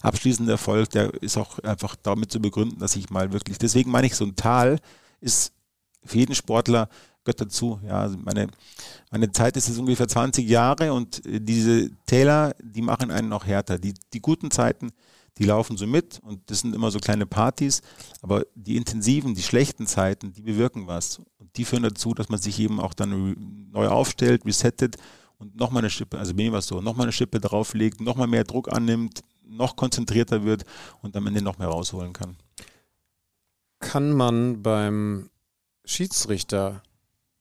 [0.02, 4.08] abschließende Erfolg, der ist auch einfach damit zu begründen, dass ich mal wirklich, deswegen meine
[4.08, 4.80] ich, so ein Tal
[5.22, 5.54] ist
[6.04, 6.90] für jeden Sportler
[7.24, 7.80] gehört dazu.
[7.84, 8.48] Ja, also meine,
[9.12, 13.78] meine Zeit ist jetzt ungefähr 20 Jahre und diese Täler, die machen einen noch härter.
[13.78, 14.92] Die, die guten Zeiten,
[15.38, 17.82] die laufen so mit und das sind immer so kleine Partys,
[18.22, 21.22] aber die intensiven, die schlechten Zeiten, die bewirken was.
[21.38, 24.98] Und die führen dazu, dass man sich eben auch dann neu aufstellt, resettet
[25.38, 28.44] und nochmal eine Schippe, also mir war es so, nochmal eine Schippe drauflegt, nochmal mehr
[28.44, 30.64] Druck annimmt, noch konzentrierter wird
[31.02, 32.36] und am Ende noch mehr rausholen kann.
[33.80, 35.30] Kann man beim
[35.86, 36.84] Schiedsrichter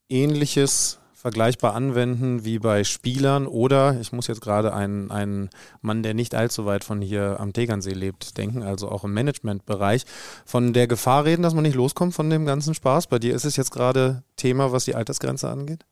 [0.08, 6.14] ähnliches vergleichbar anwenden wie bei Spielern oder, ich muss jetzt gerade einen, einen Mann, der
[6.14, 10.04] nicht allzu weit von hier am Tegernsee lebt, denken, also auch im Managementbereich,
[10.46, 13.08] von der Gefahr reden, dass man nicht loskommt von dem ganzen Spaß.
[13.08, 15.84] Bei dir ist es jetzt gerade Thema, was die Altersgrenze angeht?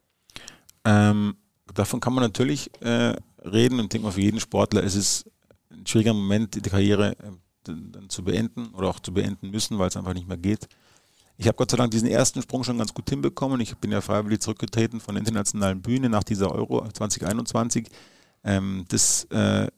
[0.84, 1.36] Ähm,
[1.74, 5.24] davon kann man natürlich äh, reden und denke mal, für jeden Sportler ist es
[5.72, 7.16] ein schwieriger Moment, die Karriere
[7.68, 10.68] äh, dann zu beenden oder auch zu beenden müssen, weil es einfach nicht mehr geht.
[11.38, 13.60] Ich habe Gott sei Dank diesen ersten Sprung schon ganz gut hinbekommen.
[13.60, 17.88] Ich bin ja freiwillig zurückgetreten von der internationalen Bühne nach dieser Euro 2021.
[18.44, 19.68] Ähm, das äh,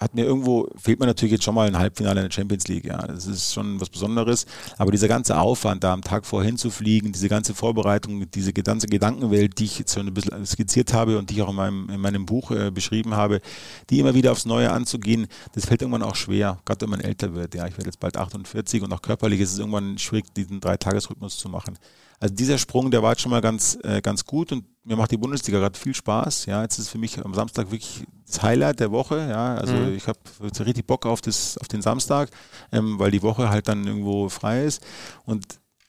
[0.00, 2.86] hat mir irgendwo, fehlt mir natürlich jetzt schon mal ein Halbfinale in der Champions League,
[2.86, 3.06] ja.
[3.06, 4.46] Das ist schon was Besonderes.
[4.78, 9.58] Aber dieser ganze Aufwand, da am Tag vorher hinzufliegen, diese ganze Vorbereitung, diese ganze Gedankenwelt,
[9.58, 12.00] die ich jetzt schon ein bisschen skizziert habe und die ich auch in meinem, in
[12.00, 13.42] meinem Buch äh, beschrieben habe,
[13.90, 17.34] die immer wieder aufs Neue anzugehen, das fällt irgendwann auch schwer, gerade wenn man älter
[17.34, 17.54] wird.
[17.54, 21.36] Ja, ich werde jetzt bald 48 und auch körperlich ist es irgendwann schwierig, diesen Drei-Tages-Rhythmus
[21.36, 21.76] zu machen.
[22.20, 25.10] Also dieser Sprung, der war jetzt schon mal ganz, äh, ganz gut und mir macht
[25.10, 26.46] die Bundesliga gerade viel Spaß.
[26.46, 29.26] Ja, jetzt ist für mich am Samstag wirklich das Highlight der Woche.
[29.28, 29.94] Ja, also mhm.
[29.94, 30.18] ich habe
[30.66, 32.30] richtig Bock auf, das, auf den Samstag,
[32.72, 34.82] ähm, weil die Woche halt dann irgendwo frei ist.
[35.24, 35.46] Und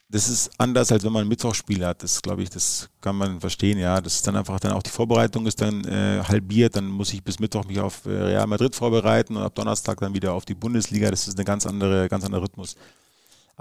[0.08, 2.04] das ist anders, als wenn man ein Mittwochsspiel hat.
[2.04, 3.78] Das glaube ich, das kann man verstehen.
[3.78, 6.78] Ja, das ist dann einfach dann auch die Vorbereitung ist dann äh, halbiert.
[6.78, 10.14] Dann muss ich bis Mittwoch mich auf äh, Real Madrid vorbereiten und ab Donnerstag dann
[10.14, 11.10] wieder auf die Bundesliga.
[11.10, 12.76] Das ist ein ganz andere, ganz anderer Rhythmus.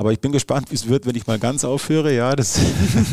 [0.00, 2.14] Aber ich bin gespannt, wie es wird, wenn ich mal ganz aufhöre.
[2.14, 2.58] Ja, das,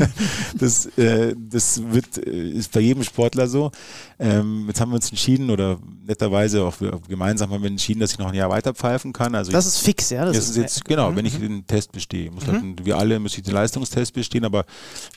[0.57, 3.71] das, äh, das wird, äh, ist bei jedem Sportler so.
[4.17, 6.75] Ähm, jetzt haben wir uns entschieden oder netterweise auch
[7.09, 9.35] gemeinsam haben wir entschieden, dass ich noch ein Jahr weiter pfeifen kann.
[9.35, 10.23] Also das ich, ist fix, ja.
[10.23, 11.41] Das, das ist jetzt, genau, wenn ich mhm.
[11.41, 12.31] den Test bestehe.
[12.31, 12.67] Muss halt mhm.
[12.77, 14.63] halt, wir alle müssen den Leistungstest bestehen, aber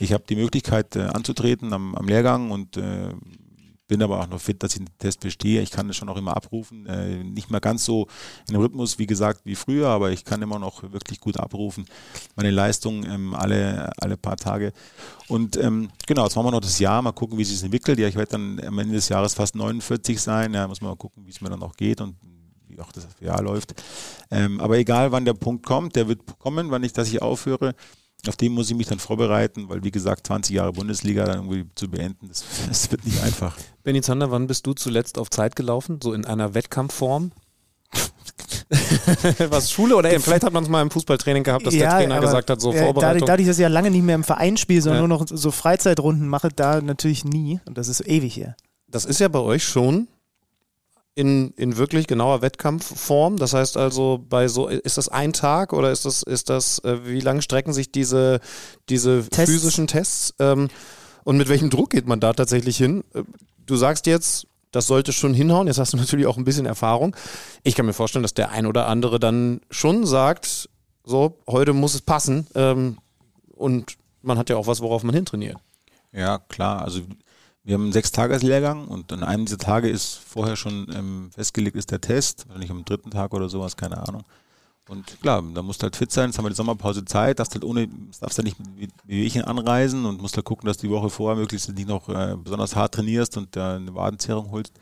[0.00, 3.10] ich habe die Möglichkeit äh, anzutreten am, am Lehrgang und äh,
[3.90, 5.60] bin aber auch noch fit, dass ich den Test bestehe.
[5.62, 6.86] Ich kann das schon auch immer abrufen.
[6.86, 8.06] Äh, nicht mehr ganz so
[8.46, 11.86] in dem Rhythmus, wie gesagt, wie früher, aber ich kann immer noch wirklich gut abrufen.
[12.36, 14.72] Meine Leistung ähm, alle, alle paar Tage.
[15.26, 17.98] Und ähm, genau, jetzt machen wir noch das Jahr, mal gucken, wie sich entwickelt.
[17.98, 20.54] Ja, ich werde dann am Ende des Jahres fast 49 sein.
[20.54, 22.14] Ja, muss man mal gucken, wie es mir dann noch geht und
[22.68, 23.74] wie auch das Jahr läuft.
[24.30, 27.74] Ähm, aber egal, wann der Punkt kommt, der wird kommen, wann ich, dass ich aufhöre
[28.28, 31.64] auf den muss ich mich dann vorbereiten, weil wie gesagt, 20 Jahre Bundesliga dann irgendwie
[31.74, 33.56] zu beenden, das, das wird nicht einfach.
[33.82, 36.00] Benny Zander, wann bist du zuletzt auf Zeit gelaufen?
[36.02, 37.32] So in einer Wettkampfform?
[39.50, 41.98] Was Schule oder eben, vielleicht hat man es mal im Fußballtraining gehabt, dass ja, der
[41.98, 43.26] Trainer gesagt hat, so äh, Vorbereitung.
[43.26, 45.08] Dadurch, dass ich ja lange nicht mehr im Verein spiele, sondern ja.
[45.08, 47.60] nur noch so Freizeitrunden mache, da natürlich nie.
[47.66, 48.54] Und das ist ewig hier.
[48.86, 50.08] Das ist ja bei euch schon
[51.14, 53.36] in, in wirklich genauer Wettkampfform?
[53.36, 57.06] Das heißt also, bei so, ist das ein Tag oder ist das, ist das, äh,
[57.06, 58.40] wie lange strecken sich diese,
[58.88, 59.52] diese Tests.
[59.52, 60.34] physischen Tests?
[60.38, 60.68] Ähm,
[61.24, 63.04] und mit welchem Druck geht man da tatsächlich hin?
[63.14, 63.22] Äh,
[63.66, 65.66] du sagst jetzt, das sollte schon hinhauen.
[65.66, 67.16] Jetzt hast du natürlich auch ein bisschen Erfahrung.
[67.62, 70.68] Ich kann mir vorstellen, dass der ein oder andere dann schon sagt,
[71.04, 72.46] so, heute muss es passen.
[72.54, 72.98] Ähm,
[73.54, 75.56] und man hat ja auch was, worauf man hintrainiert.
[76.12, 76.82] Ja, klar.
[76.82, 77.02] Also
[77.62, 81.90] wir haben einen Sechstageslehrgang und an einem dieser Tage ist vorher schon ähm, festgelegt, ist
[81.90, 84.24] der Test, wahrscheinlich am dritten Tag oder sowas, keine Ahnung.
[84.88, 87.54] Und klar, da musst du halt fit sein, jetzt haben wir die Sommerpause Zeit, darfst
[87.54, 87.88] halt ohne,
[88.20, 88.56] darfst halt nicht
[89.04, 92.08] wie ich anreisen und musst halt gucken, dass du die Woche vorher möglichst nicht noch
[92.08, 94.72] äh, besonders hart trainierst und äh, eine Wadenzehrung holst.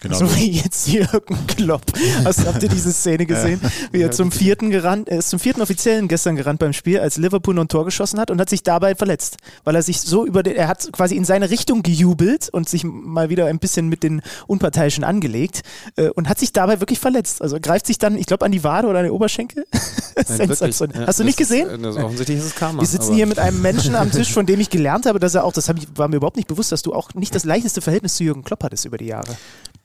[0.00, 0.16] Genau.
[0.16, 1.82] So wie jetzt Jürgen Klopp.
[2.24, 3.60] Hast, habt ihr diese Szene gesehen?
[3.92, 7.16] Wie er zum vierten gerannt, er ist zum vierten offiziellen gestern gerannt beim Spiel, als
[7.16, 9.36] Liverpool noch ein Tor geschossen hat und hat sich dabei verletzt.
[9.64, 12.84] Weil er sich so über den, er hat quasi in seine Richtung gejubelt und sich
[12.84, 15.62] mal wieder ein bisschen mit den Unparteiischen angelegt
[15.96, 17.42] äh, und hat sich dabei wirklich verletzt.
[17.42, 19.66] Also greift sich dann, ich glaube, an die Wade oder an den Oberschenkel.
[20.28, 21.68] Nein, Hast du nicht gesehen?
[21.68, 22.80] Ist, das offensichtlich ist es Karma.
[22.80, 25.44] Wir sitzen hier mit einem Menschen am Tisch, von dem ich gelernt habe, dass er
[25.44, 28.24] auch, das war mir überhaupt nicht bewusst, dass du auch nicht das leichteste Verhältnis zu
[28.24, 29.36] Jürgen Klopp hattest über die Jahre.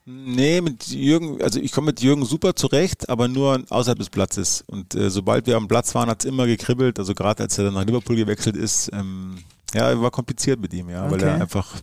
[0.08, 4.62] Nee, mit Jürgen, also ich komme mit Jürgen super zurecht, aber nur außerhalb des Platzes.
[4.68, 7.00] Und äh, sobald wir am Platz waren, hat es immer gekribbelt.
[7.00, 9.38] Also gerade als er dann nach Liverpool gewechselt ist, ähm,
[9.74, 11.10] ja, war kompliziert mit ihm, ja, okay.
[11.12, 11.74] weil er einfach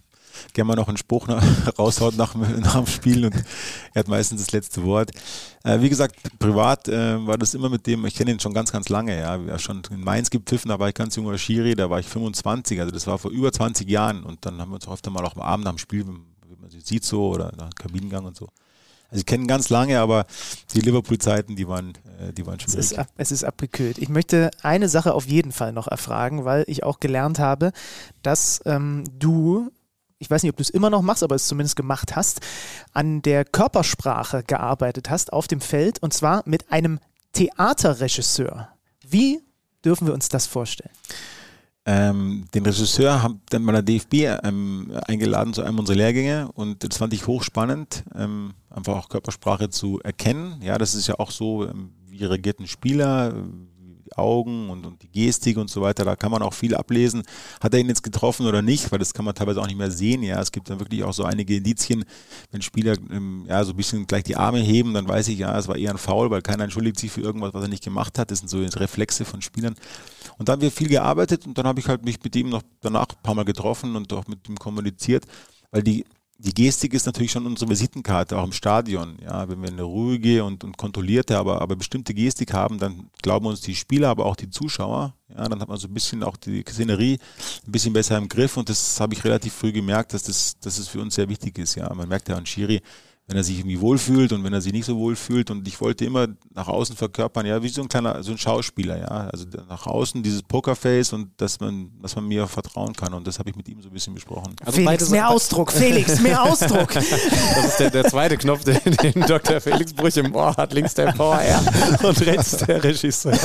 [0.53, 1.43] gerne mal noch einen Spruch nach,
[1.77, 3.35] raushaut nach, nach dem Spiel und
[3.93, 5.11] er hat meistens das letzte Wort.
[5.65, 8.71] Äh, wie gesagt, privat äh, war das immer mit dem, ich kenne ihn schon ganz,
[8.71, 11.75] ganz lange, ja, wir haben schon in Mainz gepfiffen, da war ich ganz junger Schiri,
[11.75, 14.75] da war ich 25, also das war vor über 20 Jahren und dann haben wir
[14.75, 16.05] uns oft mal auch am Abend am Spiel
[16.63, 18.47] man sie sieht so oder nach Kabinengang und so.
[19.09, 20.25] Also ich kenne ganz lange, aber
[20.73, 22.79] die Liverpool-Zeiten, die waren, äh, die waren schwierig.
[22.79, 23.99] Es ist, ab, es ist abgekühlt.
[23.99, 27.73] Ich möchte eine Sache auf jeden Fall noch erfragen, weil ich auch gelernt habe,
[28.23, 29.69] dass ähm, du
[30.19, 32.39] ich weiß nicht, ob du es immer noch machst, aber es zumindest gemacht hast,
[32.93, 36.99] an der Körpersprache gearbeitet hast auf dem Feld und zwar mit einem
[37.33, 38.69] Theaterregisseur.
[39.05, 39.41] Wie
[39.83, 40.93] dürfen wir uns das vorstellen?
[41.85, 46.83] Ähm, den Regisseur haben dann bei der DFB ähm, eingeladen zu einem unserer Lehrgänge und
[46.83, 50.61] das fand ich hochspannend, ähm, einfach auch Körpersprache zu erkennen.
[50.61, 53.33] Ja, das ist ja auch so, ähm, wie reagiert ein Spieler,
[54.17, 57.23] Augen und, und die Gestik und so weiter, da kann man auch viel ablesen.
[57.61, 58.91] Hat er ihn jetzt getroffen oder nicht?
[58.91, 60.23] Weil das kann man teilweise auch nicht mehr sehen.
[60.23, 62.05] Ja, es gibt dann wirklich auch so einige Indizien,
[62.51, 65.57] wenn Spieler ähm, ja so ein bisschen gleich die Arme heben, dann weiß ich, ja,
[65.57, 68.19] es war eher ein Foul, weil keiner entschuldigt sich für irgendwas, was er nicht gemacht
[68.19, 68.31] hat.
[68.31, 69.75] Das sind so Reflexe von Spielern.
[70.37, 72.63] Und dann haben wir viel gearbeitet und dann habe ich halt mich mit ihm noch
[72.81, 75.25] danach ein paar Mal getroffen und auch mit ihm kommuniziert,
[75.71, 76.05] weil die
[76.43, 79.17] die Gestik ist natürlich schon unsere Visitenkarte, auch im Stadion.
[79.23, 83.45] Ja, wenn wir eine ruhige und, und kontrollierte, aber, aber bestimmte Gestik haben, dann glauben
[83.45, 85.13] uns die Spieler, aber auch die Zuschauer.
[85.29, 87.17] Ja, dann hat man so ein bisschen auch die Szenerie
[87.65, 90.77] ein bisschen besser im Griff und das habe ich relativ früh gemerkt, dass das, dass
[90.77, 91.75] das für uns sehr wichtig ist.
[91.75, 92.81] Ja, man merkt ja an Schiri,
[93.27, 95.49] wenn er sich irgendwie wohlfühlt und wenn er sich nicht so wohlfühlt.
[95.49, 98.97] Und ich wollte immer nach außen verkörpern, ja, wie so ein kleiner, so ein Schauspieler,
[98.97, 99.29] ja.
[99.31, 103.13] Also nach außen dieses Pokerface und dass man, dass man mir vertrauen kann.
[103.13, 104.55] Und das habe ich mit ihm so ein bisschen besprochen.
[104.65, 106.93] Also Felix, mehr Ausdruck, Felix, mehr Ausdruck.
[106.93, 109.61] das ist der, der zweite Knopf, den, den Dr.
[109.61, 110.73] Felix Brüch im Ohr hat.
[110.73, 111.63] Links der VR
[112.03, 113.37] und rechts der Regisseur.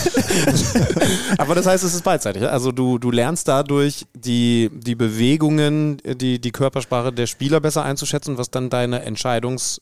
[1.39, 2.43] Aber das heißt, es ist beidseitig.
[2.43, 8.39] Also du, du lernst dadurch die, die Bewegungen, die, die Körpersprache der Spieler besser einzuschätzen,
[8.39, 9.78] was dann deine Entscheidungs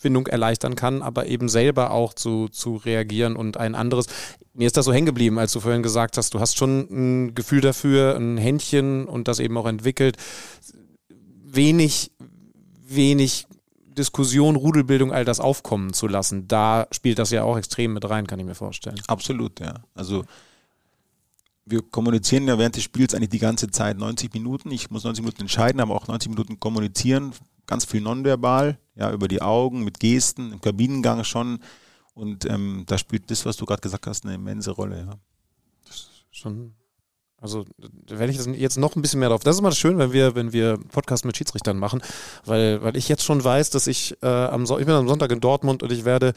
[0.00, 4.06] Findung erleichtern kann, aber eben selber auch zu, zu reagieren und ein anderes.
[4.54, 7.34] Mir ist das so hängen geblieben, als du vorhin gesagt hast, du hast schon ein
[7.34, 10.16] Gefühl dafür, ein Händchen und das eben auch entwickelt.
[11.44, 12.12] Wenig,
[12.86, 13.46] wenig
[13.98, 16.46] Diskussion, Rudelbildung, all das aufkommen zu lassen.
[16.46, 19.00] Da spielt das ja auch extrem mit rein, kann ich mir vorstellen.
[19.08, 19.74] Absolut, ja.
[19.94, 20.24] Also
[21.66, 24.70] wir kommunizieren ja während des Spiels eigentlich die ganze Zeit 90 Minuten.
[24.70, 27.32] Ich muss 90 Minuten entscheiden, aber auch 90 Minuten kommunizieren,
[27.68, 31.60] ganz viel nonverbal, ja, über die Augen, mit Gesten, im Kabinengang schon.
[32.14, 35.06] Und ähm, da spielt das, was du gerade gesagt hast, eine immense Rolle.
[35.06, 35.18] Ja.
[36.32, 36.74] Schon.
[37.40, 39.44] Also da werde ich jetzt noch ein bisschen mehr drauf.
[39.44, 42.02] Das ist immer schön, wenn wir, wenn wir Podcast mit Schiedsrichtern machen,
[42.44, 45.30] weil, weil ich jetzt schon weiß, dass ich äh, am so ich bin am Sonntag
[45.30, 46.32] in Dortmund und ich werde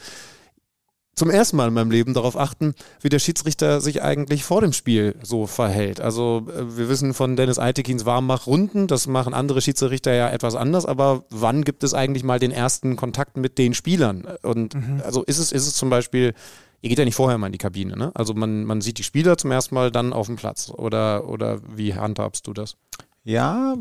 [1.14, 4.72] zum ersten Mal in meinem Leben darauf achten, wie der Schiedsrichter sich eigentlich vor dem
[4.72, 6.00] Spiel so verhält.
[6.00, 10.86] Also äh, wir wissen von Dennis Eitekins Warmmachrunden, das machen andere Schiedsrichter ja etwas anders,
[10.86, 14.26] aber wann gibt es eigentlich mal den ersten Kontakt mit den Spielern?
[14.42, 15.02] Und mhm.
[15.04, 16.34] also ist es, ist es zum Beispiel,
[16.80, 18.10] ihr geht ja nicht vorher mal in die Kabine, ne?
[18.14, 20.70] Also man, man sieht die Spieler zum ersten Mal dann auf dem Platz.
[20.70, 22.76] Oder, oder wie handhabst du das?
[23.22, 23.76] Ja,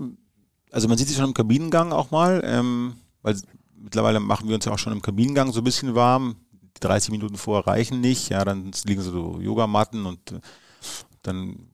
[0.72, 3.38] also man sieht sich schon im Kabinengang auch mal, ähm, weil
[3.76, 6.36] mittlerweile machen wir uns ja auch schon im Kabinengang so ein bisschen warm
[6.82, 8.30] 30 Minuten vorher reichen nicht.
[8.30, 10.40] Ja, dann liegen so Yogamatten und äh,
[11.22, 11.68] dann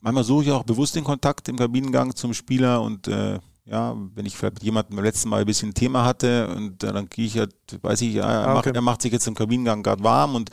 [0.00, 4.26] manchmal suche ich auch bewusst den Kontakt im Kabinengang zum Spieler und äh, ja, wenn
[4.26, 7.08] ich vielleicht mit jemandem beim letzten Mal ein bisschen ein Thema hatte und äh, dann
[7.08, 8.68] gehe ich halt, weiß ich, ja, er, ah, okay.
[8.68, 10.50] macht, er macht sich jetzt im Kabinengang gerade warm und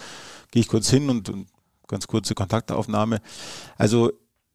[0.49, 1.48] gehe ich kurz hin und, und
[1.88, 3.19] ganz kurze Kontaktaufnahme.
[3.78, 4.11] Also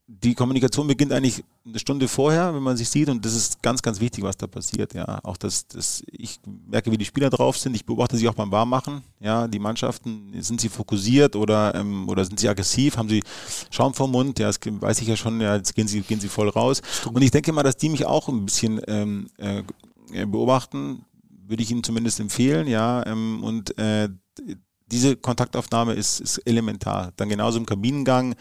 [0.09, 3.83] die Kommunikation beginnt eigentlich eine Stunde vorher, wenn man sich sieht, und das ist ganz,
[3.83, 4.95] ganz wichtig, was da passiert.
[4.95, 6.39] Ja, auch das, das, ich
[6.69, 7.75] merke, wie die Spieler drauf sind.
[7.75, 9.03] Ich beobachte sie auch beim Warmmachen.
[9.19, 12.97] Ja, die Mannschaften, sind sie fokussiert oder, ähm, oder sind sie aggressiv?
[12.97, 13.23] Haben sie
[13.71, 14.39] Schaum vom Mund?
[14.39, 15.41] Ja, das weiß ich ja schon.
[15.41, 16.83] Ja, jetzt gehen sie, gehen sie voll raus.
[17.13, 19.65] Und ich denke mal, dass die mich auch ein bisschen ähm, äh,
[20.25, 21.05] beobachten,
[21.49, 22.69] würde ich ihnen zumindest empfehlen.
[22.69, 24.09] Ja, ähm, und äh,
[24.87, 27.13] diese Kontaktaufnahme ist, ist elementar.
[27.17, 28.37] Dann genauso im Kabinengang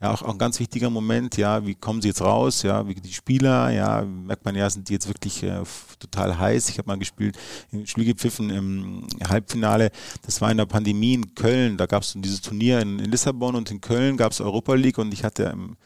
[0.00, 2.94] ja, auch, auch ein ganz wichtiger Moment, ja, wie kommen sie jetzt raus, ja, wie
[2.94, 5.62] die Spieler, ja, merkt man ja, sind die jetzt wirklich äh,
[5.98, 6.70] total heiß.
[6.70, 7.38] Ich habe mal gespielt,
[7.70, 9.90] im Spiel gepfiffen im Halbfinale,
[10.22, 13.54] das war in der Pandemie in Köln, da gab es dieses Turnier in, in, Lissabon
[13.54, 15.76] und in Köln gab es Europa League und ich hatte im,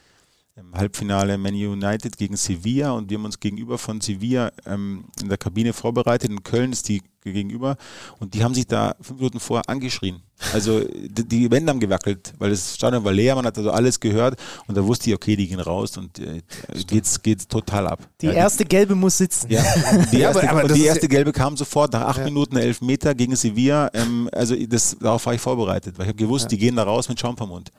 [0.55, 5.27] im Halbfinale Man United gegen Sevilla und wir haben uns gegenüber von Sevilla ähm, in
[5.27, 6.31] der Kabine vorbereitet.
[6.31, 7.01] In Köln ist die
[7.33, 7.77] gegenüber
[8.19, 10.21] und die haben sich da fünf Minuten vorher angeschrien.
[10.53, 13.97] Also die, die Wände haben gewackelt, weil das Stadion war leer, man hat also alles
[14.01, 14.37] gehört
[14.67, 16.41] und da wusste ich, okay, die gehen raus und äh,
[16.87, 17.99] geht's, geht's total ab.
[18.19, 19.49] Die ja, erste gelbe muss sitzen.
[19.49, 19.63] Ja,
[20.11, 22.57] die Ja, erste, aber- aber und das die erste gelbe kam sofort nach acht Minuten,
[22.57, 23.89] elf Meter gegen Sevilla.
[23.93, 27.07] Ähm, also das, darauf war ich vorbereitet, weil ich habe gewusst, die gehen da raus
[27.07, 27.71] mit Schaum vom Mund.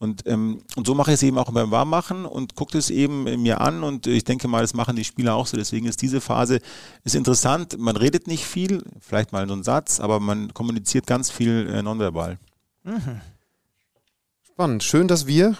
[0.00, 3.28] Und, ähm, und so mache ich es eben auch beim Warmmachen und gucke es eben
[3.28, 5.56] äh, mir an und ich denke mal, das machen die Spieler auch so.
[5.56, 6.58] Deswegen ist diese Phase
[7.04, 7.76] ist interessant.
[7.78, 11.82] Man redet nicht viel, vielleicht mal so einen Satz, aber man kommuniziert ganz viel äh,
[11.82, 12.38] nonverbal.
[14.46, 14.82] Spannend.
[14.84, 15.56] Schön, dass wir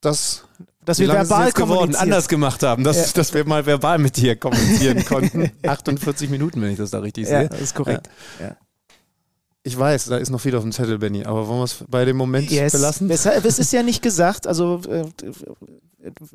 [0.00, 0.44] das
[0.84, 1.94] Dass wir verbal geworden?
[1.94, 3.12] anders gemacht haben, dass, Ja.
[3.14, 5.50] dass wir mal verbal mit dir kommunizieren konnten.
[5.66, 7.48] 48 Minuten, wenn ich das da richtig Ja, sehe.
[7.48, 8.08] das ist korrekt.
[9.64, 12.04] Ich weiß, da ist noch viel auf dem Zettel, Benny, aber wollen wir es bei
[12.04, 12.72] dem Moment Yes.
[12.72, 13.08] belassen?
[13.08, 15.04] Weshalb, es ist ja nicht gesagt, also äh,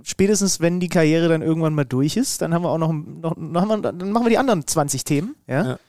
[0.04, 3.36] spätestens wenn die Karriere dann irgendwann mal durch ist, dann haben wir auch noch, noch,
[3.38, 5.66] noch haben wir, dann machen wir die anderen 20 Themen, ja?
[5.66, 5.80] Ja.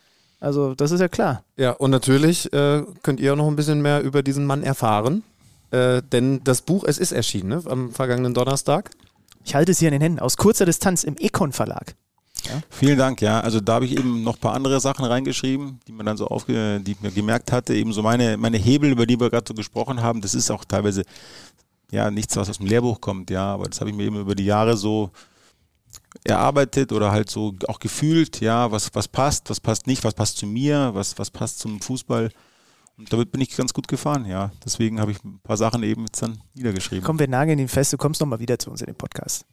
[0.44, 1.42] Also das ist ja klar.
[1.56, 5.22] Ja, und natürlich äh, könnt ihr auch noch ein bisschen mehr über diesen Mann erfahren.
[5.70, 7.62] Äh, denn das Buch, es ist erschienen, ne?
[7.66, 8.90] am vergangenen Donnerstag.
[9.44, 11.94] Ich halte es hier in den Händen, aus kurzer Distanz im Econ Verlag.
[12.68, 13.40] Vielen Dank, ja.
[13.40, 16.26] Also da habe ich eben noch ein paar andere Sachen reingeschrieben, die man dann so
[16.26, 17.74] aufge, die ich mir gemerkt hatte.
[17.74, 20.64] Eben so meine, meine Hebel, über die wir gerade so gesprochen haben, das ist auch
[20.66, 21.04] teilweise
[21.90, 24.34] ja nichts, was aus dem Lehrbuch kommt, ja, aber das habe ich mir eben über
[24.34, 25.10] die Jahre so
[26.22, 30.38] erarbeitet oder halt so auch gefühlt, ja, was, was passt, was passt nicht, was passt
[30.38, 32.30] zu mir, was, was passt zum Fußball.
[32.96, 34.52] Und damit bin ich ganz gut gefahren, ja.
[34.64, 37.04] Deswegen habe ich ein paar Sachen eben jetzt dann niedergeschrieben.
[37.04, 39.44] Komm, wir nageln ihn fest, du kommst nochmal wieder zu uns in den Podcast.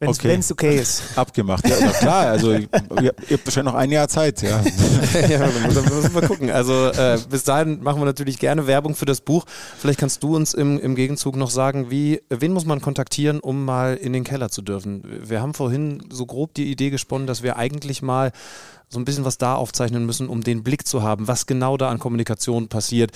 [0.00, 0.40] Wenn es Okay.
[0.52, 1.02] okay ist.
[1.16, 2.26] Abgemacht, ja, na klar.
[2.28, 2.68] Also ihr,
[3.00, 4.60] ihr habt wahrscheinlich noch ein Jahr Zeit, ja.
[5.28, 6.50] ja, dann müssen wir- müssen wir gucken.
[6.50, 9.44] Also äh, bis dahin machen wir natürlich gerne Werbung für das Buch.
[9.76, 13.64] Vielleicht kannst du uns im, im Gegenzug noch sagen, wie, wen muss man kontaktieren, um
[13.64, 15.02] mal in den Keller zu dürfen?
[15.24, 18.30] Wir haben vorhin so grob die Idee gesponnen, dass wir eigentlich mal
[18.88, 21.88] so ein bisschen was da aufzeichnen müssen, um den Blick zu haben, was genau da
[21.90, 23.10] an Kommunikation passiert.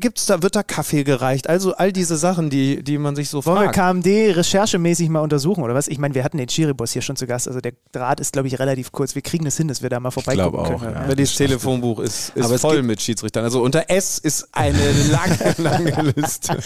[0.00, 1.48] Gibt's da, wird da Kaffee gereicht?
[1.48, 3.76] Also all diese Sachen, die, die man sich so Wollen wir fragt.
[3.76, 5.88] KMD recherchemäßig mal untersuchen oder was?
[5.88, 8.48] Ich meine, wir hatten den Chiribus hier schon zu Gast, also der Draht ist, glaube
[8.48, 9.14] ich, relativ kurz.
[9.14, 10.94] Wir kriegen es hin, dass wir da mal vorbeigucken glaube auch, können.
[10.94, 11.02] ja.
[11.02, 13.44] Aber das Telefonbuch ist, ist voll mit Schiedsrichtern.
[13.44, 16.58] Also unter S ist eine lange, lange Liste.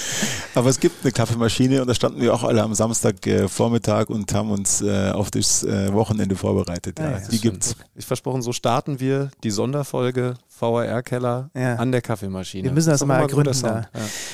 [0.55, 4.11] Aber es gibt eine Kaffeemaschine und da standen wir auch alle am Samstag äh, Vormittag
[4.11, 6.99] und haben uns äh, auf das äh, Wochenende vorbereitet.
[6.99, 7.77] Ja, Ja, ja, die gibt's.
[7.95, 11.77] Ich versprochen, so starten wir die Sonderfolge VRR-Keller Ja.
[11.77, 12.65] an der Kaffeemaschine.
[12.65, 13.89] Wir müssen das doch mal ergründen da.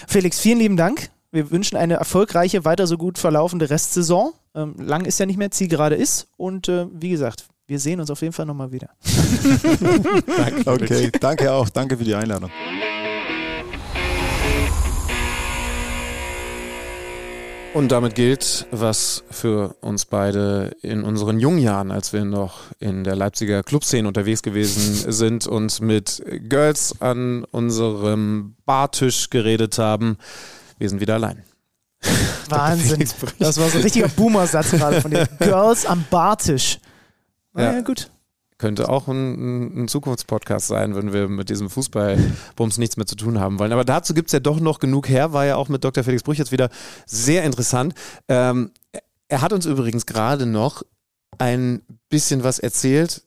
[0.08, 1.10] Felix, vielen lieben Dank.
[1.32, 4.32] Wir wünschen eine erfolgreiche, weiter so gut verlaufende Restsaison.
[4.54, 6.28] Ähm, lang ist ja nicht mehr, Zielgerade ist.
[6.36, 8.90] Und äh, wie gesagt, wir sehen uns auf jeden Fall nochmal wieder.
[10.66, 11.68] Okay, danke auch.
[11.68, 12.50] Danke für die Einladung.
[17.76, 23.04] Und damit gilt, was für uns beide in unseren jungen Jahren, als wir noch in
[23.04, 30.16] der Leipziger Clubszene unterwegs gewesen sind und mit Girls an unserem Bartisch geredet haben,
[30.78, 31.44] wir sind wieder allein.
[32.48, 33.06] Wahnsinn.
[33.38, 35.26] Das war so ein richtiger Boomer-Satz gerade von dir.
[35.38, 36.78] Girls am Bartisch.
[37.54, 37.80] Ja, Ja.
[37.82, 38.10] gut.
[38.58, 43.38] Könnte auch ein, ein- Zukunftspodcast sein, wenn wir mit diesem Fußballbums nichts mehr zu tun
[43.38, 43.72] haben wollen.
[43.72, 46.02] Aber dazu gibt es ja doch noch genug her, war ja auch mit Dr.
[46.04, 46.70] Felix Brüch jetzt wieder
[47.04, 47.94] sehr interessant.
[48.28, 48.70] Ähm,
[49.28, 50.82] er hat uns übrigens gerade noch
[51.38, 53.24] ein bisschen was erzählt.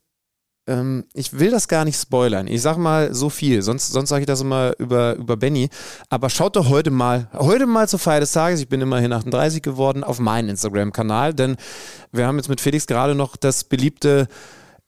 [0.68, 2.48] Ähm, ich will das gar nicht spoilern.
[2.48, 5.70] Ich sag mal so viel, sonst, sonst sage ich das immer über, über Benny.
[6.10, 9.62] Aber schaut doch heute mal, heute mal zur Feier des Tages, ich bin immerhin 38
[9.62, 11.56] geworden, auf meinen Instagram-Kanal, denn
[12.12, 14.28] wir haben jetzt mit Felix gerade noch das beliebte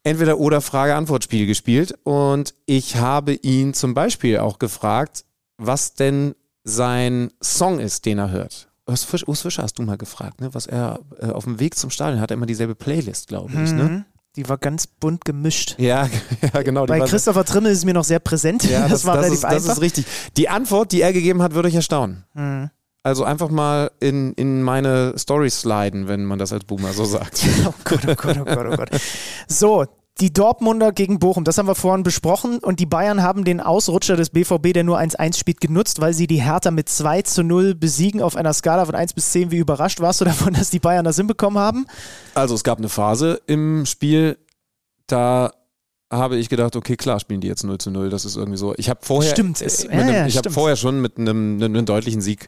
[0.04, 5.26] entweder oder Frage-Antwort-Spiel gespielt und ich habe ihn zum Beispiel auch gefragt,
[5.58, 8.70] was denn sein Song ist, den er hört.
[8.88, 10.54] Urs Fischer, Urs Fischer hast du mal gefragt, ne?
[10.54, 13.72] was er äh, auf dem Weg zum Stadion hat, er immer dieselbe Playlist, glaube ich.
[13.72, 13.84] Ne?
[13.84, 14.06] Mhm.
[14.38, 15.76] Die war ganz bunt gemischt.
[15.80, 16.10] Ja,
[16.54, 16.86] ja, genau.
[16.86, 18.64] Bei Christopher Trimmel ist es mir noch sehr präsent.
[18.64, 19.74] ja, das, war relativ ist, das einfach.
[19.74, 20.06] ist richtig.
[20.38, 22.26] Die Antwort, die er gegeben hat, würde euch erstaunen.
[22.34, 22.70] Mhm.
[23.04, 27.44] Also einfach mal in, in meine Stories sliden, wenn man das als Boomer so sagt.
[27.66, 28.90] Oh Gott, oh Gott, oh Gott, oh Gott.
[29.48, 29.86] So,
[30.20, 32.60] die Dortmunder gegen Bochum, das haben wir vorhin besprochen.
[32.60, 36.28] Und die Bayern haben den Ausrutscher des BVB, der nur 1-1 spielt, genutzt, weil sie
[36.28, 39.50] die Hertha mit 2 zu 0 besiegen auf einer Skala von 1 bis 10.
[39.50, 41.88] Wie überrascht warst du davon, dass die Bayern das hinbekommen haben?
[42.36, 44.38] Also es gab eine Phase im Spiel,
[45.08, 45.52] da
[46.12, 48.10] habe ich gedacht, okay, klar spielen die jetzt 0 zu 0.
[48.10, 48.76] Das ist irgendwie so.
[48.78, 51.74] Ich habe vorher, Stimmt, es- ja, einem, ja, ich habe vorher schon mit einem, einem,
[51.74, 52.48] einem deutlichen Sieg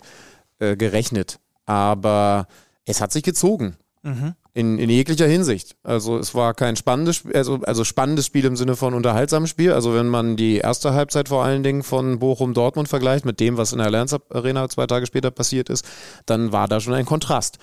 [0.64, 1.40] äh, gerechnet.
[1.66, 2.48] Aber
[2.86, 3.78] es hat sich gezogen.
[4.04, 4.34] Mhm.
[4.56, 5.78] In, in jeglicher Hinsicht.
[5.82, 9.72] Also es war kein spannendes Spiel, also, also spannendes Spiel im Sinne von unterhaltsames Spiel.
[9.72, 13.72] Also wenn man die erste Halbzeit vor allen Dingen von Bochum-Dortmund vergleicht mit dem, was
[13.72, 15.86] in der Allianz Arena zwei Tage später passiert ist,
[16.28, 17.58] dann war da schon ein Kontrast.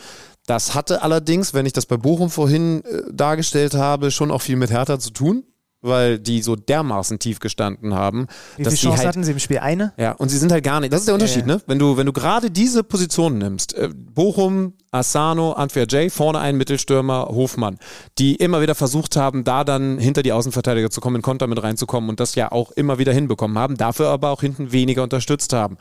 [0.47, 4.57] Das hatte allerdings, wenn ich das bei Bochum vorhin äh, dargestellt habe, schon auch viel
[4.57, 5.45] mit Hertha zu tun.
[5.83, 8.27] Weil die so dermaßen tief gestanden haben.
[8.57, 9.59] Wie dass viele Chancen halt, hatten sie im Spiel?
[9.59, 9.93] Eine?
[9.97, 10.93] Ja, und sie sind halt gar nicht.
[10.93, 11.55] Das ist der Unterschied, Ja, ja.
[11.57, 11.63] ne?
[11.67, 16.57] Wenn du, wenn du gerade diese Position nimmst, äh, Bochum, Asano, Antwer Jay, vorne ein
[16.57, 17.79] Mittelstürmer, Hofmann,
[18.19, 21.63] die immer wieder versucht haben, da dann hinter die Außenverteidiger zu kommen, in Konter mit
[21.63, 25.53] reinzukommen und das ja auch immer wieder hinbekommen haben, dafür aber auch hinten weniger unterstützt
[25.53, 25.79] haben.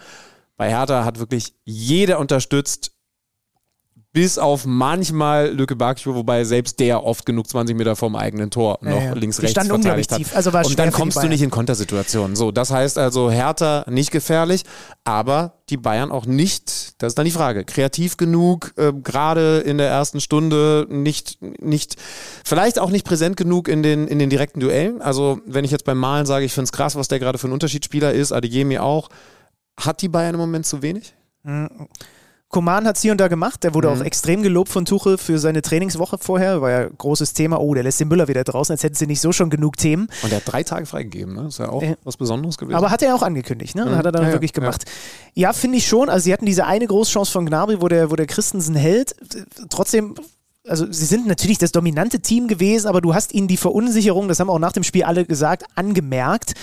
[0.58, 2.92] Bei Hertha hat wirklich jeder unterstützt,
[4.12, 8.80] bis auf manchmal Lücke Bakio, wobei selbst der oft genug 20 Meter vom eigenen Tor
[8.82, 9.14] noch ja.
[9.14, 10.18] links, Die rechts verteidigt hat.
[10.18, 10.36] tief.
[10.36, 12.36] Also war und dann kommst du nicht in Kontersituationen.
[12.36, 14.64] So, das heißt also Hertha nicht gefährlich,
[15.04, 19.78] aber die Bayern auch nicht, das ist dann die Frage, kreativ genug, äh, gerade in
[19.78, 21.98] der ersten Stunde nicht, nicht,
[22.44, 25.04] vielleicht auch nicht präsent genug in den, in den direkten Duellen.
[25.04, 27.48] Also wenn ich jetzt beim Malen sage, ich finde es krass, was der gerade für
[27.48, 29.10] ein Unterschiedsspieler ist, Adeyemi auch,
[29.80, 31.14] hat die Bayern im Moment zu wenig?
[32.50, 33.64] Koman hat es hier und da gemacht.
[33.64, 34.02] Der wurde Mhm.
[34.02, 36.62] auch extrem gelobt von Tuchel für seine Trainingswoche vorher.
[36.62, 37.60] War ja großes Thema.
[37.62, 40.08] Oh, der lässt den Müller wieder draußen, als hätten sie nicht so schon genug Themen.
[40.24, 41.48] Und er hat drei Tage freigegeben, ne?
[41.50, 42.76] Ist ja auch Äh, was Besonderes gewesen.
[42.76, 43.86] Aber hat er auch angekündigt, ne?
[43.86, 43.96] Mhm.
[43.96, 44.62] Hat er dann Ja, ja, wirklich ja.
[44.62, 44.86] gemacht.
[45.36, 46.10] Ja, finde ich schon.
[46.10, 49.16] Also sie hatten diese eine Großchance von Gnabry, wo der, wo der Christensen hält.
[49.70, 50.16] Trotzdem,
[50.70, 54.40] also sie sind natürlich das dominante Team gewesen, aber du hast ihnen die Verunsicherung, das
[54.40, 56.54] haben auch nach dem Spiel alle gesagt, angemerkt.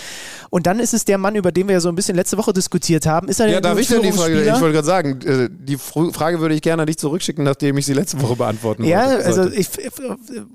[0.51, 2.53] Und dann ist es der Mann, über den wir ja so ein bisschen letzte Woche
[2.53, 3.29] diskutiert haben.
[3.29, 4.41] Ist er Ja, darf ich denn die Frage?
[4.43, 7.77] Ich wollte gerade sagen, äh, die Fr- Frage würde ich gerne an dich zurückschicken, nachdem
[7.79, 9.25] ich sie letzte Woche beantworten Ja, wollte.
[9.27, 9.57] also sollte.
[9.57, 9.69] ich,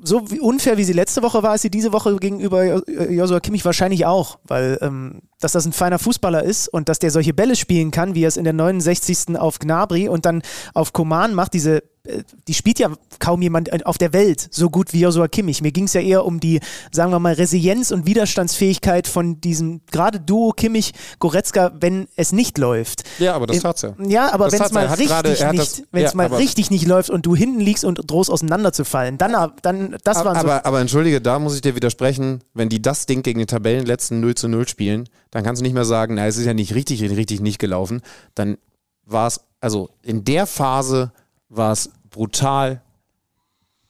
[0.04, 3.40] so wie unfair wie sie letzte Woche war, ist sie diese Woche gegenüber Jo- Joshua
[3.42, 7.34] Kimmich wahrscheinlich auch, weil ähm, dass das ein feiner Fußballer ist und dass der solche
[7.34, 9.38] Bälle spielen kann, wie er es in der 69.
[9.38, 10.42] auf Gnabry und dann
[10.74, 12.90] auf Koman macht, diese äh, die spielt ja
[13.20, 15.62] kaum jemand auf der Welt so gut wie Joshua Kimmich.
[15.62, 16.60] Mir ging es ja eher um die,
[16.92, 23.04] sagen wir mal, Resilienz und Widerstandsfähigkeit von diesem gerade Duo Kimmich-Goretzka, wenn es nicht läuft.
[23.20, 23.94] Ja, aber das Äh, tat's ja.
[24.00, 26.88] Ja, aber wenn es mal richtig hat nicht, das- wenn es ja, mal richtig nicht
[26.88, 30.80] läuft und du hinten liegst und drohst auseinanderzufallen, dann, dann das waren so aber, aber
[30.82, 34.48] entschuldige, da muss ich dir widersprechen, wenn die das Ding gegen den Tabellenletzten 0 zu
[34.48, 37.40] 0 spielen, dann kannst du nicht mehr sagen, na, es ist ja nicht richtig, richtig
[37.40, 38.02] nicht gelaufen.
[38.36, 38.58] Dann
[39.06, 41.12] war es, also in der Phase
[41.50, 42.82] war es brutal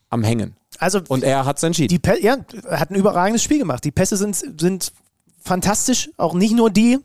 [0.09, 0.55] am Hängen.
[0.77, 1.99] Also Und er hat es entschieden.
[2.01, 2.37] die ja,
[2.67, 3.83] er hat ein überragendes Spiel gemacht.
[3.83, 4.93] Die Pässe sind, sind
[5.39, 6.99] fantastisch, auch nicht nur die.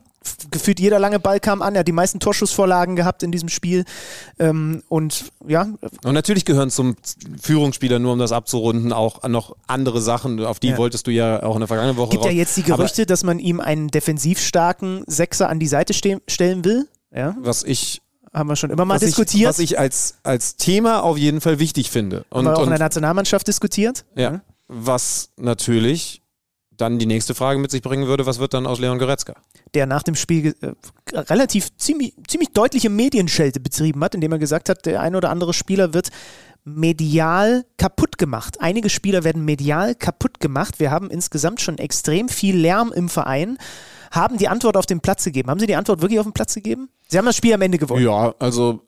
[0.51, 1.74] Gefühlt jeder lange Ball kam an.
[1.74, 3.85] Er hat die meisten Torschussvorlagen gehabt in diesem Spiel.
[4.39, 5.66] Ähm, und ja,
[6.05, 6.97] Und natürlich gehören zum
[7.40, 10.78] Führungsspieler, nur um das abzurunden, auch noch andere Sachen, auf die Ja.
[10.78, 13.39] wolltest du ja auch in der vergangenen Woche gibt ja jetzt die Gerüchte, dass man
[13.39, 16.89] ihm einen defensiv starken Sechser an die Seite ste stellen will.
[17.15, 19.48] Ja, Aber was ich, haben wir schon immer mal was ich, diskutiert.
[19.48, 22.24] was ich als, als Thema auf jeden Fall wichtig finde.
[22.31, 24.05] haben Und, wir auch in und der Nationalmannschaft diskutiert.
[24.16, 24.40] Ja.
[24.69, 26.20] Was natürlich
[26.77, 29.35] dann die nächste Frage mit sich bringen würde, was wird dann aus Leon Goretzka?
[29.77, 30.73] der nach dem Spiel äh,
[31.19, 35.53] relativ ziemlich, ziemlich deutliche Medienschelte betrieben hat, indem er gesagt hat, der ein oder andere
[35.53, 36.09] Spieler wird
[36.65, 38.57] medial kaputt gemacht.
[38.61, 40.81] Einige Spieler werden medial kaputt gemacht.
[40.81, 43.59] Wir haben insgesamt schon extrem viel Lärm im Verein.
[44.11, 45.51] Haben die Antwort auf den Platz gegeben.
[45.51, 46.89] Haben Sie die Antwort wirklich auf den Platz gegeben?
[47.09, 48.03] Sie haben das Spiel am Ende gewonnen.
[48.03, 48.81] Ja, also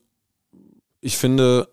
[1.00, 1.68] ich finde,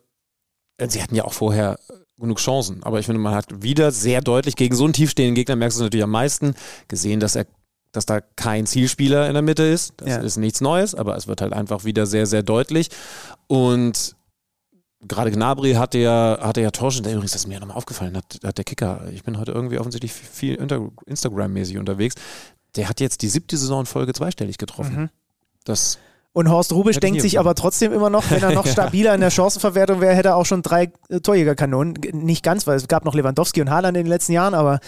[0.87, 1.79] sie hatten ja auch vorher
[2.17, 5.55] genug Chancen, aber ich finde, man hat wieder sehr deutlich gegen so einen tiefstehenden Gegner,
[5.55, 6.55] merkst du es natürlich am meisten,
[6.87, 7.45] gesehen, dass er
[7.91, 9.93] dass da kein Zielspieler in der Mitte ist.
[9.95, 10.17] Das Ja.
[10.17, 12.89] ist nichts Neues, aber es wird halt einfach wieder sehr, sehr deutlich.
[13.47, 14.17] Und
[15.07, 18.39] gerade Gnabry hatte ja, hatte ja Torschen, der übrigens, das ist mir nochmal aufgefallen, hat,
[18.43, 20.55] hat der Kicker, ich bin heute irgendwie offensichtlich viel
[21.05, 22.15] Instagram-mäßig unterwegs,
[22.75, 24.95] der hat jetzt die siebte Saison in Folge zweistellig getroffen.
[25.03, 25.09] Mhm.
[25.63, 25.97] Das
[26.35, 29.31] Und Horst Rubisch denkt sich aber trotzdem immer noch, wenn er noch stabiler in der
[29.31, 31.93] Chancenverwertung wäre, hätte er auch schon drei äh, Torjägerkanonen.
[32.11, 34.81] Nicht ganz, weil es gab noch Lewandowski und Haaland in den letzten Jahren, aber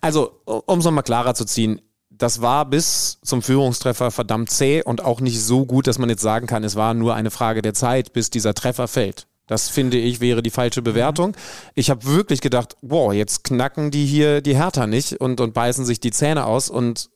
[0.00, 5.04] Also, um es nochmal klarer zu ziehen, das war bis zum Führungstreffer verdammt zäh und
[5.04, 7.74] auch nicht so gut, dass man jetzt sagen kann, es war nur eine Frage der
[7.74, 9.26] Zeit, bis dieser Treffer fällt.
[9.46, 11.36] Das finde ich wäre die falsche Bewertung.
[11.74, 15.84] Ich habe wirklich gedacht, wow, jetzt knacken die hier die Hertha nicht und, und beißen
[15.84, 17.10] sich die Zähne aus und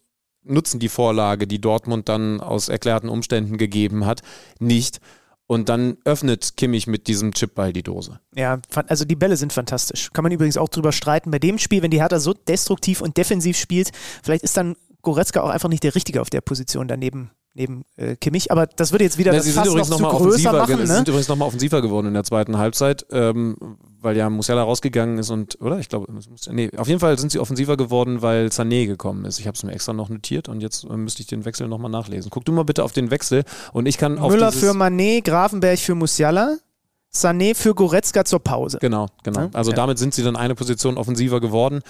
[0.45, 4.23] nutzen die Vorlage, die Dortmund dann aus erklärten Umständen gegeben hat,
[4.59, 5.01] nicht.
[5.47, 8.19] Und dann öffnet Kimmich mit diesem Chipball die Dose.
[8.35, 10.11] Ja, also die Bälle sind fantastisch.
[10.13, 11.31] Kann man übrigens auch drüber streiten.
[11.31, 13.91] Bei dem Spiel, wenn die Hertha so destruktiv und defensiv spielt,
[14.23, 18.17] vielleicht ist dann Goretzka auch einfach nicht der Richtige auf der Position daneben neben äh,
[18.17, 18.51] Kimmich.
[18.51, 20.53] Aber das würde jetzt wieder Ja, das sie sind übrigens noch zu nochmal größer offensiver,
[20.53, 20.67] machen.
[20.77, 20.97] ge- sie Ne?
[20.97, 23.57] sind übrigens nochmal offensiver geworden in der zweiten Halbzeit, ähm,
[24.01, 25.79] weil ja Musiala rausgegangen ist und, oder?
[25.79, 29.25] Ich glaube, es muss- nee, auf jeden Fall sind sie offensiver geworden, weil Sané gekommen
[29.25, 29.39] ist.
[29.39, 31.91] Ich habe es mir extra noch notiert und jetzt äh, müsste ich den Wechsel nochmal
[31.91, 32.31] nachlesen.
[32.31, 35.79] Guck du mal bitte auf den Wechsel und ich kann auf Müller für Manet, Grafenberg
[35.79, 36.57] für Musiala,
[37.15, 38.79] Sané für Goretzka zur Pause.
[38.81, 39.41] Genau, genau.
[39.43, 39.51] Ja?
[39.53, 39.77] Also Ja.
[39.77, 41.81] damit sind sie dann eine Position offensiver geworden.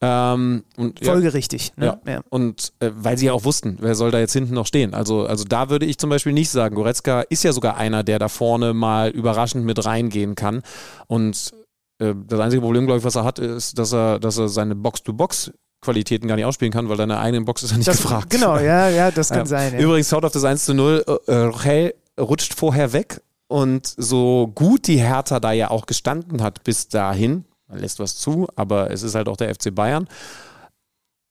[0.00, 1.72] Ähm, und, ja, Folgerichtig.
[1.76, 1.98] Ne?
[2.06, 2.20] Ja.
[2.30, 4.94] Und äh, weil sie ja auch wussten, wer soll da jetzt hinten noch stehen.
[4.94, 8.18] Also, also da würde ich zum Beispiel nicht sagen, Goretzka ist ja sogar einer, der
[8.20, 10.62] da vorne mal überraschend mit reingehen kann.
[11.08, 11.52] Und
[12.00, 14.76] äh, das einzige Problem, glaube ich, was er hat, ist, dass er, dass er seine
[14.76, 15.50] Box-to-Box
[15.80, 18.30] Qualitäten gar nicht ausspielen kann, weil deine eigene Box ist ja nicht Das, gefragt.
[18.30, 19.46] genau, ja, ja, das kann Ja.
[19.46, 19.72] sein.
[19.74, 19.78] Ja.
[19.80, 21.04] Übrigens, schaut auf das 1 zu 0.
[21.26, 26.62] Äh, Rochel rutscht vorher weg und so gut die Hertha da ja auch gestanden hat
[26.64, 30.08] bis dahin, man lässt was zu, aber es ist halt auch der FC Bayern,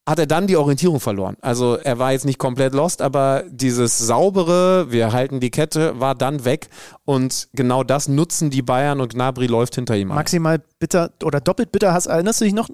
[0.08, 1.36] hat er dann die Orientierung verloren.
[1.42, 6.16] Also er war jetzt nicht komplett lost, aber dieses saubere, wir halten die Kette, war
[6.16, 6.70] dann weg
[7.04, 10.16] und genau das nutzen die Bayern und Gnabry läuft hinter ihm an.
[10.16, 11.94] Maximal bitter oder doppelt bitter.
[11.94, 12.70] Hast, erinnerst du dich noch?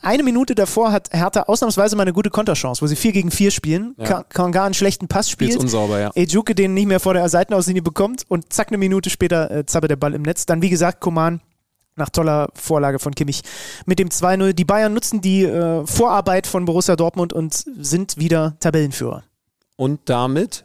[0.00, 3.50] Eine Minute davor hat Hertha ausnahmsweise mal eine gute Konterchance, wo sie 4 gegen 4
[3.50, 3.94] spielen.
[3.98, 4.04] Ja.
[4.06, 5.64] Ka- Kanga einen schlechten Pass Spielt's spielt.
[5.64, 6.10] unsauber, ja.
[6.14, 9.90] Ejuke den nicht mehr vor der Seitenauslinie bekommt und zack, eine Minute später äh, zappelt
[9.90, 10.46] der Ball im Netz.
[10.46, 11.40] Dann, wie gesagt, Koman
[11.98, 13.42] nach toller Vorlage von Kimmich
[13.86, 14.52] mit dem 2-0.
[14.52, 19.24] Die Bayern nutzen die äh, Vorarbeit von Borussia Dortmund und sind wieder Tabellenführer.
[19.76, 20.64] Und damit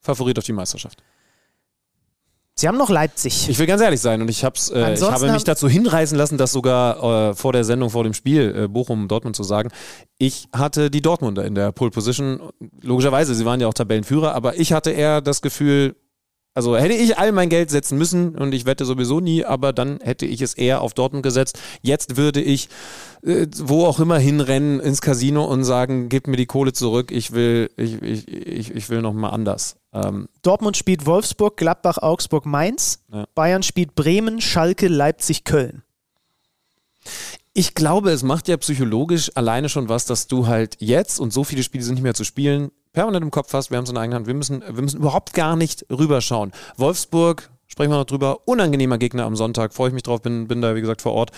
[0.00, 1.02] Favorit auf die Meisterschaft.
[2.56, 3.48] Sie haben noch Leipzig.
[3.48, 6.38] Ich will ganz ehrlich sein und ich, hab's, äh, ich habe mich dazu hinreißen lassen,
[6.38, 9.70] das sogar äh, vor der Sendung, vor dem Spiel äh, Bochum-Dortmund zu sagen.
[10.18, 12.40] Ich hatte die Dortmunder in der Pole Position.
[12.80, 15.96] Logischerweise, sie waren ja auch Tabellenführer, aber ich hatte eher das Gefühl,
[16.54, 19.98] also hätte ich all mein Geld setzen müssen und ich wette sowieso nie, aber dann
[20.00, 21.58] hätte ich es eher auf Dortmund gesetzt.
[21.82, 22.68] Jetzt würde ich
[23.24, 27.32] äh, wo auch immer hinrennen ins Casino und sagen, gib mir die Kohle zurück, ich
[27.32, 29.76] will, ich, ich, ich, ich will nochmal anders.
[29.94, 33.02] Ähm, Dortmund spielt Wolfsburg, Gladbach, Augsburg, Mainz.
[33.12, 33.26] Ja.
[33.34, 35.82] Bayern spielt Bremen, Schalke, Leipzig, Köln.
[37.54, 41.44] Ich glaube, es macht ja psychologisch alleine schon was, dass du halt jetzt und so
[41.44, 43.96] viele Spiele sind nicht mehr zu spielen, permanent im Kopf hast, wir haben es in
[43.96, 46.52] der eigenen Hand, wir müssen, wir müssen überhaupt gar nicht rüberschauen.
[46.78, 50.62] Wolfsburg, sprechen wir noch drüber, unangenehmer Gegner am Sonntag, freue ich mich drauf, bin, bin
[50.62, 51.30] da wie gesagt vor Ort.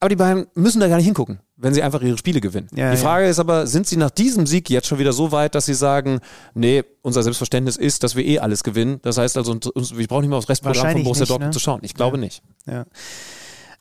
[0.00, 2.68] Aber die beiden müssen da gar nicht hingucken, wenn sie einfach ihre Spiele gewinnen.
[2.74, 3.02] Ja, die ja.
[3.02, 5.74] Frage ist aber, sind sie nach diesem Sieg jetzt schon wieder so weit, dass sie
[5.74, 6.20] sagen,
[6.52, 9.00] nee, unser Selbstverständnis ist, dass wir eh alles gewinnen.
[9.02, 11.52] Das heißt also, wir brauchen nicht mehr aufs Restprogramm von Borussia nicht, Dortmund ne?
[11.52, 11.80] zu schauen.
[11.82, 12.42] Ich glaube nicht.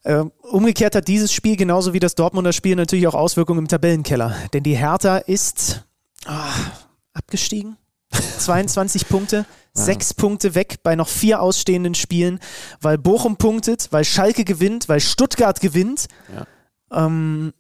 [0.06, 4.34] Ähm, umgekehrt hat dieses Spiel genauso wie das Dortmunder Spiel natürlich auch Auswirkungen im Tabellenkeller.
[4.54, 5.86] Denn die Hertha ist
[6.26, 6.54] ah,
[7.14, 7.78] abgestiegen.
[8.12, 12.40] 22 Punkte, sechs Punkte weg bei noch vier ausstehenden Spielen,
[12.80, 16.08] weil Bochum punktet, weil Schalke gewinnt, weil Stuttgart gewinnt.
[16.92, 17.54] Ähm,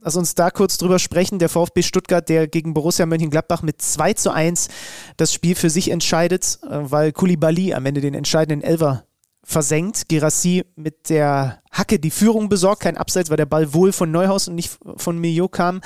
[0.00, 1.38] lass uns da kurz drüber sprechen.
[1.38, 4.68] Der VfB Stuttgart, der gegen Borussia Mönchengladbach mit 2 zu 1
[5.16, 9.06] das Spiel für sich entscheidet, äh, weil Koulibaly am Ende den entscheidenden Elver
[9.46, 10.08] versenkt.
[10.08, 14.48] Girassi mit der Hacke die Führung besorgt, kein Abseits, weil der Ball wohl von Neuhaus
[14.48, 15.80] und nicht von Millot kam.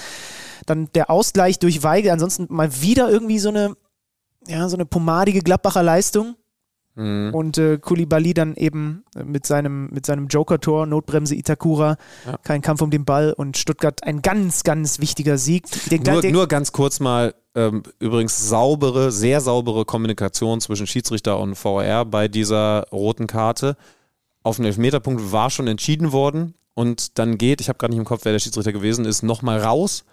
[0.66, 3.76] Dann der Ausgleich durch Weigel, ansonsten mal wieder irgendwie so eine,
[4.48, 6.36] ja, so eine pomadige Gladbacher Leistung.
[6.96, 7.30] Mhm.
[7.32, 11.96] Und äh, Koulibaly dann eben äh, mit seinem, mit seinem Joker-Tor, Notbremse Itakura,
[12.26, 12.36] Ja.
[12.38, 15.64] kein Kampf um den Ball und Stuttgart ein ganz, ganz wichtiger Sieg.
[15.90, 21.38] Den, Nur, den, nur ganz kurz mal, ähm, übrigens saubere, sehr saubere Kommunikation zwischen Schiedsrichter
[21.38, 23.76] und VR bei dieser roten Karte.
[24.42, 28.04] Auf den Elfmeterpunkt war schon entschieden worden und dann geht, ich habe gar nicht im
[28.04, 30.04] Kopf, wer der Schiedsrichter gewesen ist, nochmal raus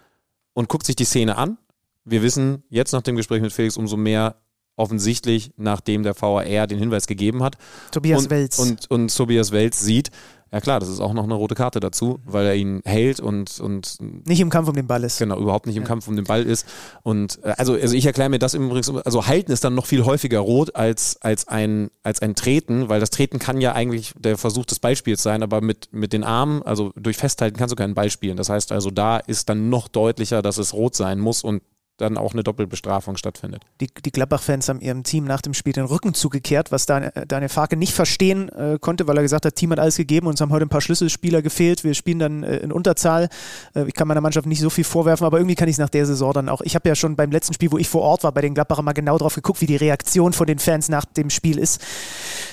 [0.52, 1.58] und guckt sich die Szene an.
[2.04, 4.36] Wir wissen jetzt nach dem Gespräch mit Felix umso mehr
[4.78, 7.56] offensichtlich, nachdem der VAR den Hinweis gegeben hat.
[7.90, 8.58] Tobias und, Welz.
[8.58, 10.10] Und, und Tobias Welz sieht,
[10.50, 13.60] ja klar, das ist auch noch eine rote Karte dazu, weil er ihn hält und,
[13.60, 15.18] und nicht im Kampf um den Ball ist.
[15.18, 16.66] genau überhaupt nicht im Kampf um den Ball ist.
[17.02, 20.04] Und äh, also, also ich erkläre mir das übrigens, also halten ist dann noch viel
[20.04, 24.38] häufiger rot als, als, ein, als ein Treten, weil das Treten kann ja eigentlich der
[24.38, 27.94] Versuch des Ballspiels sein, aber mit, mit den Armen, also durch Festhalten kannst du keinen
[27.94, 28.38] Ball spielen.
[28.38, 31.62] Das heißt also, da ist dann noch deutlicher, dass es rot sein muss und
[31.98, 33.62] dann auch eine Doppelbestrafung stattfindet.
[33.80, 37.26] Die, die Gladbach-Fans haben ihrem Team nach dem Spiel den Rücken zugekehrt, was Dan- äh,
[37.26, 40.40] Daniel Farke nicht verstehen äh, konnte, weil er gesagt hat, Team hat alles gegeben, uns
[40.40, 43.28] haben heute ein paar Schlüsselspieler gefehlt, wir spielen dann äh, in Unterzahl.
[43.74, 45.88] Äh, ich kann meiner Mannschaft nicht so viel vorwerfen, aber irgendwie kann ich es nach
[45.88, 46.60] der Saison dann auch.
[46.62, 48.82] Ich habe ja schon beim letzten Spiel, wo ich vor Ort war, bei den Gladbacher
[48.82, 51.80] mal genau drauf geguckt, wie die Reaktion von den Fans nach dem Spiel ist.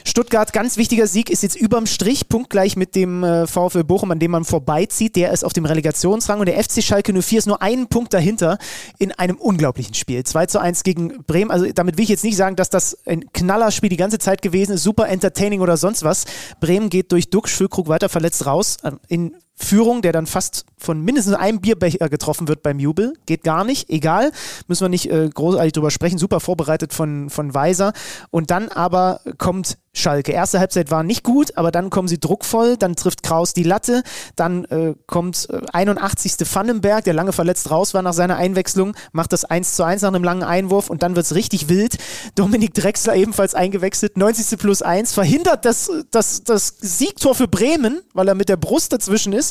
[0.03, 4.19] Stuttgart, ganz wichtiger Sieg, ist jetzt überm Strich, punktgleich mit dem äh, VfL Bochum, an
[4.19, 5.15] dem man vorbeizieht.
[5.15, 8.57] Der ist auf dem Relegationsrang und der FC Schalke 04 ist nur einen Punkt dahinter
[8.97, 10.23] in einem unglaublichen Spiel.
[10.23, 11.51] 2 zu 1 gegen Bremen.
[11.51, 14.73] Also damit will ich jetzt nicht sagen, dass das ein Knallerspiel die ganze Zeit gewesen
[14.73, 16.25] ist, super entertaining oder sonst was.
[16.59, 18.77] Bremen geht durch Duck, Füllkrug weiter verletzt raus.
[18.83, 23.13] äh, In Führung, der dann fast von mindestens einem Bierbecher getroffen wird beim Jubel.
[23.25, 24.31] Geht gar nicht, egal.
[24.67, 26.17] Müssen wir nicht äh, großartig drüber sprechen.
[26.17, 27.93] Super vorbereitet von, von Weiser.
[28.31, 30.33] Und dann aber kommt Schalke.
[30.33, 32.75] Erste Halbzeit war nicht gut, aber dann kommen sie druckvoll.
[32.77, 34.03] Dann trifft Kraus die Latte.
[34.35, 36.33] Dann äh, kommt äh, 81.
[36.53, 40.09] Vandenberg, der lange verletzt raus war nach seiner Einwechslung, macht das 1 zu 1 nach
[40.09, 41.97] einem langen Einwurf und dann wird es richtig wild.
[42.35, 44.17] Dominik Drexler ebenfalls eingewechselt.
[44.17, 44.59] 90.
[44.59, 49.31] plus 1 verhindert das, das, das Siegtor für Bremen, weil er mit der Brust dazwischen
[49.31, 49.44] ist.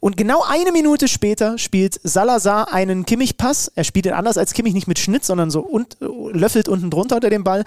[0.00, 3.72] Und genau eine Minute später spielt Salazar einen Kimmich-Pass.
[3.74, 7.16] Er spielt ihn anders als Kimmich, nicht mit Schnitt, sondern so und, löffelt unten drunter
[7.16, 7.64] unter dem Ball.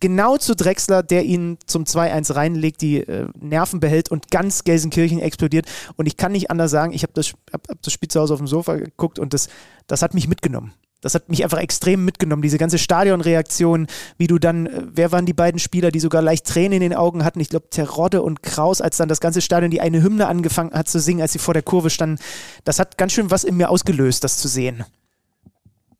[0.00, 5.20] genau zu Drexler, der ihn zum 2-1 reinlegt, die äh, Nerven behält und ganz Gelsenkirchen
[5.20, 5.66] explodiert.
[5.96, 8.34] Und ich kann nicht anders sagen, ich habe das, hab, hab das Spiel zu Hause
[8.34, 9.48] auf dem Sofa geguckt und das,
[9.86, 10.72] das hat mich mitgenommen.
[11.00, 13.86] Das hat mich einfach extrem mitgenommen, diese ganze Stadionreaktion,
[14.18, 16.94] wie du dann, äh, wer waren die beiden Spieler, die sogar leicht Tränen in den
[16.94, 17.40] Augen hatten?
[17.40, 20.88] Ich glaube, Terodde und Kraus, als dann das ganze Stadion die eine Hymne angefangen hat
[20.88, 22.20] zu singen, als sie vor der Kurve standen.
[22.64, 24.84] Das hat ganz schön was in mir ausgelöst, das zu sehen.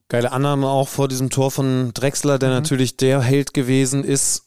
[0.09, 2.56] Geile Annahme auch vor diesem Tor von Drexler, der mhm.
[2.56, 4.43] natürlich der Held gewesen ist.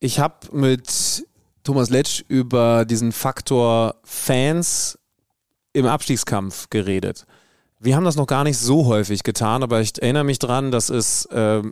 [0.00, 1.26] Ich habe mit
[1.64, 4.98] Thomas Letsch über diesen Faktor Fans
[5.72, 7.26] im Abstiegskampf geredet.
[7.84, 10.88] Wir haben das noch gar nicht so häufig getan, aber ich erinnere mich dran, dass
[10.88, 11.62] es äh,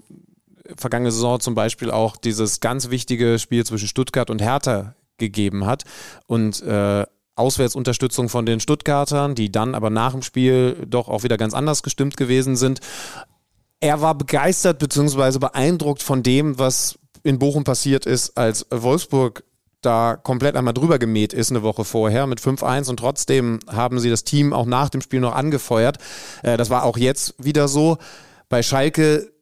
[0.76, 5.84] vergangene Saison zum Beispiel auch dieses ganz wichtige Spiel zwischen Stuttgart und Hertha gegeben hat
[6.26, 7.06] und äh,
[7.36, 11.84] Auswärtsunterstützung von den Stuttgartern, die dann aber nach dem Spiel doch auch wieder ganz anders
[11.84, 12.80] gestimmt gewesen sind.
[13.78, 15.38] Er war begeistert bzw.
[15.38, 19.44] beeindruckt von dem, was in Bochum passiert ist, als Wolfsburg
[19.82, 24.10] da komplett einmal drüber gemäht ist eine Woche vorher mit 5-1 und trotzdem haben sie
[24.10, 25.98] das Team auch nach dem Spiel noch angefeuert.
[26.42, 27.98] Äh, das war auch jetzt wieder so.
[28.48, 29.32] Bei Schalke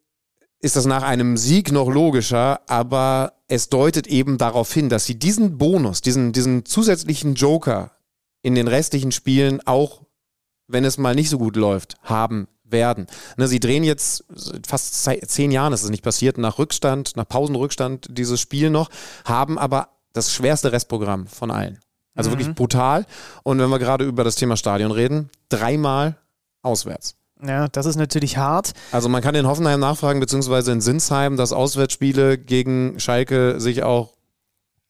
[0.60, 5.18] ist das nach einem Sieg noch logischer, aber es deutet eben darauf hin, dass sie
[5.18, 7.92] diesen Bonus, diesen, diesen zusätzlichen Joker
[8.42, 10.02] in den restlichen Spielen auch,
[10.66, 13.06] wenn es mal nicht so gut läuft, haben werden.
[13.36, 14.24] Ne, sie drehen jetzt
[14.66, 18.90] fast zehn Jahren, ist es nicht passiert, nach Rückstand, nach Pausenrückstand dieses Spiel noch,
[19.24, 21.78] haben aber das schwerste Restprogramm von allen.
[22.14, 22.34] Also mhm.
[22.34, 23.06] wirklich brutal.
[23.42, 26.16] Und wenn wir gerade über das Thema Stadion reden, dreimal
[26.62, 27.14] auswärts.
[27.40, 28.72] Ja, das ist natürlich hart.
[28.90, 34.14] Also man kann in Hoffenheim nachfragen, beziehungsweise in Sinsheim, dass Auswärtsspiele gegen Schalke sich auch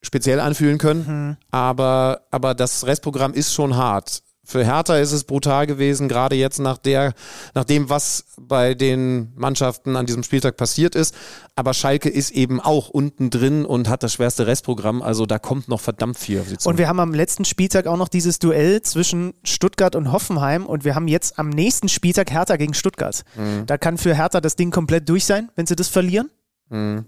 [0.01, 1.07] speziell anfühlen können.
[1.07, 1.37] Mhm.
[1.51, 4.23] Aber, aber das Restprogramm ist schon hart.
[4.51, 7.13] Für Hertha ist es brutal gewesen, gerade jetzt nach der,
[7.55, 11.15] nach dem, was bei den Mannschaften an diesem Spieltag passiert ist.
[11.55, 15.03] Aber Schalke ist eben auch unten drin und hat das schwerste Restprogramm.
[15.03, 16.43] Also da kommt noch verdammt viel.
[16.65, 20.65] Und wir haben am letzten Spieltag auch noch dieses Duell zwischen Stuttgart und Hoffenheim.
[20.65, 23.25] Und wir haben jetzt am nächsten Spieltag Hertha gegen Stuttgart.
[23.37, 23.67] Mhm.
[23.67, 26.31] Da kann für Hertha das Ding komplett durch sein, wenn sie das verlieren.
[26.71, 27.05] Mhm.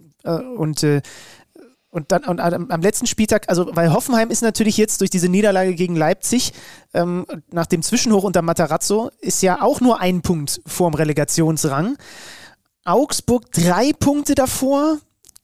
[0.59, 1.01] Und äh,
[1.91, 5.75] und dann und am letzten Spieltag, also weil Hoffenheim ist natürlich jetzt durch diese Niederlage
[5.75, 6.53] gegen Leipzig
[6.95, 11.97] ähm, nach dem Zwischenhoch unter Matarazzo ist ja auch nur ein Punkt vorm Relegationsrang.
[12.85, 14.99] Augsburg drei Punkte davor.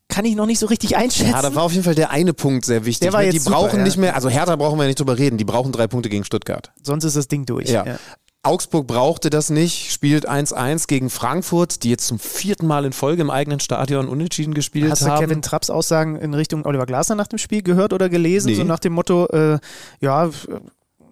[0.08, 1.32] Kann ich noch nicht so richtig einschätzen.
[1.32, 3.06] Ja, da war auf jeden Fall der eine Punkt sehr wichtig.
[3.06, 3.26] Der war ne?
[3.26, 3.84] jetzt die super, brauchen ja.
[3.84, 6.70] nicht mehr, also Hertha brauchen wir nicht drüber reden, die brauchen drei Punkte gegen Stuttgart.
[6.80, 7.68] Sonst ist das Ding durch.
[7.68, 7.84] Ja.
[7.84, 7.98] ja.
[8.46, 13.22] Augsburg brauchte das nicht, spielt 1-1 gegen Frankfurt, die jetzt zum vierten Mal in Folge
[13.22, 15.12] im eigenen Stadion unentschieden gespielt Hast haben.
[15.12, 18.48] Hast du Kevin Trapps Aussagen in Richtung Oliver Glasner nach dem Spiel gehört oder gelesen?
[18.48, 18.54] Nee.
[18.54, 19.58] So nach dem Motto, äh,
[20.00, 20.30] ja,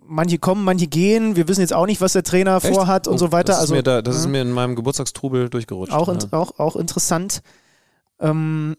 [0.07, 2.73] manche kommen, manche gehen, wir wissen jetzt auch nicht, was der Trainer Echt?
[2.73, 3.49] vorhat und oh, so weiter.
[3.49, 5.93] Das, ist, also, mir, da, das ist mir in meinem Geburtstagstrubel durchgerutscht.
[5.93, 6.19] Auch, ja.
[6.31, 7.43] auch, auch interessant.
[8.21, 8.77] Ähm,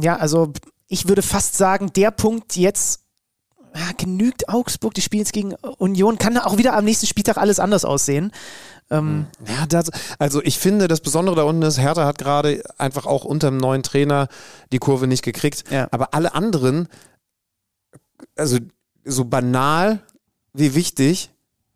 [0.00, 0.52] ja, also
[0.86, 3.02] ich würde fast sagen, der Punkt jetzt
[3.74, 7.60] ja, genügt Augsburg, die spielen jetzt gegen Union, kann auch wieder am nächsten Spieltag alles
[7.60, 8.32] anders aussehen.
[8.90, 13.06] Ähm ja, das, also ich finde, das Besondere da unten ist, Hertha hat gerade einfach
[13.06, 14.28] auch unter dem neuen Trainer
[14.72, 15.64] die Kurve nicht gekriegt.
[15.70, 15.88] Ja.
[15.90, 16.88] Aber alle anderen,
[18.36, 18.58] also
[19.04, 20.00] so banal
[20.52, 21.30] wie wichtig,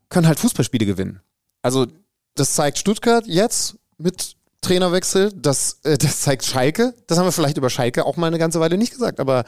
[0.08, 1.20] können halt Fußballspiele gewinnen.
[1.62, 1.86] Also
[2.34, 6.94] das zeigt Stuttgart jetzt mit Trainerwechsel, das, äh, das zeigt Schalke.
[7.06, 9.44] Das haben wir vielleicht über Schalke auch mal eine ganze Weile nicht gesagt, aber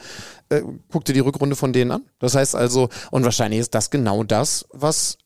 [0.49, 0.61] äh,
[0.91, 2.05] guck dir die Rückrunde von denen an.
[2.19, 5.17] Das heißt also, und wahrscheinlich ist das genau das, was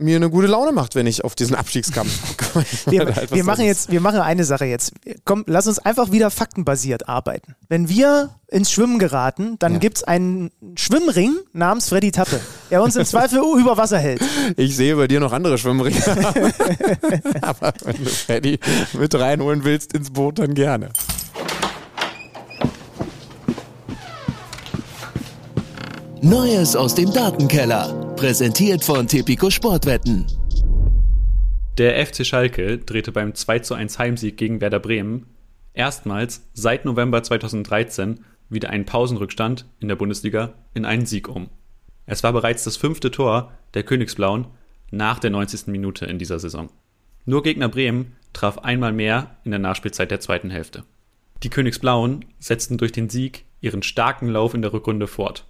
[0.00, 2.64] mir eine gute Laune macht, wenn ich auf diesen Abstiegskampf gucke.
[2.86, 4.92] wir, halt wir machen jetzt, wir machen eine Sache jetzt.
[5.24, 7.54] Komm, lass uns einfach wieder faktenbasiert arbeiten.
[7.68, 9.78] Wenn wir ins Schwimmen geraten, dann ja.
[9.78, 12.40] gibt es einen Schwimmring namens Freddy Tappe,
[12.70, 14.22] der uns im Zweifel über Wasser hält.
[14.56, 16.00] Ich sehe bei dir noch andere Schwimmringe.
[17.42, 18.58] Aber wenn du Freddy
[18.94, 20.90] mit reinholen willst ins Boot, dann gerne.
[26.22, 28.14] Neues aus dem Datenkeller.
[28.14, 30.26] Präsentiert von Tipico Sportwetten.
[31.78, 35.28] Der FC Schalke drehte beim 2:1 Heimsieg gegen Werder Bremen
[35.72, 38.20] erstmals seit November 2013
[38.50, 41.48] wieder einen Pausenrückstand in der Bundesliga in einen Sieg um.
[42.04, 44.48] Es war bereits das fünfte Tor der Königsblauen
[44.90, 45.68] nach der 90.
[45.68, 46.68] Minute in dieser Saison.
[47.24, 50.84] Nur Gegner Bremen traf einmal mehr in der Nachspielzeit der zweiten Hälfte.
[51.42, 55.46] Die Königsblauen setzten durch den Sieg ihren starken Lauf in der Rückrunde fort.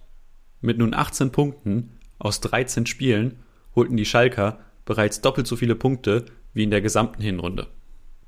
[0.61, 3.39] Mit nun 18 Punkten aus 13 Spielen
[3.75, 7.67] holten die Schalker bereits doppelt so viele Punkte wie in der gesamten Hinrunde.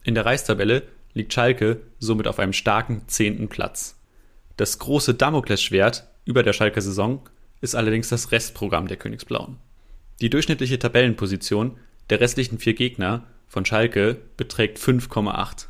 [0.04, 0.84] In der Reichstabelle
[1.14, 4.00] liegt Schalke somit auf einem starken zehnten Platz.
[4.58, 7.22] Das große Damoklesschwert über der Schalker Saison
[7.62, 9.58] ist allerdings das Restprogramm der Königsblauen.
[10.22, 11.78] Die durchschnittliche Tabellenposition
[12.10, 15.68] der restlichen vier Gegner von Schalke beträgt 5,8.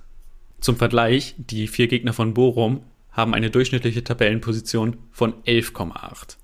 [0.60, 6.38] Zum Vergleich, die vier Gegner von Bochum haben eine durchschnittliche Tabellenposition von 11,8.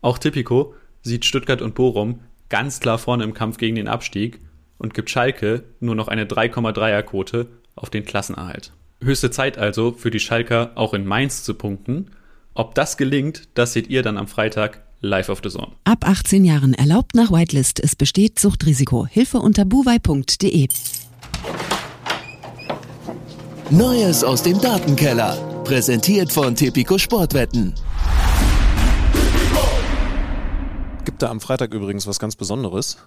[0.00, 4.40] Auch Tipico sieht Stuttgart und Bochum ganz klar vorne im Kampf gegen den Abstieg
[4.78, 8.72] und gibt Schalke nur noch eine 3,3er Quote auf den Klassenerhalt.
[9.02, 12.10] Höchste Zeit also für die Schalker auch in Mainz zu punkten.
[12.54, 15.72] Ob das gelingt, das seht ihr dann am Freitag live auf The Zone.
[15.84, 17.80] Ab 18 Jahren erlaubt nach Whitelist.
[17.80, 19.06] Es besteht Suchtrisiko.
[19.06, 20.68] Hilfe unter buwei.de.
[23.70, 25.62] Neues aus dem Datenkeller.
[25.64, 27.74] Präsentiert von Tipico Sportwetten.
[31.08, 32.98] Gibt da am Freitag übrigens was ganz Besonderes,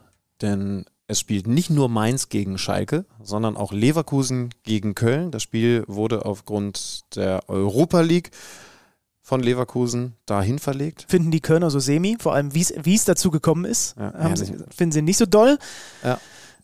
[0.41, 5.30] denn es spielt nicht nur Mainz gegen Schalke, sondern auch Leverkusen gegen Köln.
[5.30, 8.32] Das Spiel wurde aufgrund der Europa League
[9.22, 11.06] von Leverkusen dahin verlegt.
[11.10, 13.95] Finden die Kölner so semi, vor allem wie es dazu gekommen ist.
[13.99, 14.48] Ja, herrlich.
[14.48, 15.60] sie, finden sie nicht so doll.
[16.03, 16.19] Ja.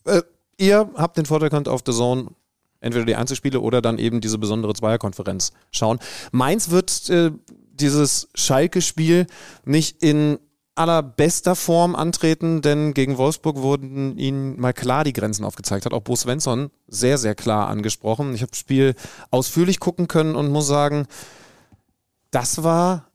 [0.05, 0.23] Äh,
[0.57, 2.31] ihr habt den Vorteil, könnt auf The Zone
[2.79, 5.99] entweder die Einzelspiele oder dann eben diese besondere Zweierkonferenz schauen.
[6.31, 7.29] Mainz wird äh,
[7.73, 9.27] dieses Schalke-Spiel
[9.65, 10.39] nicht in
[10.77, 15.85] allerbester Form antreten, denn gegen Wolfsburg wurden ihnen mal klar die Grenzen aufgezeigt.
[15.85, 18.33] Hat auch Bo Svensson sehr, sehr klar angesprochen.
[18.33, 18.95] Ich habe das Spiel
[19.31, 21.07] ausführlich gucken können und muss sagen,
[22.31, 23.07] das war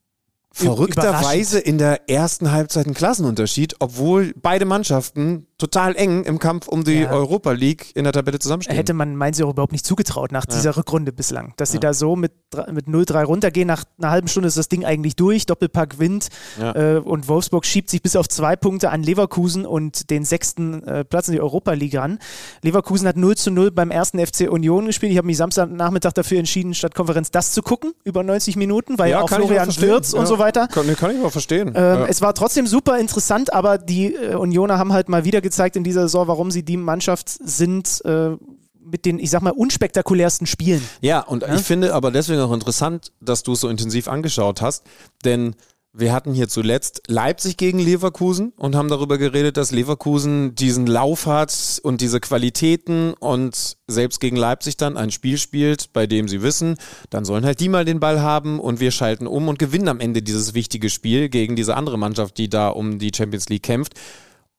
[0.52, 6.82] verrückterweise in der ersten Halbzeit ein Klassenunterschied, obwohl beide Mannschaften total eng im Kampf um
[6.84, 7.10] die Ja.
[7.12, 8.76] Europa League in der Tabelle zusammenstehen.
[8.76, 11.54] Hätte man Mainz ja auch überhaupt nicht zugetraut nach dieser Rückrunde bislang.
[11.56, 12.32] Dass sie da so mit,
[12.72, 16.28] mit 0-3 runtergehen, nach einer halben Stunde ist das Ding eigentlich durch, Doppelpack Wind
[16.60, 16.96] Ja.
[16.96, 21.04] äh, und Wolfsburg schiebt sich bis auf zwei Punkte an Leverkusen und den sechsten äh,
[21.04, 22.18] Platz in die Europa League ran.
[22.62, 25.12] Leverkusen hat 0 zu 0 beim ersten FC Union gespielt.
[25.12, 29.10] Ich habe mich Samstagnachmittag dafür entschieden, statt Konferenz das zu gucken, über 90 Minuten, weil
[29.12, 29.68] ja, auch Florian.
[29.78, 30.26] Wirtz und Ja.
[30.26, 30.68] so weiter.
[30.68, 31.68] Kann, kann ich aber verstehen.
[31.68, 32.06] Ähm, Ja.
[32.06, 35.84] Es war trotzdem super interessant, aber die äh, Unioner haben halt mal wieder gezeigt in
[35.84, 38.36] dieser Saison, warum sie die Mannschaft sind äh,
[38.84, 40.82] mit den, ich sag mal, unspektakulärsten Spielen.
[41.00, 44.84] Ja, und ich finde aber deswegen auch interessant, dass du es so intensiv angeschaut hast,
[45.24, 45.54] denn
[45.94, 51.26] wir hatten hier zuletzt Leipzig gegen Leverkusen und haben darüber geredet, dass Leverkusen diesen Lauf
[51.26, 56.42] hat und diese Qualitäten und selbst gegen Leipzig dann ein Spiel spielt, bei dem sie
[56.42, 56.76] wissen,
[57.10, 60.00] dann sollen halt die mal den Ball haben und wir schalten um und gewinnen am
[60.00, 63.92] Ende dieses wichtige Spiel gegen diese andere Mannschaft, die da um die Champions League kämpft.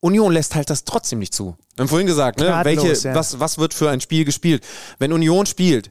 [0.04, 1.56] Union lässt halt das trotzdem nicht zu.
[1.76, 3.14] Wir haben vorhin gesagt, ne, welche, ja.
[3.14, 4.62] was, was wird für ein Spiel gespielt?
[4.98, 5.88] Wenn Union spielt,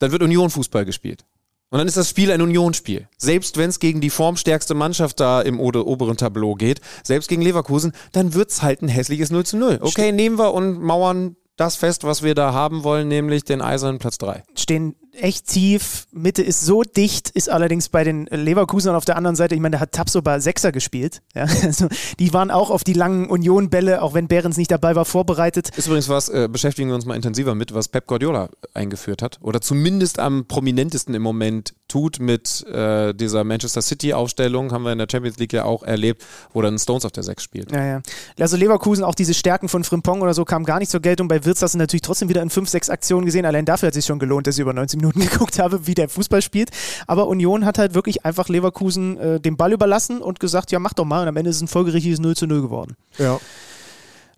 [0.00, 1.24] dann wird Union Fußball gespielt.
[1.70, 3.08] Und dann ist das Spiel ein Unionsspiel.
[3.16, 7.92] Selbst wenn es gegen die formstärkste Mannschaft da im oberen Tableau geht, selbst gegen Leverkusen,
[8.10, 9.78] dann wird's halt ein hässliches 0 zu 0.
[9.80, 14.00] Okay, nehmen wir und mauern das fest, was wir da haben wollen, nämlich den eisernen
[14.00, 14.42] Platz 3.
[14.56, 19.36] Stehen echt tief, Mitte ist so dicht, ist allerdings bei den Leverkusenern auf der anderen
[19.36, 21.20] Seite, ich meine, da hat Tapsoba Sechser gespielt.
[21.34, 25.06] Ja, also die waren auch auf die langen Union-Bälle, auch wenn Behrens nicht dabei war,
[25.06, 25.70] vorbereitet.
[25.76, 29.38] Ist übrigens was, äh, beschäftigen wir uns mal intensiver mit, was Pep Guardiola eingeführt hat.
[29.40, 34.98] Oder zumindest am prominentesten im Moment tut mit äh, dieser Manchester City-Aufstellung, haben wir in
[34.98, 36.22] der Champions League ja auch erlebt,
[36.52, 37.72] wo dann Stones auf der 6 spielt.
[37.72, 38.02] Ja, ja.
[38.38, 41.28] Also Leverkusen, auch diese Stärken von Frimpong oder so, kamen gar nicht zur Geltung.
[41.28, 43.46] Bei Wirtz hast du natürlich trotzdem wieder in fünf, sechs Aktionen gesehen.
[43.46, 45.94] Allein dafür hat es sich schon gelohnt, dass ich über 90 Minuten geguckt habe, wie
[45.94, 46.70] der Fußball spielt.
[47.06, 50.92] Aber Union hat halt wirklich einfach Leverkusen äh, den Ball überlassen und gesagt, ja, mach
[50.94, 51.22] doch mal.
[51.22, 52.96] Und am Ende ist es ein folgerichtiges 0 zu 0 geworden.
[53.18, 53.38] Ja.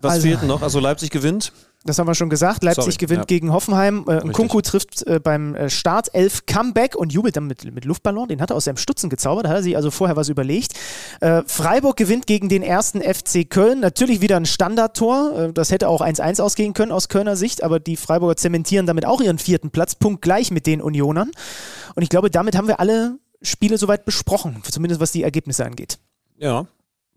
[0.01, 0.61] Was Also- fehlt noch?
[0.61, 1.53] Also Leipzig gewinnt.
[1.85, 2.63] Das haben wir schon gesagt.
[2.63, 3.25] Leipzig Sorry, gewinnt ja.
[3.25, 4.05] gegen Hoffenheim.
[4.07, 8.27] Äh, Nkunku trifft äh, beim äh, Start 11 Comeback und jubelt dann mit, mit Luftballon.
[8.27, 9.45] Den hat er aus seinem Stutzen gezaubert.
[9.45, 10.73] Da hat er sich also vorher was überlegt.
[11.21, 13.81] Äh, Freiburg gewinnt gegen den ersten FC Köln.
[13.81, 15.37] Natürlich wieder ein Standardtor.
[15.37, 17.63] Äh, das hätte auch 1-1 ausgehen können aus Kölner Sicht.
[17.63, 19.93] Aber die Freiburger zementieren damit auch ihren vierten Platz.
[19.93, 21.29] Punktgleich mit den Unionern.
[21.93, 24.63] Und ich glaube, damit haben wir alle Spiele soweit besprochen.
[24.63, 25.99] Zumindest was die Ergebnisse angeht.
[26.37, 26.65] Ja.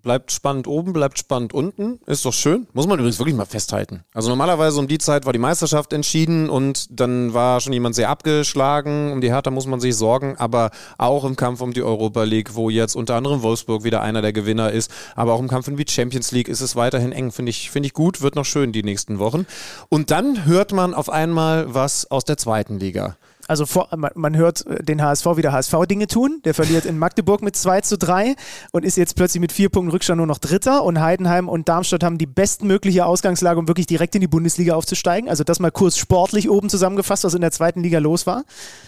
[0.03, 1.99] Bleibt spannend oben, bleibt spannend unten.
[2.07, 2.69] Ist doch schön.
[2.73, 4.05] Muss man übrigens wirklich mal festhalten.
[4.15, 8.09] Also normalerweise um die Zeit war die Meisterschaft entschieden und dann war schon jemand sehr
[8.09, 9.11] abgeschlagen.
[9.11, 12.55] Um die Hertha muss man sich sorgen, aber auch im Kampf um die Europa League,
[12.55, 15.77] wo jetzt unter anderem Wolfsburg wieder einer der Gewinner ist, aber auch im Kampf um
[15.77, 17.33] die Champions League ist es weiterhin eng.
[17.33, 19.47] Finde ich, finde ich gut, wird noch schön die nächsten Wochen.
[19.89, 23.17] Und dann hört man auf einmal was aus der zweiten Liga.
[23.49, 26.41] Also vor, man, man hört äh, den HSV wieder HSV-Dinge tun.
[26.45, 28.37] Der verliert in Magdeburg mit 2 zu 3
[28.73, 30.85] und ist jetzt plötzlich mit vier Punkten Rückstand nur noch Dritter.
[30.85, 35.29] Und Heidenheim und Darmstadt haben die bestmögliche Ausgangslage, um wirklich direkt in die Bundesliga aufzusteigen.
[35.29, 38.45] Also das mal kurz sportlich oben zusammengefasst, was in der zweiten Liga los war.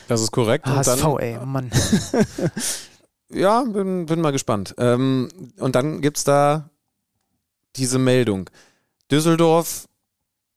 [0.09, 0.67] Das ist korrekt.
[0.67, 1.71] Und HSV, dann- ey, oh Mann.
[3.33, 4.75] Ja, bin, bin mal gespannt.
[4.79, 5.29] Ähm,
[5.59, 6.69] und dann gibt's da
[7.77, 8.51] diese Meldung.
[9.11, 9.87] Düsseldorf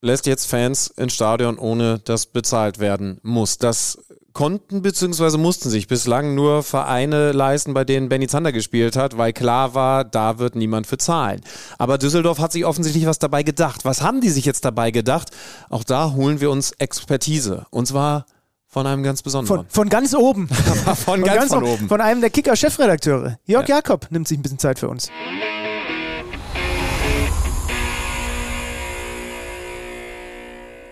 [0.03, 3.57] lässt jetzt Fans ins Stadion, ohne dass bezahlt werden muss.
[3.57, 3.97] Das
[4.33, 5.37] konnten bzw.
[5.37, 10.03] mussten sich bislang nur Vereine leisten, bei denen Benny Zander gespielt hat, weil klar war,
[10.03, 11.41] da wird niemand für zahlen.
[11.77, 13.85] Aber Düsseldorf hat sich offensichtlich was dabei gedacht.
[13.85, 15.29] Was haben die sich jetzt dabei gedacht?
[15.69, 17.65] Auch da holen wir uns Expertise.
[17.69, 18.25] Und zwar
[18.67, 19.59] Von einem ganz besonderen.
[19.59, 20.47] Von, von ganz oben.
[21.05, 21.87] von, ganz, von oben.
[21.87, 23.37] Von einem der Kicker-Chefredakteure.
[23.45, 23.75] Jörg ja.
[23.75, 25.09] Jakob nimmt sich ein bisschen Zeit für uns.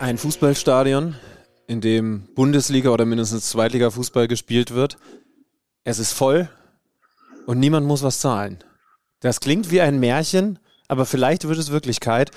[0.02, 1.14] Ein Fußballstadion,
[1.68, 4.96] in dem Bundesliga oder mindestens Zweitliga-Fußball gespielt wird.
[5.84, 6.48] Es ist voll
[7.46, 8.64] und niemand muss was zahlen.
[9.20, 10.58] Das klingt wie ein Märchen,
[10.88, 12.32] aber vielleicht wird es Wirklichkeit.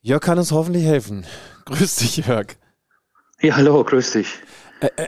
[0.00, 1.26] Jörg kann uns hoffentlich helfen.
[1.66, 2.56] Grüß dich, Jörg.
[3.40, 4.34] Ja, hallo, grüß dich.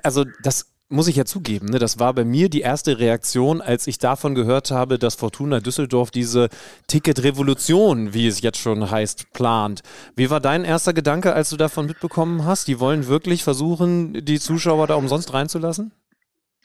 [0.04, 3.86] Also das muss ich ja zugeben, ne, das war bei mir die erste Reaktion, als
[3.86, 6.48] ich davon gehört habe, dass Fortuna Düsseldorf diese
[6.86, 9.82] Ticket-Revolution, wie es jetzt schon heißt, plant.
[10.14, 12.68] Wie war dein erster Gedanke, als du davon mitbekommen hast?
[12.68, 15.92] Die wollen wirklich versuchen, die Zuschauer da umsonst reinzulassen?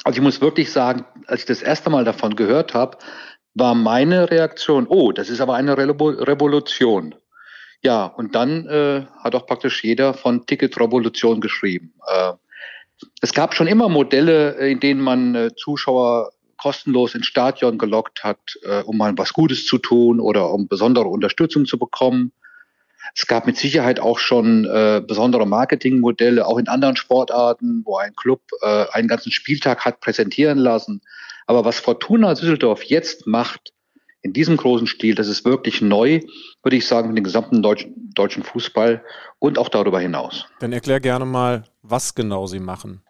[0.03, 2.98] Also ich muss wirklich sagen, als ich das erste Mal davon gehört habe,
[3.56, 7.15] war meine Reaktion, oh, das ist aber eine Revolution.
[7.84, 11.93] Ja, und dann äh, hat auch praktisch jeder von Ticket-Revolution geschrieben.
[12.07, 12.34] Äh,
[13.22, 18.23] es gab schon immer Modelle, äh, in denen man äh, Zuschauer kostenlos ins Stadion gelockt
[18.23, 22.32] hat, äh, um mal was Gutes zu tun oder um besondere Unterstützung zu bekommen.
[23.15, 28.15] Es gab mit Sicherheit auch schon äh, besondere Marketingmodelle, auch in anderen Sportarten, wo ein
[28.15, 31.02] Club äh, einen ganzen Spieltag hat präsentieren lassen.
[31.48, 33.73] Aber was Fortuna Düsseldorf jetzt macht,
[34.22, 36.19] in diesem großen Stil, das ist wirklich neu,
[36.64, 39.03] würde ich sagen, mit dem gesamten deutschen, deutschen Fußball
[39.40, 40.45] und auch darüber hinaus.
[40.60, 43.03] Dann erklär gerne mal, was genau Sie machen.